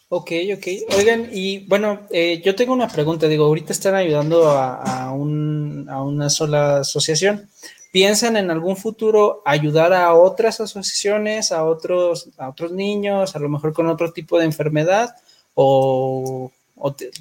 Ok, 0.10 0.32
ok. 0.56 0.68
Oigan, 0.98 1.30
y 1.34 1.66
bueno, 1.68 2.08
yo 2.44 2.56
tengo 2.56 2.74
una 2.74 2.88
pregunta. 2.88 3.28
Digo, 3.28 3.46
ahorita 3.46 3.74
están 3.74 3.96
ayudando 3.96 4.50
a, 4.50 5.12
un, 5.12 5.86
a 5.90 6.02
una 6.02 6.30
sola 6.30 6.80
asociación. 6.80 7.50
¿Piensan 7.92 8.38
en 8.38 8.50
algún 8.50 8.78
futuro 8.78 9.42
ayudar 9.46 9.92
a 9.92 10.14
otras 10.14 10.62
asociaciones, 10.62 11.52
a 11.52 11.66
otros, 11.66 12.30
a 12.38 12.50
otros 12.50 12.72
niños, 12.72 13.36
a 13.36 13.40
lo 13.40 13.50
mejor 13.50 13.74
con 13.74 13.88
otro 13.88 14.14
tipo 14.14 14.38
de 14.40 14.46
enfermedad? 14.46 15.16
¿O, 15.56 16.52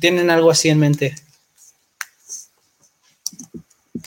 tienen 0.00 0.30
algo 0.30 0.50
así 0.50 0.68
en 0.68 0.78
mente? 0.78 1.14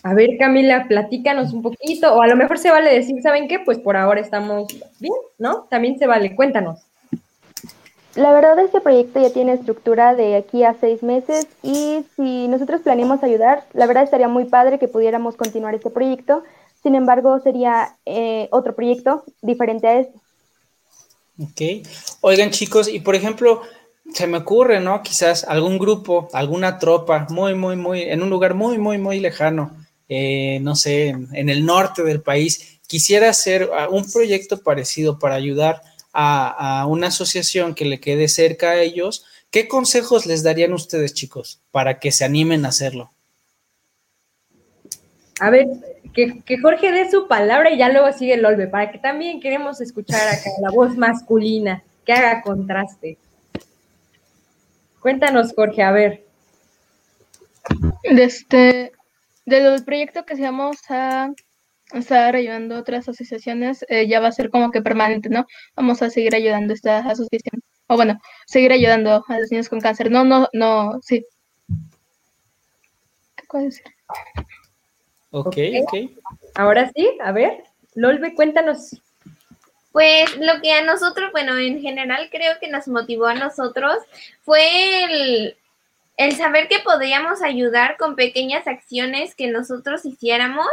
A 0.04 0.14
ver, 0.14 0.30
Camila, 0.38 0.86
platícanos 0.88 1.52
un 1.52 1.64
poquito, 1.64 2.14
o 2.14 2.22
a 2.22 2.28
lo 2.28 2.38
mejor 2.38 2.58
se 2.58 2.72
vale 2.72 2.94
decir, 2.94 3.22
¿saben 3.22 3.50
qué? 3.50 3.60
Pues 3.60 3.80
por 3.80 3.98
ahora 3.98 4.22
estamos 4.22 4.68
bien, 5.00 5.14
¿no? 5.38 5.68
También 5.70 5.98
se 5.98 6.08
vale, 6.08 6.36
cuéntanos. 6.36 6.89
La 8.16 8.34
verdad, 8.34 8.58
este 8.60 8.82
proyecto 8.82 9.22
ya 9.22 9.32
tiene 9.32 9.54
estructura 9.54 10.16
de 10.16 10.36
aquí 10.36 10.64
a 10.64 10.76
seis 10.80 11.04
meses 11.04 11.48
y 11.62 12.04
si 12.16 12.48
nosotros 12.48 12.82
planeamos 12.82 13.24
ayudar, 13.24 13.66
la 13.74 13.86
verdad 13.86 14.04
estaría 14.04 14.28
muy 14.28 14.46
padre 14.46 14.80
que 14.80 14.88
pudiéramos 14.88 15.36
continuar 15.36 15.76
este 15.76 15.92
proyecto, 15.92 16.44
sin 16.82 16.96
embargo, 16.96 17.40
sería 17.40 17.98
eh, 18.06 18.48
otro 18.52 18.76
proyecto 18.76 19.24
diferente 19.42 19.88
a 19.88 20.00
este. 20.00 20.14
Ok. 21.42 21.88
Oigan, 22.22 22.52
chicos, 22.52 22.88
y 22.88 23.00
por 23.00 23.16
ejemplo, 23.16 23.62
se 24.14 24.28
me 24.28 24.38
ocurre, 24.38 24.80
¿no? 24.80 25.02
Quizás 25.04 25.44
algún 25.44 25.78
grupo, 25.78 26.30
alguna 26.34 26.80
tropa, 26.80 27.28
muy, 27.30 27.54
muy, 27.54 27.76
muy, 27.76 28.04
en 28.04 28.24
un 28.24 28.30
lugar 28.30 28.56
muy, 28.56 28.78
muy, 28.78 28.98
muy 28.98 29.20
lejano, 29.20 29.76
eh, 30.08 30.60
no 30.62 30.76
sé, 30.76 31.10
en, 31.10 31.50
el 31.50 31.66
norte 31.66 32.04
del 32.04 32.22
país, 32.22 32.80
quisiera 32.88 33.30
hacer 33.30 33.70
ah, 33.78 33.88
un 33.90 34.10
proyecto 34.12 34.62
parecido 34.62 35.20
para 35.20 35.36
ayudar 35.36 35.82
a, 36.14 36.82
a, 36.82 36.86
una 36.88 37.08
asociación 37.08 37.76
que 37.76 37.86
le 37.86 38.00
quede 38.00 38.28
cerca 38.28 38.72
a 38.72 38.82
ellos. 38.82 39.26
¿Qué 39.52 39.68
consejos 39.68 40.26
les 40.26 40.44
darían 40.44 40.74
ustedes, 40.74 41.14
chicos, 41.14 41.62
para 41.72 42.00
que 42.00 42.12
se 42.12 42.26
animen 42.26 42.66
a 42.66 42.70
hacerlo? 42.70 43.12
A 45.40 45.50
ver, 45.50 45.68
que, 46.14 46.58
Jorge 46.62 46.92
dé 46.92 47.10
su 47.10 47.28
palabra 47.28 47.72
y 47.72 47.78
ya 47.78 47.90
luego 47.90 48.12
sigue 48.12 48.34
el 48.34 48.46
Olve, 48.46 48.68
para 48.68 48.92
que 48.92 48.98
también 48.98 49.40
queremos 49.40 49.80
escuchar 49.80 50.28
acá 50.28 50.50
la 50.62 50.72
voz 50.72 50.98
masculina, 50.98 51.84
que 52.06 52.14
haga 52.14 52.42
contraste. 52.42 53.18
Cuéntanos, 55.00 55.54
Jorge, 55.56 55.82
a 55.82 55.92
ver. 55.92 56.26
De 58.04 58.24
este, 58.24 58.92
del 59.46 59.84
proyecto 59.86 60.26
que 60.26 60.36
se 60.36 60.42
vamos 60.42 60.78
a 60.90 61.32
estar 61.94 62.36
ayudando 62.36 62.76
a 62.76 62.80
otras 62.80 63.08
asociaciones, 63.10 63.86
eh, 63.90 64.08
ya 64.08 64.20
va 64.20 64.28
a 64.28 64.32
ser 64.32 64.50
como 64.50 64.72
que 64.72 64.82
permanente, 64.82 65.30
¿no? 65.30 65.46
Vamos 65.76 66.02
a 66.02 66.10
seguir 66.10 66.36
ayudando 66.36 66.74
a 66.74 66.76
esta 66.76 67.00
asociación. 67.00 67.62
O 67.88 67.96
bueno, 67.96 68.20
seguir 68.46 68.72
ayudando 68.72 69.24
a 69.28 69.40
los 69.40 69.52
niños 69.52 69.70
con 69.70 69.80
cáncer. 69.80 70.12
No, 70.12 70.24
no, 70.24 70.48
no, 70.54 71.00
sí. 71.02 71.26
¿Qué 73.36 73.44
puede 73.50 73.66
decir? 73.66 73.86
Ok, 75.32 75.58
ok. 75.84 76.12
Ahora 76.56 76.92
sí, 76.96 77.10
a 77.22 77.32
ver, 77.32 77.64
Lolbe, 77.96 78.34
cuéntanos. 78.36 79.02
Pues 79.92 80.38
lo 80.38 80.62
que 80.62 80.72
a 80.74 80.84
nosotros, 80.84 81.32
bueno, 81.32 81.58
en 81.58 81.82
general 81.82 82.30
creo 82.32 82.60
que 82.60 82.70
nos 82.70 82.88
motivó 82.88 83.26
a 83.26 83.34
nosotros 83.34 83.98
fue 84.44 85.04
el, 85.04 85.58
el 86.18 86.36
saber 86.36 86.68
que 86.68 86.80
podíamos 86.80 87.42
ayudar 87.42 87.98
con 87.98 88.16
pequeñas 88.16 88.68
acciones 88.68 89.34
que 89.34 89.48
nosotros 89.48 90.06
hiciéramos. 90.06 90.68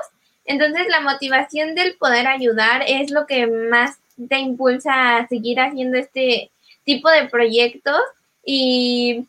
Entonces 0.46 0.86
la 0.88 1.00
motivación 1.00 1.74
del 1.74 1.96
poder 1.96 2.26
ayudar 2.26 2.84
es 2.86 3.10
lo 3.10 3.26
que 3.26 3.46
más 3.46 3.98
te 4.28 4.38
impulsa 4.38 5.18
a 5.18 5.28
seguir 5.28 5.60
haciendo 5.60 5.98
este 5.98 6.50
tipo 6.84 7.10
de 7.10 7.26
proyectos 7.26 8.00
y 8.44 9.26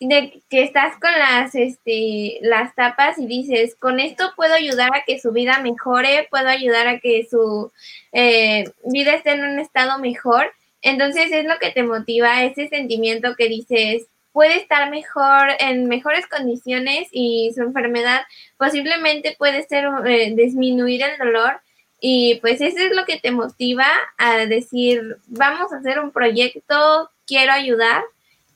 de 0.00 0.40
que 0.48 0.62
estás 0.62 0.96
con 1.00 1.10
las, 1.10 1.54
este, 1.54 2.38
las 2.42 2.74
tapas 2.74 3.18
y 3.18 3.26
dices, 3.26 3.74
con 3.74 3.98
esto 3.98 4.32
puedo 4.36 4.54
ayudar 4.54 4.94
a 4.94 5.02
que 5.04 5.20
su 5.20 5.32
vida 5.32 5.58
mejore, 5.60 6.28
puedo 6.30 6.48
ayudar 6.48 6.86
a 6.86 7.00
que 7.00 7.26
su 7.28 7.72
eh, 8.12 8.64
vida 8.84 9.14
esté 9.14 9.32
en 9.32 9.44
un 9.44 9.58
estado 9.58 9.98
mejor. 9.98 10.52
Entonces 10.82 11.32
es 11.32 11.44
lo 11.44 11.58
que 11.58 11.72
te 11.72 11.82
motiva, 11.82 12.44
ese 12.44 12.68
sentimiento 12.68 13.34
que 13.36 13.48
dices, 13.48 14.06
puede 14.32 14.56
estar 14.56 14.90
mejor, 14.90 15.48
en 15.58 15.86
mejores 15.86 16.26
condiciones 16.26 17.08
y 17.12 17.52
su 17.54 17.62
enfermedad 17.62 18.22
posiblemente 18.56 19.34
puede 19.38 19.64
ser 19.64 19.88
eh, 20.06 20.32
disminuir 20.34 21.02
el 21.02 21.18
dolor. 21.18 21.60
Y 22.00 22.36
pues 22.36 22.60
eso 22.60 22.78
es 22.78 22.94
lo 22.94 23.04
que 23.04 23.18
te 23.18 23.32
motiva 23.32 23.88
a 24.16 24.46
decir, 24.46 25.16
vamos 25.26 25.72
a 25.72 25.78
hacer 25.78 25.98
un 25.98 26.12
proyecto, 26.12 27.10
quiero 27.26 27.52
ayudar. 27.52 28.04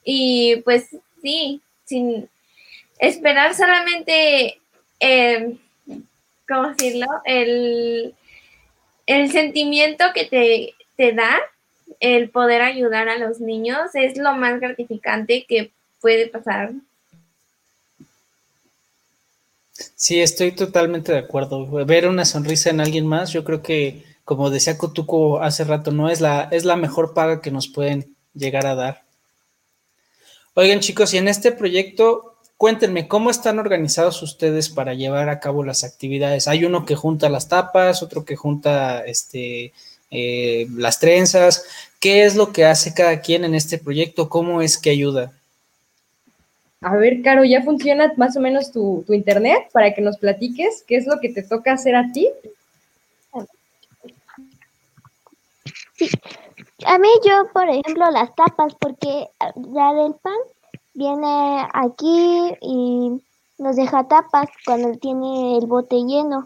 Y 0.04 0.56
pues 0.64 0.88
sí, 1.22 1.60
sin 1.84 2.28
esperar 2.98 3.54
solamente, 3.54 4.60
eh, 5.00 5.56
¿cómo 6.48 6.68
decirlo? 6.68 7.06
El, 7.24 8.14
sentimiento 9.30 10.04
que 10.14 10.24
te, 10.24 10.74
te 10.96 11.12
da 11.12 11.38
el 12.02 12.30
poder 12.30 12.62
ayudar 12.62 13.08
a 13.08 13.16
los 13.16 13.40
niños 13.40 13.94
es 13.94 14.18
lo 14.18 14.34
más 14.34 14.60
gratificante 14.60 15.46
que 15.48 15.70
puede 16.00 16.26
pasar. 16.26 16.72
Sí, 19.94 20.20
estoy 20.20 20.50
totalmente 20.50 21.12
de 21.12 21.18
acuerdo. 21.18 21.64
Ver 21.86 22.08
una 22.08 22.24
sonrisa 22.24 22.70
en 22.70 22.80
alguien 22.80 23.06
más, 23.06 23.32
yo 23.32 23.44
creo 23.44 23.62
que, 23.62 24.04
como 24.24 24.50
decía 24.50 24.76
Cotuco 24.76 25.40
hace 25.40 25.62
rato, 25.62 25.92
no 25.92 26.10
es 26.10 26.20
la, 26.20 26.48
es 26.50 26.64
la 26.64 26.74
mejor 26.74 27.14
paga 27.14 27.40
que 27.40 27.52
nos 27.52 27.68
pueden 27.68 28.16
llegar 28.34 28.66
a 28.66 28.74
dar. 28.74 29.04
Oigan 30.54 30.80
chicos, 30.80 31.14
y 31.14 31.18
en 31.18 31.28
este 31.28 31.52
proyecto, 31.52 32.34
cuéntenme, 32.56 33.06
¿cómo 33.06 33.30
están 33.30 33.60
organizados 33.60 34.22
ustedes 34.22 34.70
para 34.70 34.94
llevar 34.94 35.28
a 35.28 35.38
cabo 35.38 35.62
las 35.62 35.84
actividades? 35.84 36.48
Hay 36.48 36.64
uno 36.64 36.84
que 36.84 36.96
junta 36.96 37.28
las 37.28 37.48
tapas, 37.48 38.02
otro 38.02 38.24
que 38.24 38.34
junta 38.34 39.04
este, 39.04 39.72
eh, 40.12 40.68
las 40.76 41.00
trenzas. 41.00 41.64
¿Qué 41.98 42.24
es 42.24 42.36
lo 42.36 42.52
que 42.52 42.64
hace 42.64 42.94
cada 42.94 43.20
quien 43.20 43.44
en 43.44 43.56
este 43.56 43.78
proyecto? 43.78 44.28
¿Cómo 44.28 44.62
es 44.62 44.78
que 44.78 44.90
ayuda? 44.90 45.32
A 46.82 46.96
ver, 46.96 47.22
Caro, 47.22 47.44
¿ya 47.44 47.62
funciona 47.62 48.12
más 48.16 48.36
o 48.36 48.40
menos 48.40 48.70
tu, 48.70 49.02
tu 49.06 49.14
internet 49.14 49.68
para 49.72 49.94
que 49.94 50.02
nos 50.02 50.18
platiques 50.18 50.84
qué 50.86 50.96
es 50.96 51.06
lo 51.06 51.18
que 51.20 51.30
te 51.30 51.42
toca 51.42 51.72
hacer 51.72 51.96
a 51.96 52.10
ti? 52.12 52.28
Sí, 55.94 56.10
a 56.84 56.98
mí 56.98 57.08
yo, 57.24 57.48
por 57.52 57.68
ejemplo, 57.68 58.10
las 58.10 58.34
tapas, 58.34 58.74
porque 58.80 59.28
la 59.72 59.94
del 59.94 60.14
pan 60.14 60.36
viene 60.94 61.66
aquí 61.72 62.54
y 62.60 63.22
nos 63.58 63.76
deja 63.76 64.08
tapas 64.08 64.48
cuando 64.64 64.98
tiene 64.98 65.58
el 65.58 65.66
bote 65.66 65.96
lleno. 65.96 66.42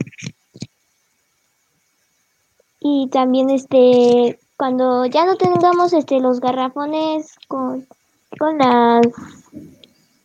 Y 2.88 3.08
también 3.08 3.50
este 3.50 4.38
cuando 4.56 5.06
ya 5.06 5.26
no 5.26 5.34
tengamos 5.36 5.92
este 5.92 6.20
los 6.20 6.38
garrafones 6.38 7.34
con, 7.48 7.84
con 8.38 8.58
las 8.58 9.04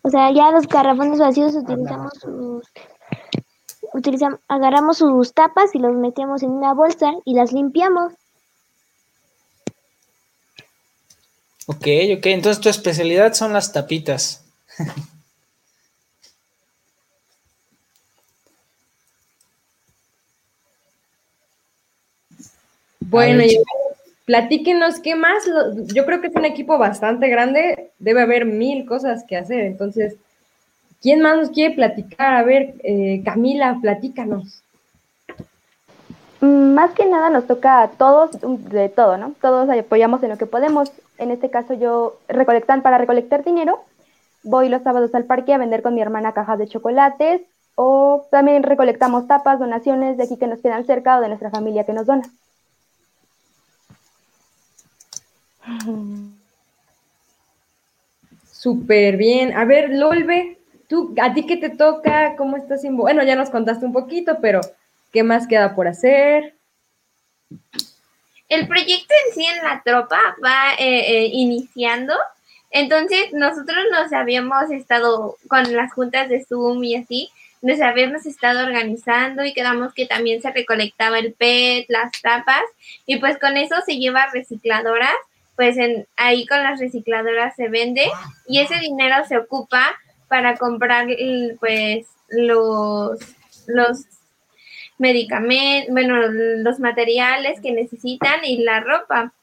o 0.03 0.09
sea, 0.11 0.31
ya 0.31 0.51
los 0.51 0.67
garrafones 0.67 1.17
vacíos 1.17 1.55
utilizamos 1.55 2.13
sus 2.21 2.63
utilizamos 3.93 4.39
agarramos 4.47 4.99
sus 4.99 5.33
tapas 5.33 5.73
y 5.73 5.79
los 5.79 5.95
metemos 5.95 6.43
en 6.43 6.51
una 6.51 6.75
bolsa 6.75 7.13
y 7.25 7.33
las 7.33 7.51
limpiamos. 7.51 8.13
Ok, 11.65 11.87
ok, 12.17 12.25
entonces 12.27 12.61
tu 12.61 12.69
especialidad 12.69 13.33
son 13.33 13.53
las 13.53 13.73
tapitas. 13.73 14.45
bueno, 23.11 23.43
platíquenos 24.25 24.99
qué 24.99 25.15
más. 25.15 25.43
Yo 25.93 26.05
creo 26.05 26.21
que 26.21 26.27
es 26.27 26.35
un 26.35 26.45
equipo 26.45 26.77
bastante 26.77 27.27
grande, 27.27 27.91
debe 27.99 28.21
haber 28.21 28.45
mil 28.45 28.85
cosas 28.85 29.23
que 29.27 29.37
hacer. 29.37 29.61
Entonces, 29.61 30.15
¿quién 31.01 31.21
más 31.21 31.37
nos 31.37 31.49
quiere 31.49 31.75
platicar? 31.75 32.33
A 32.35 32.43
ver, 32.43 32.75
eh, 32.83 33.21
Camila, 33.25 33.77
platícanos. 33.81 34.63
Mm, 36.39 36.73
más 36.73 36.91
que 36.91 37.05
nada 37.05 37.29
nos 37.29 37.45
toca 37.45 37.83
a 37.83 37.89
todos 37.89 38.31
de 38.41 38.89
todo, 38.89 39.17
¿no? 39.17 39.33
Todos 39.41 39.69
apoyamos 39.69 40.23
en 40.23 40.29
lo 40.29 40.37
que 40.37 40.45
podemos. 40.45 40.91
En 41.17 41.29
este 41.29 41.49
caso 41.49 41.73
yo 41.73 42.17
recolectan 42.27 42.81
para 42.81 42.97
recolectar 42.97 43.43
dinero, 43.43 43.81
voy 44.43 44.69
los 44.69 44.81
sábados 44.81 45.13
al 45.13 45.25
parque 45.25 45.53
a 45.53 45.57
vender 45.57 45.83
con 45.83 45.93
mi 45.93 46.01
hermana 46.01 46.33
cajas 46.33 46.57
de 46.57 46.67
chocolates 46.67 47.41
o 47.75 48.25
también 48.31 48.63
recolectamos 48.63 49.27
tapas, 49.27 49.59
donaciones 49.59 50.17
de 50.17 50.23
aquí 50.23 50.37
que 50.37 50.47
nos 50.47 50.61
quedan 50.61 50.85
cerca 50.85 51.17
o 51.17 51.21
de 51.21 51.27
nuestra 51.27 51.51
familia 51.51 51.85
que 51.85 51.93
nos 51.93 52.07
dona. 52.07 52.23
Súper 58.51 59.17
bien. 59.17 59.53
A 59.57 59.65
ver, 59.65 59.89
Lolbe, 59.89 60.59
tú, 60.87 61.15
¿a 61.21 61.33
ti 61.33 61.45
qué 61.45 61.57
te 61.57 61.69
toca? 61.69 62.35
¿Cómo 62.35 62.57
estás? 62.57 62.81
Bueno, 62.89 63.23
ya 63.23 63.35
nos 63.35 63.49
contaste 63.49 63.85
un 63.85 63.93
poquito, 63.93 64.37
pero 64.41 64.61
¿qué 65.11 65.23
más 65.23 65.47
queda 65.47 65.75
por 65.75 65.87
hacer? 65.87 66.55
El 68.49 68.67
proyecto 68.67 69.13
en 69.27 69.33
sí 69.33 69.45
en 69.45 69.63
la 69.63 69.81
tropa 69.83 70.19
va 70.43 70.73
eh, 70.77 71.23
eh, 71.23 71.29
iniciando. 71.31 72.13
Entonces, 72.69 73.33
nosotros 73.33 73.77
nos 73.91 74.13
habíamos 74.13 74.69
estado 74.71 75.37
con 75.47 75.75
las 75.75 75.93
juntas 75.93 76.29
de 76.29 76.45
Zoom 76.45 76.83
y 76.83 76.95
así, 76.95 77.29
nos 77.61 77.79
habíamos 77.81 78.25
estado 78.25 78.65
organizando 78.65 79.45
y 79.45 79.53
quedamos 79.53 79.93
que 79.93 80.05
también 80.05 80.41
se 80.41 80.51
recolectaba 80.51 81.19
el 81.19 81.33
PET, 81.33 81.85
las 81.89 82.11
tapas, 82.21 82.63
y 83.05 83.17
pues 83.17 83.37
con 83.37 83.57
eso 83.57 83.75
se 83.85 83.97
lleva 83.97 84.27
recicladoras 84.33 85.15
pues 85.61 85.77
en, 85.77 86.07
ahí 86.17 86.47
con 86.47 86.63
las 86.63 86.79
recicladoras 86.79 87.55
se 87.55 87.69
vende 87.69 88.09
y 88.47 88.61
ese 88.61 88.79
dinero 88.79 89.13
se 89.29 89.37
ocupa 89.37 89.95
para 90.27 90.57
comprar 90.57 91.07
pues 91.59 92.07
los, 92.29 93.19
los 93.67 94.05
medicamentos, 94.97 95.93
bueno, 95.93 96.17
los 96.17 96.79
materiales 96.79 97.61
que 97.61 97.73
necesitan 97.73 98.43
y 98.43 98.63
la 98.63 98.79
ropa. 98.79 99.35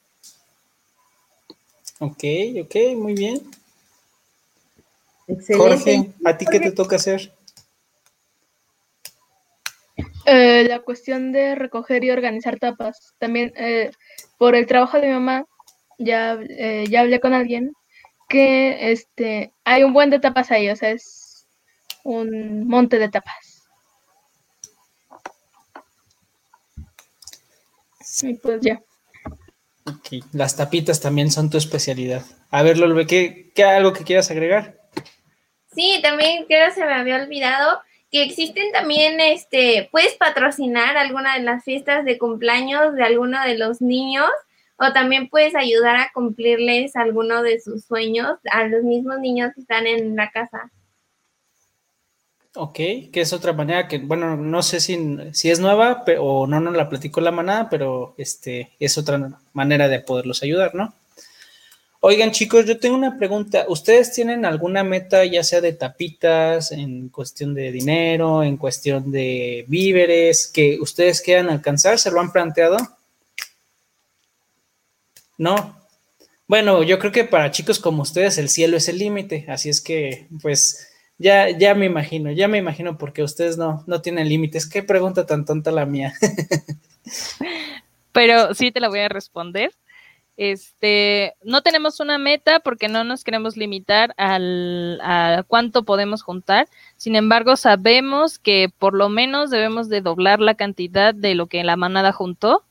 Ok, 1.99 2.23
ok, 2.63 2.75
muy 2.97 3.13
bien. 3.13 3.39
Excelente. 5.25 5.55
Jorge, 5.55 6.11
¿a 6.25 6.37
ti 6.37 6.45
qué 6.51 6.59
te 6.59 6.71
toca 6.73 6.97
hacer? 6.97 7.31
Eh, 10.25 10.65
la 10.67 10.79
cuestión 10.79 11.31
de 11.31 11.55
recoger 11.55 12.03
y 12.03 12.11
organizar 12.11 12.59
tapas. 12.59 13.13
También 13.19 13.53
eh, 13.55 13.91
por 14.37 14.55
el 14.55 14.67
trabajo 14.67 14.99
de 14.99 15.07
mi 15.07 15.13
mamá, 15.13 15.45
ya, 15.99 16.39
eh, 16.49 16.85
ya 16.89 17.01
hablé 17.01 17.19
con 17.19 17.33
alguien 17.33 17.73
que 18.27 18.91
este 18.91 19.53
hay 19.63 19.83
un 19.83 19.93
buen 19.93 20.09
de 20.09 20.19
tapas 20.19 20.51
ahí, 20.51 20.69
o 20.69 20.75
sea, 20.75 20.91
es 20.91 21.47
un 22.03 22.67
monte 22.67 22.97
de 22.97 23.09
tapas. 23.09 23.67
Y 28.21 28.33
pues 28.35 28.61
ya. 28.61 28.81
Las 30.33 30.55
tapitas 30.55 30.99
también 30.99 31.31
son 31.31 31.49
tu 31.49 31.57
especialidad. 31.57 32.23
A 32.51 32.63
ver, 32.63 32.77
Lolbe, 32.77 33.07
¿qué, 33.07 33.51
¿qué 33.55 33.63
algo 33.63 33.93
que 33.93 34.03
quieras 34.03 34.29
agregar? 34.29 34.79
Sí, 35.73 35.99
también 36.01 36.45
creo 36.45 36.71
se 36.71 36.85
me 36.85 36.93
había 36.93 37.15
olvidado 37.15 37.81
que 38.11 38.23
existen 38.23 38.71
también, 38.71 39.19
este, 39.19 39.87
puedes 39.91 40.15
patrocinar 40.15 40.97
alguna 40.97 41.35
de 41.35 41.43
las 41.43 41.63
fiestas 41.63 42.05
de 42.05 42.17
cumpleaños 42.17 42.95
de 42.95 43.03
alguno 43.03 43.41
de 43.43 43.57
los 43.57 43.81
niños 43.81 44.29
o 44.79 44.93
también 44.93 45.29
puedes 45.29 45.55
ayudar 45.55 45.97
a 45.97 46.11
cumplirles 46.13 46.95
alguno 46.95 47.43
de 47.43 47.59
sus 47.59 47.83
sueños 47.85 48.37
a 48.51 48.65
los 48.65 48.83
mismos 48.83 49.19
niños 49.19 49.51
que 49.53 49.61
están 49.61 49.87
en 49.87 50.15
la 50.15 50.31
casa. 50.31 50.71
Ok, 52.55 52.75
que 52.75 53.21
es 53.21 53.31
otra 53.31 53.53
manera 53.53 53.87
que, 53.87 53.99
bueno, 53.99 54.35
no 54.35 54.63
sé 54.63 54.79
si, 54.79 54.97
si 55.33 55.51
es 55.51 55.59
nueva 55.59 56.03
o 56.19 56.47
no 56.47 56.59
nos 56.59 56.75
la 56.75 56.89
platicó 56.89 57.21
la 57.21 57.31
manada, 57.31 57.69
pero 57.69 58.15
este 58.17 58.71
es 58.79 58.97
otra 58.97 59.39
manera 59.53 59.87
de 59.87 59.99
poderlos 59.99 60.41
ayudar, 60.41 60.73
¿no? 60.73 60.93
Oigan, 62.01 62.31
chicos, 62.31 62.65
yo 62.65 62.79
tengo 62.79 62.95
una 62.95 63.17
pregunta. 63.17 63.65
¿Ustedes 63.67 64.13
tienen 64.13 64.45
alguna 64.45 64.83
meta, 64.83 65.25
ya 65.25 65.43
sea 65.43 65.59
de 65.59 65.73
tapitas, 65.73 66.71
en 66.71 67.09
cuestión 67.09 67.53
de 67.53 67.73
dinero, 67.73 68.41
en 68.41 68.55
cuestión 68.55 69.11
de 69.11 69.65
víveres, 69.67 70.47
que 70.47 70.79
ustedes 70.79 71.21
quieran 71.21 71.49
alcanzar? 71.49 71.99
¿Se 71.99 72.09
lo 72.09 72.21
han 72.21 72.31
planteado? 72.31 72.77
No. 75.39 75.75
Bueno, 76.47 76.83
yo 76.83 76.99
creo 76.99 77.11
que 77.11 77.23
para 77.23 77.49
chicos 77.49 77.79
como 77.79 78.03
ustedes 78.03 78.37
el 78.37 78.49
cielo 78.49 78.75
es 78.75 78.89
el 78.89 78.99
límite, 78.99 79.45
así 79.47 79.69
es 79.69 79.81
que 79.81 80.27
pues 80.41 80.91
ya, 81.17 81.49
ya 81.49 81.73
me 81.75 81.85
imagino, 81.85 82.31
ya 82.31 82.47
me 82.47 82.57
imagino 82.57 82.97
porque 82.97 83.23
ustedes 83.23 83.57
no, 83.57 83.83
no 83.87 84.01
tienen 84.01 84.27
límites. 84.27 84.69
Qué 84.69 84.83
pregunta 84.83 85.25
tan 85.25 85.45
tonta 85.45 85.71
la 85.71 85.85
mía. 85.85 86.13
Pero 88.11 88.53
sí 88.53 88.71
te 88.71 88.81
la 88.81 88.89
voy 88.89 88.99
a 88.99 89.09
responder. 89.09 89.71
Este, 90.35 91.35
no 91.43 91.61
tenemos 91.61 91.99
una 91.99 92.17
meta 92.17 92.59
porque 92.59 92.87
no 92.87 93.03
nos 93.03 93.23
queremos 93.23 93.55
limitar 93.55 94.13
al, 94.17 94.99
a 95.01 95.43
cuánto 95.47 95.83
podemos 95.83 96.21
juntar. 96.21 96.67
Sin 96.97 97.15
embargo, 97.15 97.55
sabemos 97.55 98.39
que 98.39 98.69
por 98.77 98.93
lo 98.93 99.07
menos 99.07 99.51
debemos 99.51 99.87
de 99.87 100.01
doblar 100.01 100.41
la 100.41 100.55
cantidad 100.55 101.13
de 101.13 101.35
lo 101.35 101.47
que 101.47 101.63
la 101.63 101.77
manada 101.77 102.11
juntó 102.11 102.65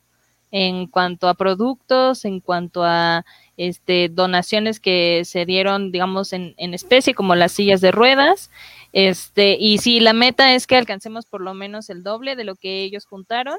en 0.51 0.87
cuanto 0.87 1.29
a 1.29 1.35
productos, 1.35 2.25
en 2.25 2.41
cuanto 2.41 2.85
a 2.85 3.25
este, 3.57 4.09
donaciones 4.09 4.81
que 4.81 5.23
se 5.25 5.45
dieron, 5.45 5.93
digamos, 5.93 6.33
en, 6.33 6.55
en 6.57 6.75
especie, 6.75 7.15
como 7.15 7.35
las 7.35 7.53
sillas 7.53 7.81
de 7.81 7.91
ruedas. 7.91 8.51
Este, 8.93 9.57
y 9.59 9.79
si 9.79 10.01
la 10.01 10.13
meta 10.13 10.55
es 10.55 10.67
que 10.67 10.77
alcancemos 10.77 11.27
por 11.27 11.41
lo 11.41 11.55
menos 11.55 11.91
el 11.91 12.03
doble 12.03 12.37
de 12.37 12.45
lo 12.45 12.55
que 12.55 12.83
ellos 12.83 13.05
juntaron. 13.07 13.59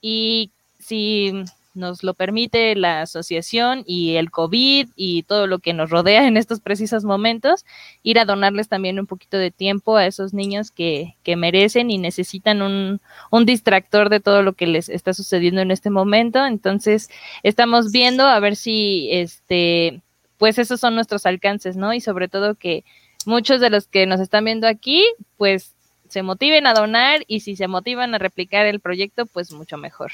Y 0.00 0.52
si 0.78 1.44
nos 1.74 2.02
lo 2.02 2.14
permite 2.14 2.74
la 2.74 3.02
asociación 3.02 3.84
y 3.86 4.16
el 4.16 4.30
COVID 4.30 4.88
y 4.96 5.22
todo 5.22 5.46
lo 5.46 5.58
que 5.60 5.72
nos 5.72 5.90
rodea 5.90 6.26
en 6.26 6.36
estos 6.36 6.60
precisos 6.60 7.04
momentos, 7.04 7.64
ir 8.02 8.18
a 8.18 8.24
donarles 8.24 8.68
también 8.68 8.98
un 8.98 9.06
poquito 9.06 9.38
de 9.38 9.50
tiempo 9.50 9.96
a 9.96 10.06
esos 10.06 10.34
niños 10.34 10.70
que, 10.70 11.16
que 11.22 11.36
merecen 11.36 11.90
y 11.90 11.98
necesitan 11.98 12.62
un, 12.62 13.00
un 13.30 13.46
distractor 13.46 14.08
de 14.08 14.20
todo 14.20 14.42
lo 14.42 14.54
que 14.54 14.66
les 14.66 14.88
está 14.88 15.14
sucediendo 15.14 15.60
en 15.60 15.70
este 15.70 15.90
momento. 15.90 16.44
Entonces, 16.44 17.10
estamos 17.42 17.92
viendo 17.92 18.24
a 18.24 18.40
ver 18.40 18.56
si, 18.56 19.08
este, 19.12 20.02
pues 20.38 20.58
esos 20.58 20.80
son 20.80 20.94
nuestros 20.94 21.26
alcances, 21.26 21.76
¿no? 21.76 21.92
Y 21.94 22.00
sobre 22.00 22.28
todo 22.28 22.54
que 22.54 22.84
muchos 23.26 23.60
de 23.60 23.70
los 23.70 23.86
que 23.86 24.06
nos 24.06 24.20
están 24.20 24.44
viendo 24.44 24.66
aquí, 24.66 25.04
pues 25.36 25.74
se 26.08 26.22
motiven 26.22 26.66
a 26.66 26.74
donar 26.74 27.22
y 27.26 27.40
si 27.40 27.56
se 27.56 27.68
motivan 27.68 28.14
a 28.14 28.18
replicar 28.18 28.66
el 28.66 28.80
proyecto, 28.80 29.26
pues 29.26 29.52
mucho 29.52 29.76
mejor. 29.76 30.12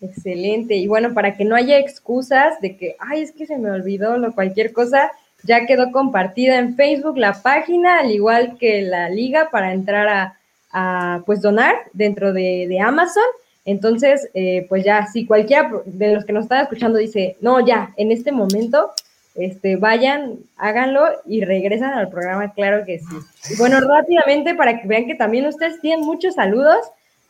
Excelente. 0.00 0.76
Y 0.76 0.86
bueno, 0.86 1.12
para 1.12 1.34
que 1.34 1.44
no 1.44 1.54
haya 1.54 1.78
excusas 1.78 2.60
de 2.60 2.76
que, 2.76 2.96
ay, 2.98 3.22
es 3.22 3.32
que 3.32 3.46
se 3.46 3.58
me 3.58 3.70
olvidó 3.70 4.14
o 4.14 4.32
cualquier 4.32 4.72
cosa, 4.72 5.10
ya 5.42 5.66
quedó 5.66 5.92
compartida 5.92 6.58
en 6.58 6.74
Facebook 6.76 7.18
la 7.18 7.42
página, 7.42 8.00
al 8.00 8.10
igual 8.10 8.56
que 8.58 8.82
la 8.82 9.10
liga 9.10 9.48
para 9.50 9.72
entrar 9.72 10.34
a, 10.72 11.22
pues 11.26 11.42
donar 11.42 11.74
dentro 11.92 12.32
de, 12.32 12.78
Amazon. 12.82 13.24
Entonces, 13.66 14.30
eh, 14.32 14.66
pues 14.68 14.84
ya, 14.84 15.06
si 15.06 15.26
cualquiera 15.26 15.70
de 15.84 16.14
los 16.14 16.24
que 16.24 16.32
nos 16.32 16.44
están 16.44 16.62
escuchando 16.62 16.98
dice, 16.98 17.36
no, 17.40 17.64
ya, 17.64 17.92
en 17.96 18.10
este 18.10 18.32
momento, 18.32 18.92
este, 19.34 19.76
vayan, 19.76 20.38
háganlo 20.56 21.08
y 21.26 21.44
regresan 21.44 21.92
al 21.92 22.08
programa, 22.08 22.52
claro 22.54 22.84
que 22.86 23.00
sí. 23.00 23.16
Y 23.50 23.56
bueno, 23.58 23.80
rápidamente 23.80 24.54
para 24.54 24.80
que 24.80 24.88
vean 24.88 25.06
que 25.06 25.14
también 25.14 25.46
ustedes 25.46 25.80
tienen 25.80 26.04
muchos 26.04 26.34
saludos. 26.34 26.78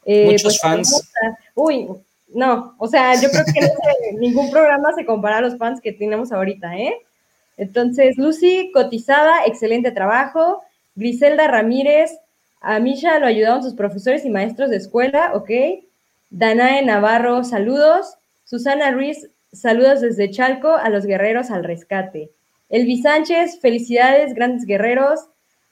Eh, 0.05 0.27
muchos 0.27 0.43
pues, 0.43 0.61
fans. 0.61 1.13
Uy, 1.55 1.89
no, 2.35 2.75
o 2.79 2.87
sea, 2.87 3.15
yo 3.21 3.29
creo 3.31 3.45
que 3.45 3.61
ningún 4.19 4.51
programa 4.51 4.93
se 4.93 5.05
compara 5.05 5.39
a 5.39 5.41
los 5.41 5.57
fans 5.59 5.81
que 5.81 5.93
tenemos 5.93 6.33
ahorita, 6.33 6.77
¿eh? 6.79 6.95
Entonces, 7.57 8.17
Lucy, 8.17 8.71
cotizada, 8.73 9.45
excelente 9.45 9.91
trabajo. 9.91 10.63
Griselda 10.95 11.47
Ramírez, 11.49 12.19
a 12.61 12.79
Misha 12.79 13.19
lo 13.19 13.27
ayudaron 13.27 13.63
sus 13.63 13.75
profesores 13.75 14.25
y 14.25 14.31
maestros 14.31 14.71
de 14.71 14.77
escuela, 14.77 15.33
ok. 15.35 15.51
Danae 16.31 16.85
Navarro, 16.85 17.45
saludos. 17.45 18.17
Susana 18.45 18.91
Ruiz, 18.93 19.29
saludos 19.53 20.01
desde 20.01 20.31
Chalco 20.31 20.75
a 20.75 20.89
los 20.89 21.07
guerreros 21.07 21.51
al 21.51 21.65
rescate. 21.65 22.31
Elvi 22.69 23.03
Sánchez, 23.03 23.61
felicidades, 23.61 24.35
grandes 24.35 24.65
guerreros. 24.65 25.21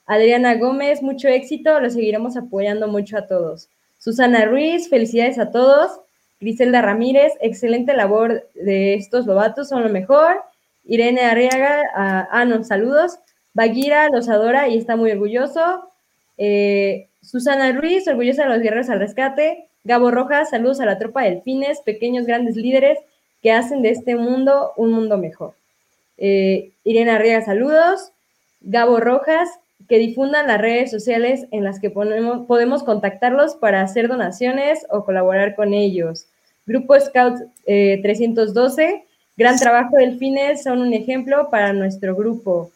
Adriana 0.06 0.56
Gómez, 0.56 1.02
mucho 1.02 1.28
éxito, 1.28 1.78
lo 1.80 1.90
seguiremos 1.90 2.36
apoyando 2.36 2.88
mucho 2.88 3.16
a 3.16 3.26
todos. 3.26 3.68
Susana 3.98 4.44
Ruiz, 4.46 4.88
felicidades 4.88 5.38
a 5.38 5.50
todos. 5.50 6.00
Griselda 6.40 6.82
Ramírez, 6.82 7.32
excelente 7.40 7.94
labor 7.94 8.48
de 8.54 8.94
estos 8.94 9.26
lobatos, 9.26 9.68
son 9.68 9.82
lo 9.82 9.88
mejor. 9.88 10.42
Irene 10.84 11.22
Arriaga, 11.22 11.82
ah, 11.94 12.44
no, 12.44 12.64
saludos. 12.64 13.18
Baguira 13.54 14.08
los 14.08 14.28
adora 14.28 14.68
y 14.68 14.78
está 14.78 14.96
muy 14.96 15.10
orgulloso. 15.10 15.90
Eh, 16.36 17.08
Susana 17.20 17.72
Ruiz, 17.72 18.06
orgullosa 18.06 18.44
de 18.44 18.50
los 18.50 18.62
guerreros 18.62 18.88
al 18.88 19.00
rescate. 19.00 19.68
Gabo 19.84 20.10
Rojas, 20.10 20.50
saludos 20.50 20.80
a 20.80 20.86
la 20.86 20.98
tropa 20.98 21.22
de 21.22 21.30
delfines, 21.30 21.80
pequeños 21.80 22.26
grandes 22.26 22.56
líderes 22.56 22.98
que 23.42 23.52
hacen 23.52 23.82
de 23.82 23.90
este 23.90 24.16
mundo 24.16 24.72
un 24.76 24.92
mundo 24.92 25.18
mejor. 25.18 25.54
Eh, 26.18 26.70
Irene 26.84 27.10
Arriaga, 27.10 27.44
saludos. 27.44 28.12
Gabo 28.60 29.00
Rojas, 29.00 29.48
que 29.86 29.98
difundan 29.98 30.46
las 30.46 30.60
redes 30.60 30.90
sociales 30.90 31.46
en 31.50 31.64
las 31.64 31.80
que 31.80 31.90
ponemos, 31.90 32.46
podemos 32.46 32.82
contactarlos 32.82 33.54
para 33.54 33.82
hacer 33.82 34.08
donaciones 34.08 34.86
o 34.90 35.04
colaborar 35.04 35.54
con 35.54 35.72
ellos. 35.72 36.26
Grupo 36.66 36.98
Scouts 36.98 37.44
312, 37.64 38.84
eh, 38.84 39.04
gran 39.36 39.58
trabajo 39.58 39.96
delfines, 39.96 40.62
son 40.62 40.80
un 40.80 40.92
ejemplo 40.92 41.48
para 41.50 41.72
nuestro 41.72 42.14
grupo. 42.14 42.70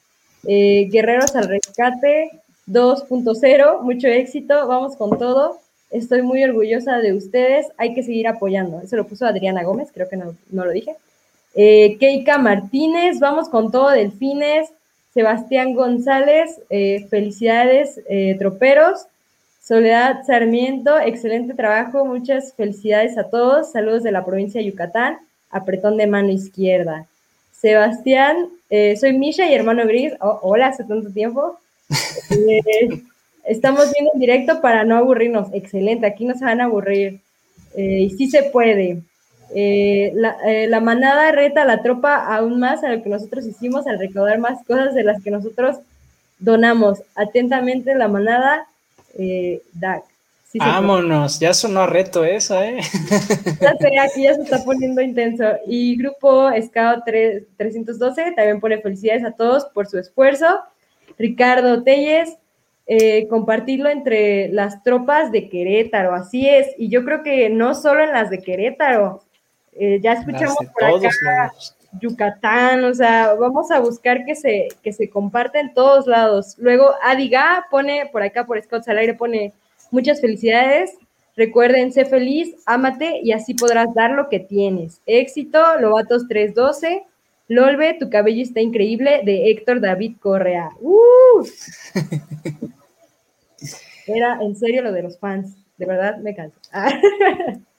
Eh, 0.46 0.88
Guerreros 0.90 1.36
al 1.36 1.48
Rescate 1.48 2.30
2.0, 2.66 3.82
mucho 3.82 4.08
éxito, 4.08 4.66
vamos 4.66 4.96
con 4.96 5.18
todo. 5.18 5.58
Estoy 5.90 6.22
muy 6.22 6.42
orgullosa 6.42 6.98
de 6.98 7.12
ustedes, 7.12 7.66
hay 7.76 7.92
que 7.92 8.02
seguir 8.02 8.26
apoyando. 8.26 8.80
Eso 8.80 8.96
lo 8.96 9.06
puso 9.06 9.26
Adriana 9.26 9.62
Gómez, 9.62 9.90
creo 9.92 10.08
que 10.08 10.16
no, 10.16 10.34
lo 10.50 10.70
dije. 10.70 10.96
Eh, 11.54 11.98
Keika 11.98 12.38
Martínez, 12.38 13.20
vamos 13.20 13.50
con 13.50 13.70
todo, 13.70 13.90
Delfines. 13.90 14.70
Sebastián 15.14 15.74
González, 15.74 16.60
eh, 16.70 17.06
felicidades, 17.10 18.00
eh, 18.08 18.36
troperos. 18.38 19.06
Soledad 19.62 20.24
Sarmiento, 20.26 20.98
excelente 20.98 21.54
trabajo, 21.54 22.04
muchas 22.04 22.54
felicidades 22.54 23.16
a 23.18 23.28
todos. 23.28 23.72
Saludos 23.72 24.02
de 24.02 24.10
la 24.10 24.24
provincia 24.24 24.60
de 24.60 24.66
Yucatán, 24.66 25.18
apretón 25.50 25.96
de 25.98 26.06
mano 26.06 26.30
izquierda. 26.30 27.06
Sebastián, 27.52 28.48
eh, 28.70 28.96
soy 28.96 29.12
Misha 29.12 29.46
y 29.46 29.54
hermano 29.54 29.86
Gris. 29.86 30.14
Oh, 30.20 30.40
hola, 30.42 30.68
hace 30.68 30.82
tanto 30.84 31.10
tiempo. 31.10 31.58
estamos 33.44 33.92
viendo 33.92 34.12
en 34.14 34.20
directo 34.20 34.60
para 34.60 34.82
no 34.82 34.96
aburrirnos. 34.96 35.48
Excelente, 35.52 36.06
aquí 36.06 36.24
no 36.24 36.34
se 36.34 36.44
van 36.44 36.60
a 36.60 36.64
aburrir. 36.64 37.20
y 37.76 38.10
sí 38.10 38.28
se 38.28 38.44
puede. 38.44 39.02
Eh, 39.54 40.14
eh, 40.46 40.66
la, 40.66 40.80
manada 40.80 41.30
reta 41.30 41.62
a 41.62 41.66
la 41.66 41.82
tropa 41.82 42.14
aún 42.34 42.58
más 42.58 42.82
a 42.82 42.88
lo 42.88 43.02
que 43.02 43.10
nosotros 43.10 43.44
hicimos 43.46 43.86
al 43.86 43.98
recaudar 43.98 44.38
más 44.38 44.64
cosas 44.64 44.94
de 44.94 45.04
las 45.04 45.22
que 45.22 45.30
nosotros 45.30 45.76
donamos. 46.38 47.02
Atentamente 47.14 47.94
la 47.94 48.08
manada, 48.08 48.66
eh, 49.18 49.60
DAC. 49.74 50.04
Vámonos, 50.54 51.40
ya 51.40 51.54
sonó 51.54 51.86
reto 51.86 52.24
eso, 52.24 52.62
¿eh? 52.62 52.80
Ya 53.60 53.74
sé, 53.78 53.98
aquí 53.98 54.22
ya 54.24 54.34
se 54.34 54.42
está 54.42 54.62
poniendo 54.64 55.00
intenso. 55.00 55.44
Y 55.66 55.96
grupo 55.96 56.50
Scout 56.60 57.04
312 57.04 58.32
también 58.36 58.60
pone 58.60 58.78
felicidades 58.78 59.24
a 59.24 59.32
todos 59.32 59.64
por 59.66 59.86
su 59.86 59.98
esfuerzo. 59.98 60.46
Ricardo 61.18 61.82
Telles, 61.82 62.36
compartirlo 63.30 63.88
entre 63.88 64.48
las 64.48 64.82
tropas 64.82 65.32
de 65.32 65.48
Querétaro, 65.48 66.14
así 66.14 66.46
es. 66.46 66.68
Y 66.76 66.88
yo 66.90 67.02
creo 67.04 67.22
que 67.22 67.48
no 67.48 67.74
solo 67.74 68.04
en 68.04 68.12
las 68.12 68.28
de 68.28 68.40
Querétaro, 68.42 69.22
eh, 69.72 70.00
ya 70.02 70.14
escuchamos 70.14 70.56
por 70.72 70.84
acá 70.84 71.52
Yucatán, 72.00 72.84
o 72.84 72.94
sea, 72.94 73.34
vamos 73.34 73.70
a 73.70 73.80
buscar 73.80 74.24
que 74.24 74.34
se, 74.34 74.68
que 74.82 74.92
se 74.92 75.10
comparta 75.10 75.60
en 75.60 75.74
todos 75.74 76.06
lados. 76.06 76.56
Luego, 76.58 76.94
Adiga 77.02 77.66
pone, 77.70 78.08
por 78.10 78.22
acá 78.22 78.46
por 78.46 78.60
Scouts 78.62 78.88
al 78.88 78.98
aire, 78.98 79.14
pone 79.14 79.52
muchas 79.90 80.20
felicidades. 80.20 80.96
Recuerden, 81.36 81.92
sé 81.92 82.04
feliz, 82.04 82.54
ámate 82.66 83.20
y 83.22 83.32
así 83.32 83.54
podrás 83.54 83.92
dar 83.94 84.12
lo 84.12 84.28
que 84.28 84.40
tienes. 84.40 85.00
Éxito, 85.06 85.78
Lobatos 85.80 86.28
312. 86.28 87.04
Lolbe, 87.48 87.94
tu 87.98 88.08
cabello 88.08 88.42
está 88.42 88.60
increíble, 88.60 89.20
de 89.24 89.50
Héctor 89.50 89.80
David 89.80 90.16
Correa. 90.20 90.70
¡Uh! 90.80 91.46
Era 94.06 94.38
en 94.40 94.56
serio 94.56 94.82
lo 94.82 94.92
de 94.92 95.02
los 95.02 95.18
fans, 95.18 95.54
de 95.76 95.86
verdad 95.86 96.16
me 96.18 96.34
canso. 96.34 96.58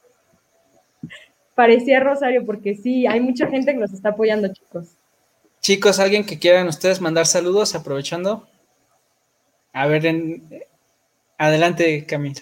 parecía 1.55 1.99
Rosario, 1.99 2.45
porque 2.45 2.75
sí, 2.75 3.07
hay 3.07 3.19
mucha 3.19 3.47
gente 3.47 3.73
que 3.73 3.79
nos 3.79 3.93
está 3.93 4.09
apoyando, 4.09 4.47
chicos. 4.47 4.95
Chicos, 5.61 5.99
¿alguien 5.99 6.25
que 6.25 6.39
quieran 6.39 6.67
ustedes 6.67 6.99
mandar 6.99 7.25
saludos 7.25 7.73
aprovechando? 7.75 8.47
A 9.71 9.87
ver, 9.87 10.05
en... 10.05 10.43
adelante, 11.37 12.05
Camila. 12.05 12.41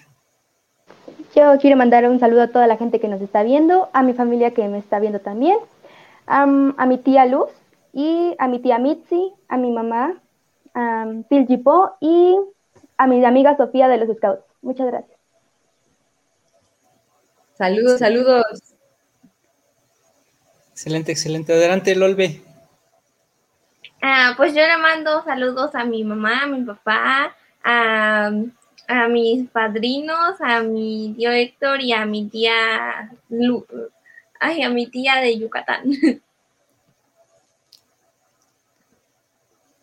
Yo 1.36 1.58
quiero 1.62 1.78
mandar 1.78 2.10
un 2.10 2.20
saludo 2.20 2.42
a 2.42 2.48
toda 2.48 2.68
la 2.68 2.78
gente 2.78 3.00
que 3.00 3.08
nos 3.08 3.22
está 3.22 3.44
viendo, 3.44 3.90
a 3.94 4.04
mi 4.04 4.14
familia 4.14 4.52
que 4.52 4.68
me 4.68 4.80
está 4.80 5.00
viendo 5.00 5.20
también, 5.20 5.58
a 6.26 6.46
mi 6.46 6.98
tía 6.98 7.26
Luz 7.26 7.50
y 7.94 8.36
a 8.38 8.48
mi 8.48 8.60
tía 8.60 8.80
Mitzi, 8.80 9.34
a 9.48 9.58
mi 9.58 9.72
mamá, 9.72 10.22
a 10.74 11.06
Phil 11.30 11.48
Gipo 11.48 11.92
y 12.02 12.36
a 12.98 13.08
mi 13.08 13.24
amiga 13.24 13.56
Sofía 13.56 13.88
de 13.88 13.98
los 13.98 14.18
Scouts. 14.18 14.44
Muchas 14.62 14.88
gracias. 14.88 15.18
Saludos, 17.58 18.00
saludos. 18.00 18.71
Excelente, 20.82 21.12
excelente. 21.12 21.54
Adelante, 21.54 21.96
Lolbe. 21.96 22.42
Ah, 24.02 24.34
pues 24.36 24.56
yo 24.56 24.62
le 24.62 24.78
mando 24.78 25.24
saludos 25.24 25.76
a 25.76 25.86
mi 25.86 26.04
mamá, 26.04 26.42
a 26.42 26.48
mi 26.48 26.64
papá, 26.64 27.38
a, 27.64 28.32
mis 29.08 29.48
padrinos, 29.52 30.42
a 30.42 30.62
mi 30.62 31.14
tío 31.16 31.30
Héctor 31.30 31.82
y 31.82 31.94
a 31.94 32.08
mi 32.08 32.28
tía 32.30 33.12
Lu, 33.30 33.64
ay, 34.40 34.64
a 34.64 34.72
mi 34.72 34.88
tía 34.88 35.18
de 35.18 35.38
Yucatán. 35.38 35.84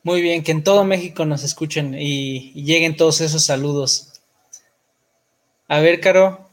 Muy 0.03 0.21
bien, 0.21 0.43
que 0.43 0.51
en 0.51 0.65
todo 0.65 0.83
México 0.83 1.25
nos 1.25 1.45
escuchen 1.45 1.95
y, 1.95 2.51
y 2.57 2.65
lleguen 2.65 2.97
todos 2.97 3.21
esos 3.21 3.45
saludos. 3.45 4.21
A 5.69 5.79
ver, 5.79 6.01
Caro. 6.01 6.48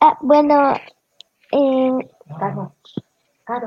Ah, 0.00 0.18
bueno, 0.20 0.74
eh, 1.50 1.92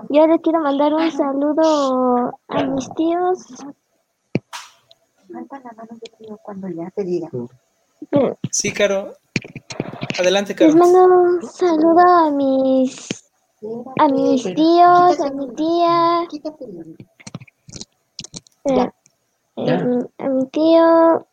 yo 0.09 0.27
le 0.27 0.39
quiero 0.41 0.61
mandar 0.61 0.93
un 0.93 1.11
saludo 1.11 2.39
a 2.47 2.63
mis 2.63 2.89
tíos. 2.95 3.45
Levanta 5.27 5.59
la 5.59 5.73
mano 5.73 5.89
de 5.99 6.37
cuando 6.43 6.69
ya 6.69 6.89
te 6.91 7.03
diga. 7.03 7.29
Sí, 8.51 8.71
Caro. 8.71 9.15
Adelante, 10.19 10.55
Caro. 10.55 10.71
Les 10.71 10.75
mando 10.75 11.05
un 11.05 11.41
saludo 11.43 11.99
a 11.99 12.31
mis 12.31 13.25
a 13.97 14.07
mis 14.07 14.43
tíos, 14.43 15.19
a 15.19 15.29
mi 15.31 15.53
tía. 15.55 16.27
Eh, 18.65 18.89
eh, 19.57 19.99
a 20.17 20.29
mi 20.29 20.45
tío, 20.47 21.27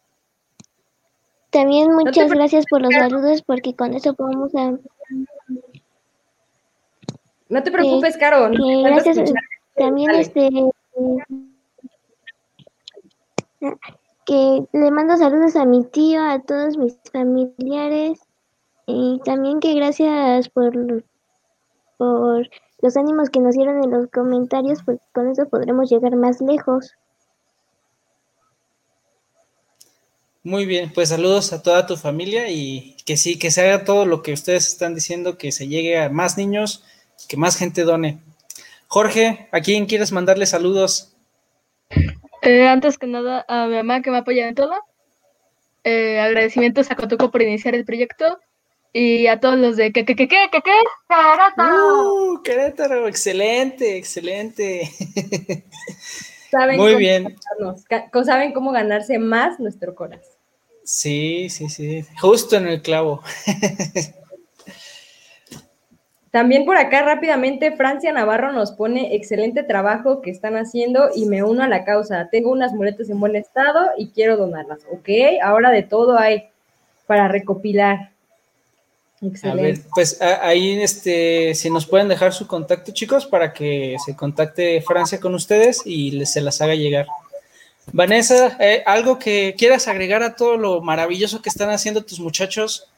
también 1.53 1.92
muchas 1.94 2.32
gracias 2.32 2.64
por 2.68 2.80
los 2.80 2.94
saludos 2.94 3.42
porque 3.42 3.76
con 3.76 3.94
eso 3.94 4.14
podemos... 4.14 4.55
A... 4.55 4.72
No 7.48 7.62
te 7.62 7.70
preocupes, 7.70 8.16
Caro. 8.16 8.50
gracias. 8.50 9.32
También 9.76 10.11
este... 10.12 10.48
Que 14.24 14.64
le 14.72 14.90
mando 14.90 15.16
saludos 15.16 15.55
a 15.57 15.66
mi 15.66 15.84
tío, 15.84 16.22
a 16.22 16.40
todos 16.40 16.78
mis 16.78 16.98
familiares 17.12 18.18
y 18.86 19.20
también 19.24 19.61
que 19.61 19.74
gracias 19.74 20.48
por, 20.48 21.05
por 21.98 22.48
los 22.80 22.96
ánimos 22.96 23.30
que 23.30 23.40
nos 23.40 23.55
dieron 23.55 23.84
en 23.84 23.90
los 23.90 24.09
comentarios, 24.09 24.82
porque 24.82 25.03
con 25.12 25.28
eso 25.28 25.48
podremos 25.48 25.90
llegar 25.90 26.16
más 26.16 26.40
lejos. 26.40 26.94
Muy 30.45 30.66
bien, 30.66 30.93
pues 30.93 31.11
saludos 31.11 31.53
a 31.53 31.62
toda 31.62 31.86
tu 31.86 31.97
familia 31.97 32.51
y 32.51 32.97
que 33.07 33.16
sí, 33.16 33.38
que 33.38 33.53
se 33.53 33.61
haga 33.61 33.84
todo 33.84 34.07
lo 34.07 34.22
que 34.22 34.32
ustedes 34.32 34.66
están 34.66 34.95
diciendo, 34.95 35.38
que 35.38 35.53
se 35.53 35.68
llegue 35.68 35.99
a 35.99 36.09
más 36.09 36.36
niños, 36.36 36.84
que 37.28 37.36
más 37.36 37.57
gente 37.57 37.84
done. 37.84 38.18
Jorge, 38.88 39.49
¿a 39.53 39.61
quién 39.61 39.86
quieres 39.86 40.11
mandarle 40.11 40.47
saludos? 40.47 41.14
Eh, 42.43 42.66
antes 42.66 42.99
que 42.99 43.07
nada, 43.07 43.45
a 43.47 43.66
mi 43.66 43.76
mamá 43.76 44.03
que 44.03 44.11
me 44.11 44.18
apoya 44.18 44.49
en 44.49 44.57
todo. 44.57 44.74
Eh, 45.84 46.18
agradecimientos 46.18 46.90
a 46.90 46.97
Cotuco 46.97 47.30
por 47.30 47.43
iniciar 47.43 47.76
el 47.76 47.84
proyecto 47.84 48.40
y 48.93 49.28
a 49.28 49.38
todos 49.38 49.57
los 49.57 49.76
de 49.76 49.93
que, 49.93 50.05
que, 50.05 50.16
que, 50.16 50.26
que, 50.26 50.49
que, 50.51 50.61
que, 50.61 50.72
Querétaro. 51.09 52.14
Uh, 52.14 52.43
Querétaro, 52.43 53.07
excelente, 53.07 53.97
excelente. 53.97 54.90
Muy 56.76 56.97
bien. 56.97 57.36
saben 58.24 58.53
cómo 58.53 58.72
ganarse 58.72 59.18
más 59.18 59.59
nuestro 59.59 59.95
corazón. 59.95 60.32
Sí, 60.85 61.49
sí, 61.49 61.68
sí, 61.68 62.05
justo 62.20 62.57
en 62.57 62.66
el 62.66 62.83
clavo. 62.83 63.22
También 66.33 66.64
por 66.64 66.78
acá 66.78 67.03
rápidamente 67.03 67.76
Francia 67.76 68.11
Navarro 68.11 68.53
nos 68.53 68.72
pone 68.72 69.14
excelente 69.14 69.62
trabajo 69.62 70.22
que 70.22 70.30
están 70.30 70.57
haciendo 70.57 71.11
y 71.14 71.26
me 71.26 71.43
uno 71.43 71.62
a 71.62 71.68
la 71.68 71.85
causa. 71.85 72.28
Tengo 72.33 72.51
unas 72.51 72.72
muletas 72.72 73.11
en 73.11 73.20
buen 73.20 73.37
estado 73.37 73.91
y 73.99 74.09
quiero 74.09 74.39
donarlas. 74.39 74.80
Ok, 74.91 75.11
ahora 75.43 75.70
de 75.70 75.83
todo 75.83 76.18
hay 76.18 76.49
para 77.07 77.28
recopilar. 77.28 78.12
Excelente. 79.20 79.61
A 79.61 79.64
ver, 79.66 79.78
pues 79.95 80.22
ahí 80.22 80.80
este, 80.80 81.55
si 81.55 81.68
nos 81.68 81.87
pueden 81.87 82.09
dejar 82.09 82.33
su 82.33 82.47
contacto, 82.47 82.93
chicos, 82.93 83.26
para 83.26 83.53
que 83.53 83.97
se 84.05 84.16
contacte 84.16 84.80
Francia 84.80 85.20
con 85.20 85.35
ustedes 85.35 85.83
y 85.85 86.24
se 86.24 86.41
las 86.41 86.62
haga 86.62 86.74
llegar. 86.74 87.07
Vanessa, 87.91 88.57
eh, 88.61 88.83
¿algo 88.87 89.18
que 89.18 89.55
quieras 89.59 89.89
agregar 89.89 90.22
a 90.22 90.37
todo 90.37 90.57
lo 90.57 90.80
maravilloso 90.80 91.43
que 91.43 91.49
están 91.49 91.70
haciendo 91.70 92.05
tus 92.05 92.20
muchachos? 92.20 92.89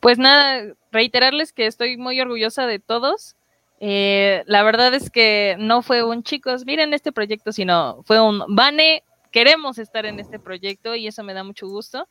Pues 0.00 0.18
nada, 0.18 0.74
reiterarles 0.90 1.52
que 1.52 1.66
estoy 1.66 1.96
muy 1.96 2.20
orgullosa 2.20 2.66
de 2.66 2.78
todos. 2.78 3.36
Eh, 3.80 4.42
la 4.46 4.62
verdad 4.62 4.94
es 4.94 5.10
que 5.10 5.56
no 5.58 5.82
fue 5.82 6.02
un 6.02 6.22
chicos, 6.22 6.64
miren 6.64 6.94
este 6.94 7.12
proyecto, 7.12 7.52
sino 7.52 8.02
fue 8.04 8.20
un 8.20 8.42
Vane, 8.48 9.02
queremos 9.30 9.78
estar 9.78 10.06
en 10.06 10.18
este 10.18 10.38
proyecto 10.38 10.94
y 10.94 11.06
eso 11.06 11.22
me 11.22 11.34
da 11.34 11.44
mucho 11.44 11.68
gusto. 11.68 12.08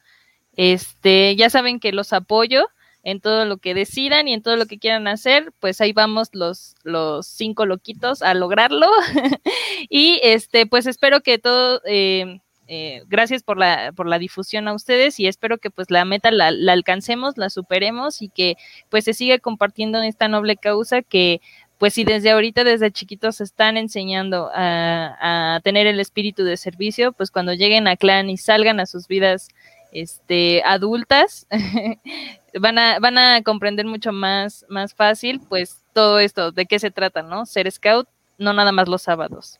Este, 0.55 1.35
ya 1.35 1.49
saben 1.49 1.79
que 1.79 1.91
los 1.91 2.13
apoyo 2.13 2.67
en 3.05 3.21
todo 3.21 3.45
lo 3.45 3.57
que 3.57 3.75
decidan 3.75 4.27
y 4.27 4.33
en 4.33 4.41
todo 4.41 4.57
lo 4.57 4.65
que 4.65 4.79
quieran 4.79 5.07
hacer, 5.07 5.53
pues 5.59 5.79
ahí 5.79 5.93
vamos 5.93 6.29
los, 6.33 6.75
los 6.83 7.27
cinco 7.27 7.67
loquitos 7.67 8.23
a 8.23 8.33
lograrlo. 8.33 8.87
y 9.89 10.19
este, 10.23 10.65
pues 10.65 10.87
espero 10.87 11.21
que 11.21 11.37
todo, 11.37 11.81
eh, 11.85 12.39
eh, 12.67 13.03
gracias 13.05 13.43
por 13.43 13.59
la, 13.59 13.91
por 13.95 14.07
la 14.07 14.17
difusión 14.17 14.67
a 14.67 14.73
ustedes 14.73 15.19
y 15.19 15.27
espero 15.27 15.59
que 15.59 15.69
pues 15.69 15.91
la 15.91 16.03
meta 16.03 16.31
la, 16.31 16.47
alcancemos, 16.47 17.37
la 17.37 17.51
superemos 17.51 18.23
y 18.23 18.29
que 18.29 18.55
pues 18.89 19.03
se 19.03 19.13
siga 19.13 19.37
compartiendo 19.37 20.01
esta 20.01 20.27
noble 20.27 20.57
causa 20.57 21.03
que 21.03 21.41
pues 21.77 21.93
si 21.93 22.05
desde 22.05 22.31
ahorita, 22.31 22.63
desde 22.63 22.89
chiquitos, 22.89 23.41
están 23.41 23.77
enseñando 23.77 24.49
a, 24.55 25.55
a, 25.55 25.59
tener 25.59 25.87
el 25.87 25.99
espíritu 25.99 26.43
de 26.45 26.55
servicio, 26.55 27.11
pues 27.11 27.31
cuando 27.31 27.53
lleguen 27.53 27.87
a 27.87 27.97
clan 27.97 28.29
y 28.29 28.37
salgan 28.37 28.79
a 28.79 28.85
sus 28.85 29.07
vidas 29.09 29.49
este, 29.95 30.61
adultas, 30.65 31.47
van, 32.59 32.77
a, 32.77 32.99
van 32.99 33.17
a 33.17 33.41
comprender 33.43 33.85
mucho 33.85 34.11
más, 34.11 34.65
más 34.67 34.93
fácil, 34.93 35.41
pues 35.47 35.83
todo 35.93 36.19
esto, 36.19 36.51
de 36.51 36.65
qué 36.65 36.79
se 36.79 36.91
trata, 36.91 37.21
¿no? 37.23 37.45
Ser 37.45 37.71
scout, 37.71 38.07
no 38.37 38.53
nada 38.53 38.71
más 38.73 38.89
los 38.89 39.01
sábados. 39.01 39.59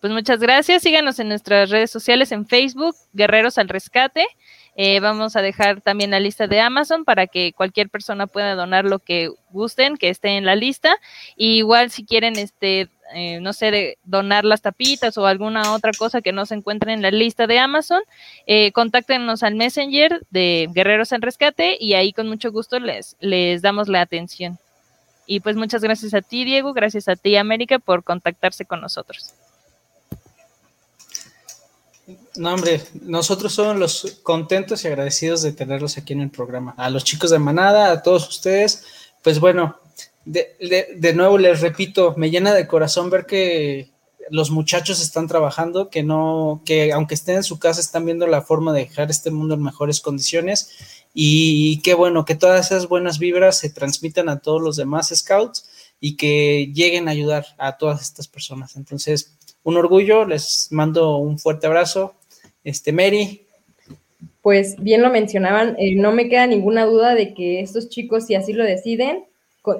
Pues 0.00 0.12
muchas 0.12 0.40
gracias. 0.40 0.82
Síganos 0.82 1.18
en 1.18 1.28
nuestras 1.28 1.70
redes 1.70 1.90
sociales 1.90 2.30
en 2.30 2.46
Facebook, 2.46 2.94
Guerreros 3.12 3.58
al 3.58 3.68
Rescate. 3.68 4.26
Eh, 4.76 5.00
vamos 5.00 5.34
a 5.34 5.42
dejar 5.42 5.80
también 5.80 6.12
la 6.12 6.20
lista 6.20 6.46
de 6.46 6.60
Amazon 6.60 7.04
para 7.04 7.26
que 7.26 7.52
cualquier 7.52 7.88
persona 7.88 8.28
pueda 8.28 8.54
donar 8.54 8.84
lo 8.84 9.00
que 9.00 9.30
gusten, 9.50 9.96
que 9.96 10.08
esté 10.08 10.36
en 10.36 10.44
la 10.44 10.54
lista. 10.54 10.96
igual 11.36 11.90
si 11.90 12.04
quieren, 12.04 12.36
este, 12.36 12.88
eh, 13.14 13.40
no 13.40 13.52
sé, 13.52 13.70
de 13.70 13.98
donar 14.04 14.44
las 14.44 14.62
tapitas 14.62 15.16
o 15.18 15.26
alguna 15.26 15.74
otra 15.74 15.92
cosa 15.96 16.20
que 16.20 16.32
no 16.32 16.46
se 16.46 16.54
encuentre 16.54 16.92
en 16.92 17.02
la 17.02 17.10
lista 17.10 17.46
de 17.46 17.58
Amazon, 17.58 18.00
eh, 18.46 18.72
contáctenos 18.72 19.42
al 19.42 19.54
Messenger 19.54 20.26
de 20.30 20.68
Guerreros 20.72 21.12
al 21.12 21.22
Rescate 21.22 21.76
y 21.80 21.94
ahí 21.94 22.12
con 22.12 22.28
mucho 22.28 22.52
gusto 22.52 22.78
les, 22.78 23.16
les 23.20 23.62
damos 23.62 23.88
la 23.88 24.00
atención. 24.00 24.58
Y 25.26 25.40
pues 25.40 25.56
muchas 25.56 25.82
gracias 25.82 26.14
a 26.14 26.22
ti, 26.22 26.44
Diego, 26.44 26.72
gracias 26.72 27.08
a 27.08 27.16
ti, 27.16 27.36
América, 27.36 27.78
por 27.78 28.02
contactarse 28.02 28.64
con 28.64 28.80
nosotros. 28.80 29.34
No, 32.36 32.54
hombre, 32.54 32.82
nosotros 33.02 33.52
somos 33.52 33.76
los 33.76 34.20
contentos 34.22 34.84
y 34.84 34.88
agradecidos 34.88 35.42
de 35.42 35.52
tenerlos 35.52 35.98
aquí 35.98 36.14
en 36.14 36.22
el 36.22 36.30
programa. 36.30 36.74
A 36.78 36.88
los 36.88 37.04
chicos 37.04 37.30
de 37.30 37.38
Manada, 37.38 37.90
a 37.90 38.02
todos 38.02 38.28
ustedes, 38.28 38.84
pues 39.22 39.38
bueno, 39.40 39.76
de, 40.28 41.12
nuevo 41.14 41.38
les 41.38 41.60
repito, 41.60 42.14
me 42.16 42.30
llena 42.30 42.54
de 42.54 42.66
corazón 42.66 43.10
ver 43.10 43.24
que 43.24 43.88
los 44.30 44.50
muchachos 44.50 45.00
están 45.00 45.26
trabajando, 45.26 45.88
que 45.88 46.02
no, 46.02 46.60
que 46.66 46.92
aunque 46.92 47.14
estén 47.14 47.36
en 47.36 47.42
su 47.42 47.58
casa, 47.58 47.80
están 47.80 48.04
viendo 48.04 48.26
la 48.26 48.42
forma 48.42 48.72
de 48.72 48.80
dejar 48.80 49.10
este 49.10 49.30
mundo 49.30 49.54
en 49.54 49.62
mejores 49.62 50.00
condiciones. 50.00 50.70
Y 51.14 51.80
qué 51.80 51.94
bueno 51.94 52.26
que 52.26 52.34
todas 52.34 52.66
esas 52.66 52.88
buenas 52.88 53.18
vibras 53.18 53.58
se 53.58 53.70
transmitan 53.70 54.28
a 54.28 54.40
todos 54.40 54.60
los 54.60 54.76
demás 54.76 55.08
scouts 55.14 55.66
y 55.98 56.16
que 56.16 56.70
lleguen 56.74 57.08
a 57.08 57.12
ayudar 57.12 57.46
a 57.56 57.78
todas 57.78 58.02
estas 58.02 58.28
personas. 58.28 58.76
Entonces, 58.76 59.34
un 59.62 59.78
orgullo, 59.78 60.26
les 60.26 60.68
mando 60.70 61.16
un 61.16 61.38
fuerte 61.38 61.66
abrazo. 61.66 62.14
Este, 62.64 62.92
Mary. 62.92 63.46
Pues 64.42 64.76
bien 64.78 65.02
lo 65.02 65.10
mencionaban, 65.10 65.74
eh, 65.78 65.94
no 65.94 66.12
me 66.12 66.28
queda 66.28 66.46
ninguna 66.46 66.84
duda 66.84 67.14
de 67.14 67.34
que 67.34 67.60
estos 67.60 67.88
chicos, 67.88 68.26
si 68.26 68.34
así 68.34 68.52
lo 68.52 68.64
deciden 68.64 69.24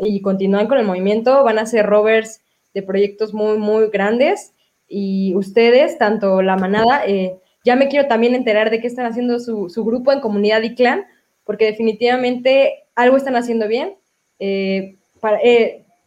y 0.02 0.20
continúan 0.20 0.68
con 0.68 0.78
el 0.78 0.86
movimiento, 0.86 1.44
van 1.44 1.58
a 1.58 1.66
ser 1.66 1.86
rovers 1.86 2.40
de 2.74 2.82
proyectos 2.82 3.34
muy, 3.34 3.58
muy 3.58 3.88
grandes. 3.88 4.52
Y 4.88 5.34
ustedes, 5.34 5.98
tanto 5.98 6.42
la 6.42 6.56
manada, 6.56 7.04
eh, 7.06 7.36
ya 7.64 7.76
me 7.76 7.88
quiero 7.88 8.08
también 8.08 8.34
enterar 8.34 8.70
de 8.70 8.80
qué 8.80 8.86
están 8.86 9.06
haciendo 9.06 9.38
su, 9.38 9.84
grupo 9.84 10.12
en 10.12 10.20
comunidad 10.20 10.62
y 10.62 10.74
clan, 10.74 11.06
porque 11.44 11.66
definitivamente 11.66 12.84
algo 12.94 13.16
están 13.16 13.36
haciendo 13.36 13.68
bien. 13.68 13.94
Eh, 14.38 14.96
para, 15.20 15.40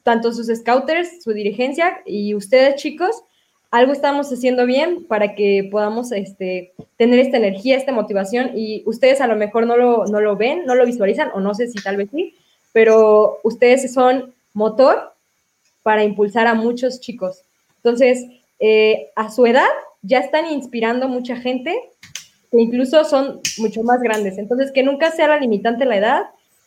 tanto 0.03 0.33
sus 0.33 0.47
scouters, 0.47 1.23
su 1.23 1.31
dirigencia 1.31 2.01
y 2.05 2.33
ustedes, 2.33 2.75
chicos, 2.75 3.23
algo 3.69 3.93
estamos 3.93 4.31
haciendo 4.31 4.65
bien 4.65 5.05
para 5.05 5.35
que 5.35 5.67
podamos 5.71 6.11
este, 6.11 6.73
tener 6.97 7.19
esta 7.19 7.37
energía, 7.37 7.77
esta 7.77 7.93
motivación 7.93 8.51
y 8.55 8.83
ustedes 8.85 9.21
a 9.21 9.27
lo 9.27 9.35
mejor 9.35 9.65
no 9.65 9.77
lo, 9.77 10.05
no 10.05 10.19
lo 10.19 10.35
ven, 10.35 10.65
no 10.65 10.75
lo 10.75 10.85
visualizan 10.85 11.29
o 11.33 11.39
no 11.39 11.53
sé 11.53 11.67
si 11.67 11.81
tal 11.81 11.97
vez 11.97 12.09
sí, 12.11 12.35
pero 12.73 13.39
ustedes 13.43 13.93
son 13.93 14.33
motor 14.53 15.13
para 15.83 16.03
impulsar 16.03 16.47
a 16.47 16.53
muchos 16.53 16.99
chicos. 16.99 17.41
Entonces, 17.77 18.25
eh, 18.59 19.09
a 19.15 19.31
su 19.31 19.45
edad 19.45 19.67
ya 20.01 20.19
están 20.19 20.45
inspirando 20.45 21.07
mucha 21.07 21.35
gente 21.35 21.79
que 22.51 22.59
incluso 22.59 23.03
son 23.05 23.39
mucho 23.57 23.81
más 23.83 24.01
grandes. 24.01 24.37
Entonces, 24.37 24.71
que 24.71 24.83
nunca 24.83 25.11
sea 25.11 25.27
la 25.27 25.39
limitante 25.39 25.85
la 25.85 25.97
edad, 25.97 26.23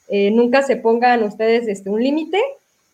eh, 0.08 0.30
nunca 0.30 0.62
se 0.62 0.76
pongan 0.76 1.22
ustedes 1.22 1.68
este, 1.68 1.90
un 1.90 2.02
límite 2.02 2.42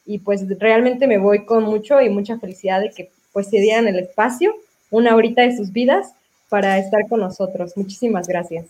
y 0.06 0.18
pues 0.18 0.46
realmente 0.58 1.06
me 1.06 1.18
voy 1.18 1.44
con 1.44 1.64
mucho 1.64 2.00
y 2.00 2.08
mucha 2.08 2.38
felicidad 2.38 2.80
de 2.80 2.90
que 2.90 3.10
pues 3.32 3.48
se 3.48 3.60
dieran 3.60 3.86
el 3.86 3.98
espacio, 3.98 4.54
una 4.90 5.14
horita 5.14 5.42
de 5.42 5.56
sus 5.56 5.72
vidas 5.72 6.14
para 6.48 6.78
estar 6.78 7.08
con 7.08 7.20
nosotros. 7.20 7.76
Muchísimas 7.76 8.26
gracias. 8.26 8.66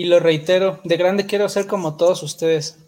Y 0.00 0.06
lo 0.06 0.18
reitero, 0.18 0.80
de 0.82 0.96
grande 0.96 1.26
quiero 1.26 1.46
ser 1.50 1.66
como 1.66 1.98
todos 1.98 2.22
ustedes. 2.22 2.78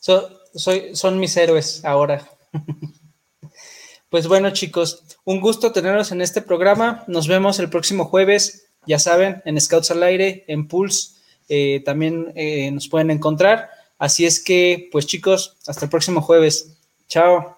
son 0.00 1.18
mis 1.18 1.36
héroes 1.36 1.84
ahora. 1.84 2.30
pues 4.10 4.28
bueno, 4.28 4.50
chicos, 4.52 5.02
un 5.24 5.40
gusto 5.40 5.72
tenerlos 5.72 6.12
en 6.12 6.22
este 6.22 6.40
programa. 6.40 7.02
Nos 7.08 7.26
vemos 7.26 7.58
el 7.58 7.68
próximo 7.68 8.04
jueves, 8.04 8.68
ya 8.86 9.00
saben, 9.00 9.42
en 9.44 9.60
Scouts 9.60 9.90
al 9.90 10.04
Aire, 10.04 10.44
en 10.46 10.68
Pulse. 10.68 11.16
Eh, 11.48 11.82
también 11.84 12.30
eh, 12.36 12.70
nos 12.70 12.86
pueden 12.86 13.10
encontrar. 13.10 13.70
Así 13.98 14.24
es 14.24 14.38
que, 14.38 14.88
pues 14.92 15.08
chicos, 15.08 15.56
hasta 15.66 15.86
el 15.86 15.90
próximo 15.90 16.22
jueves. 16.22 16.78
Chao. 17.08 17.57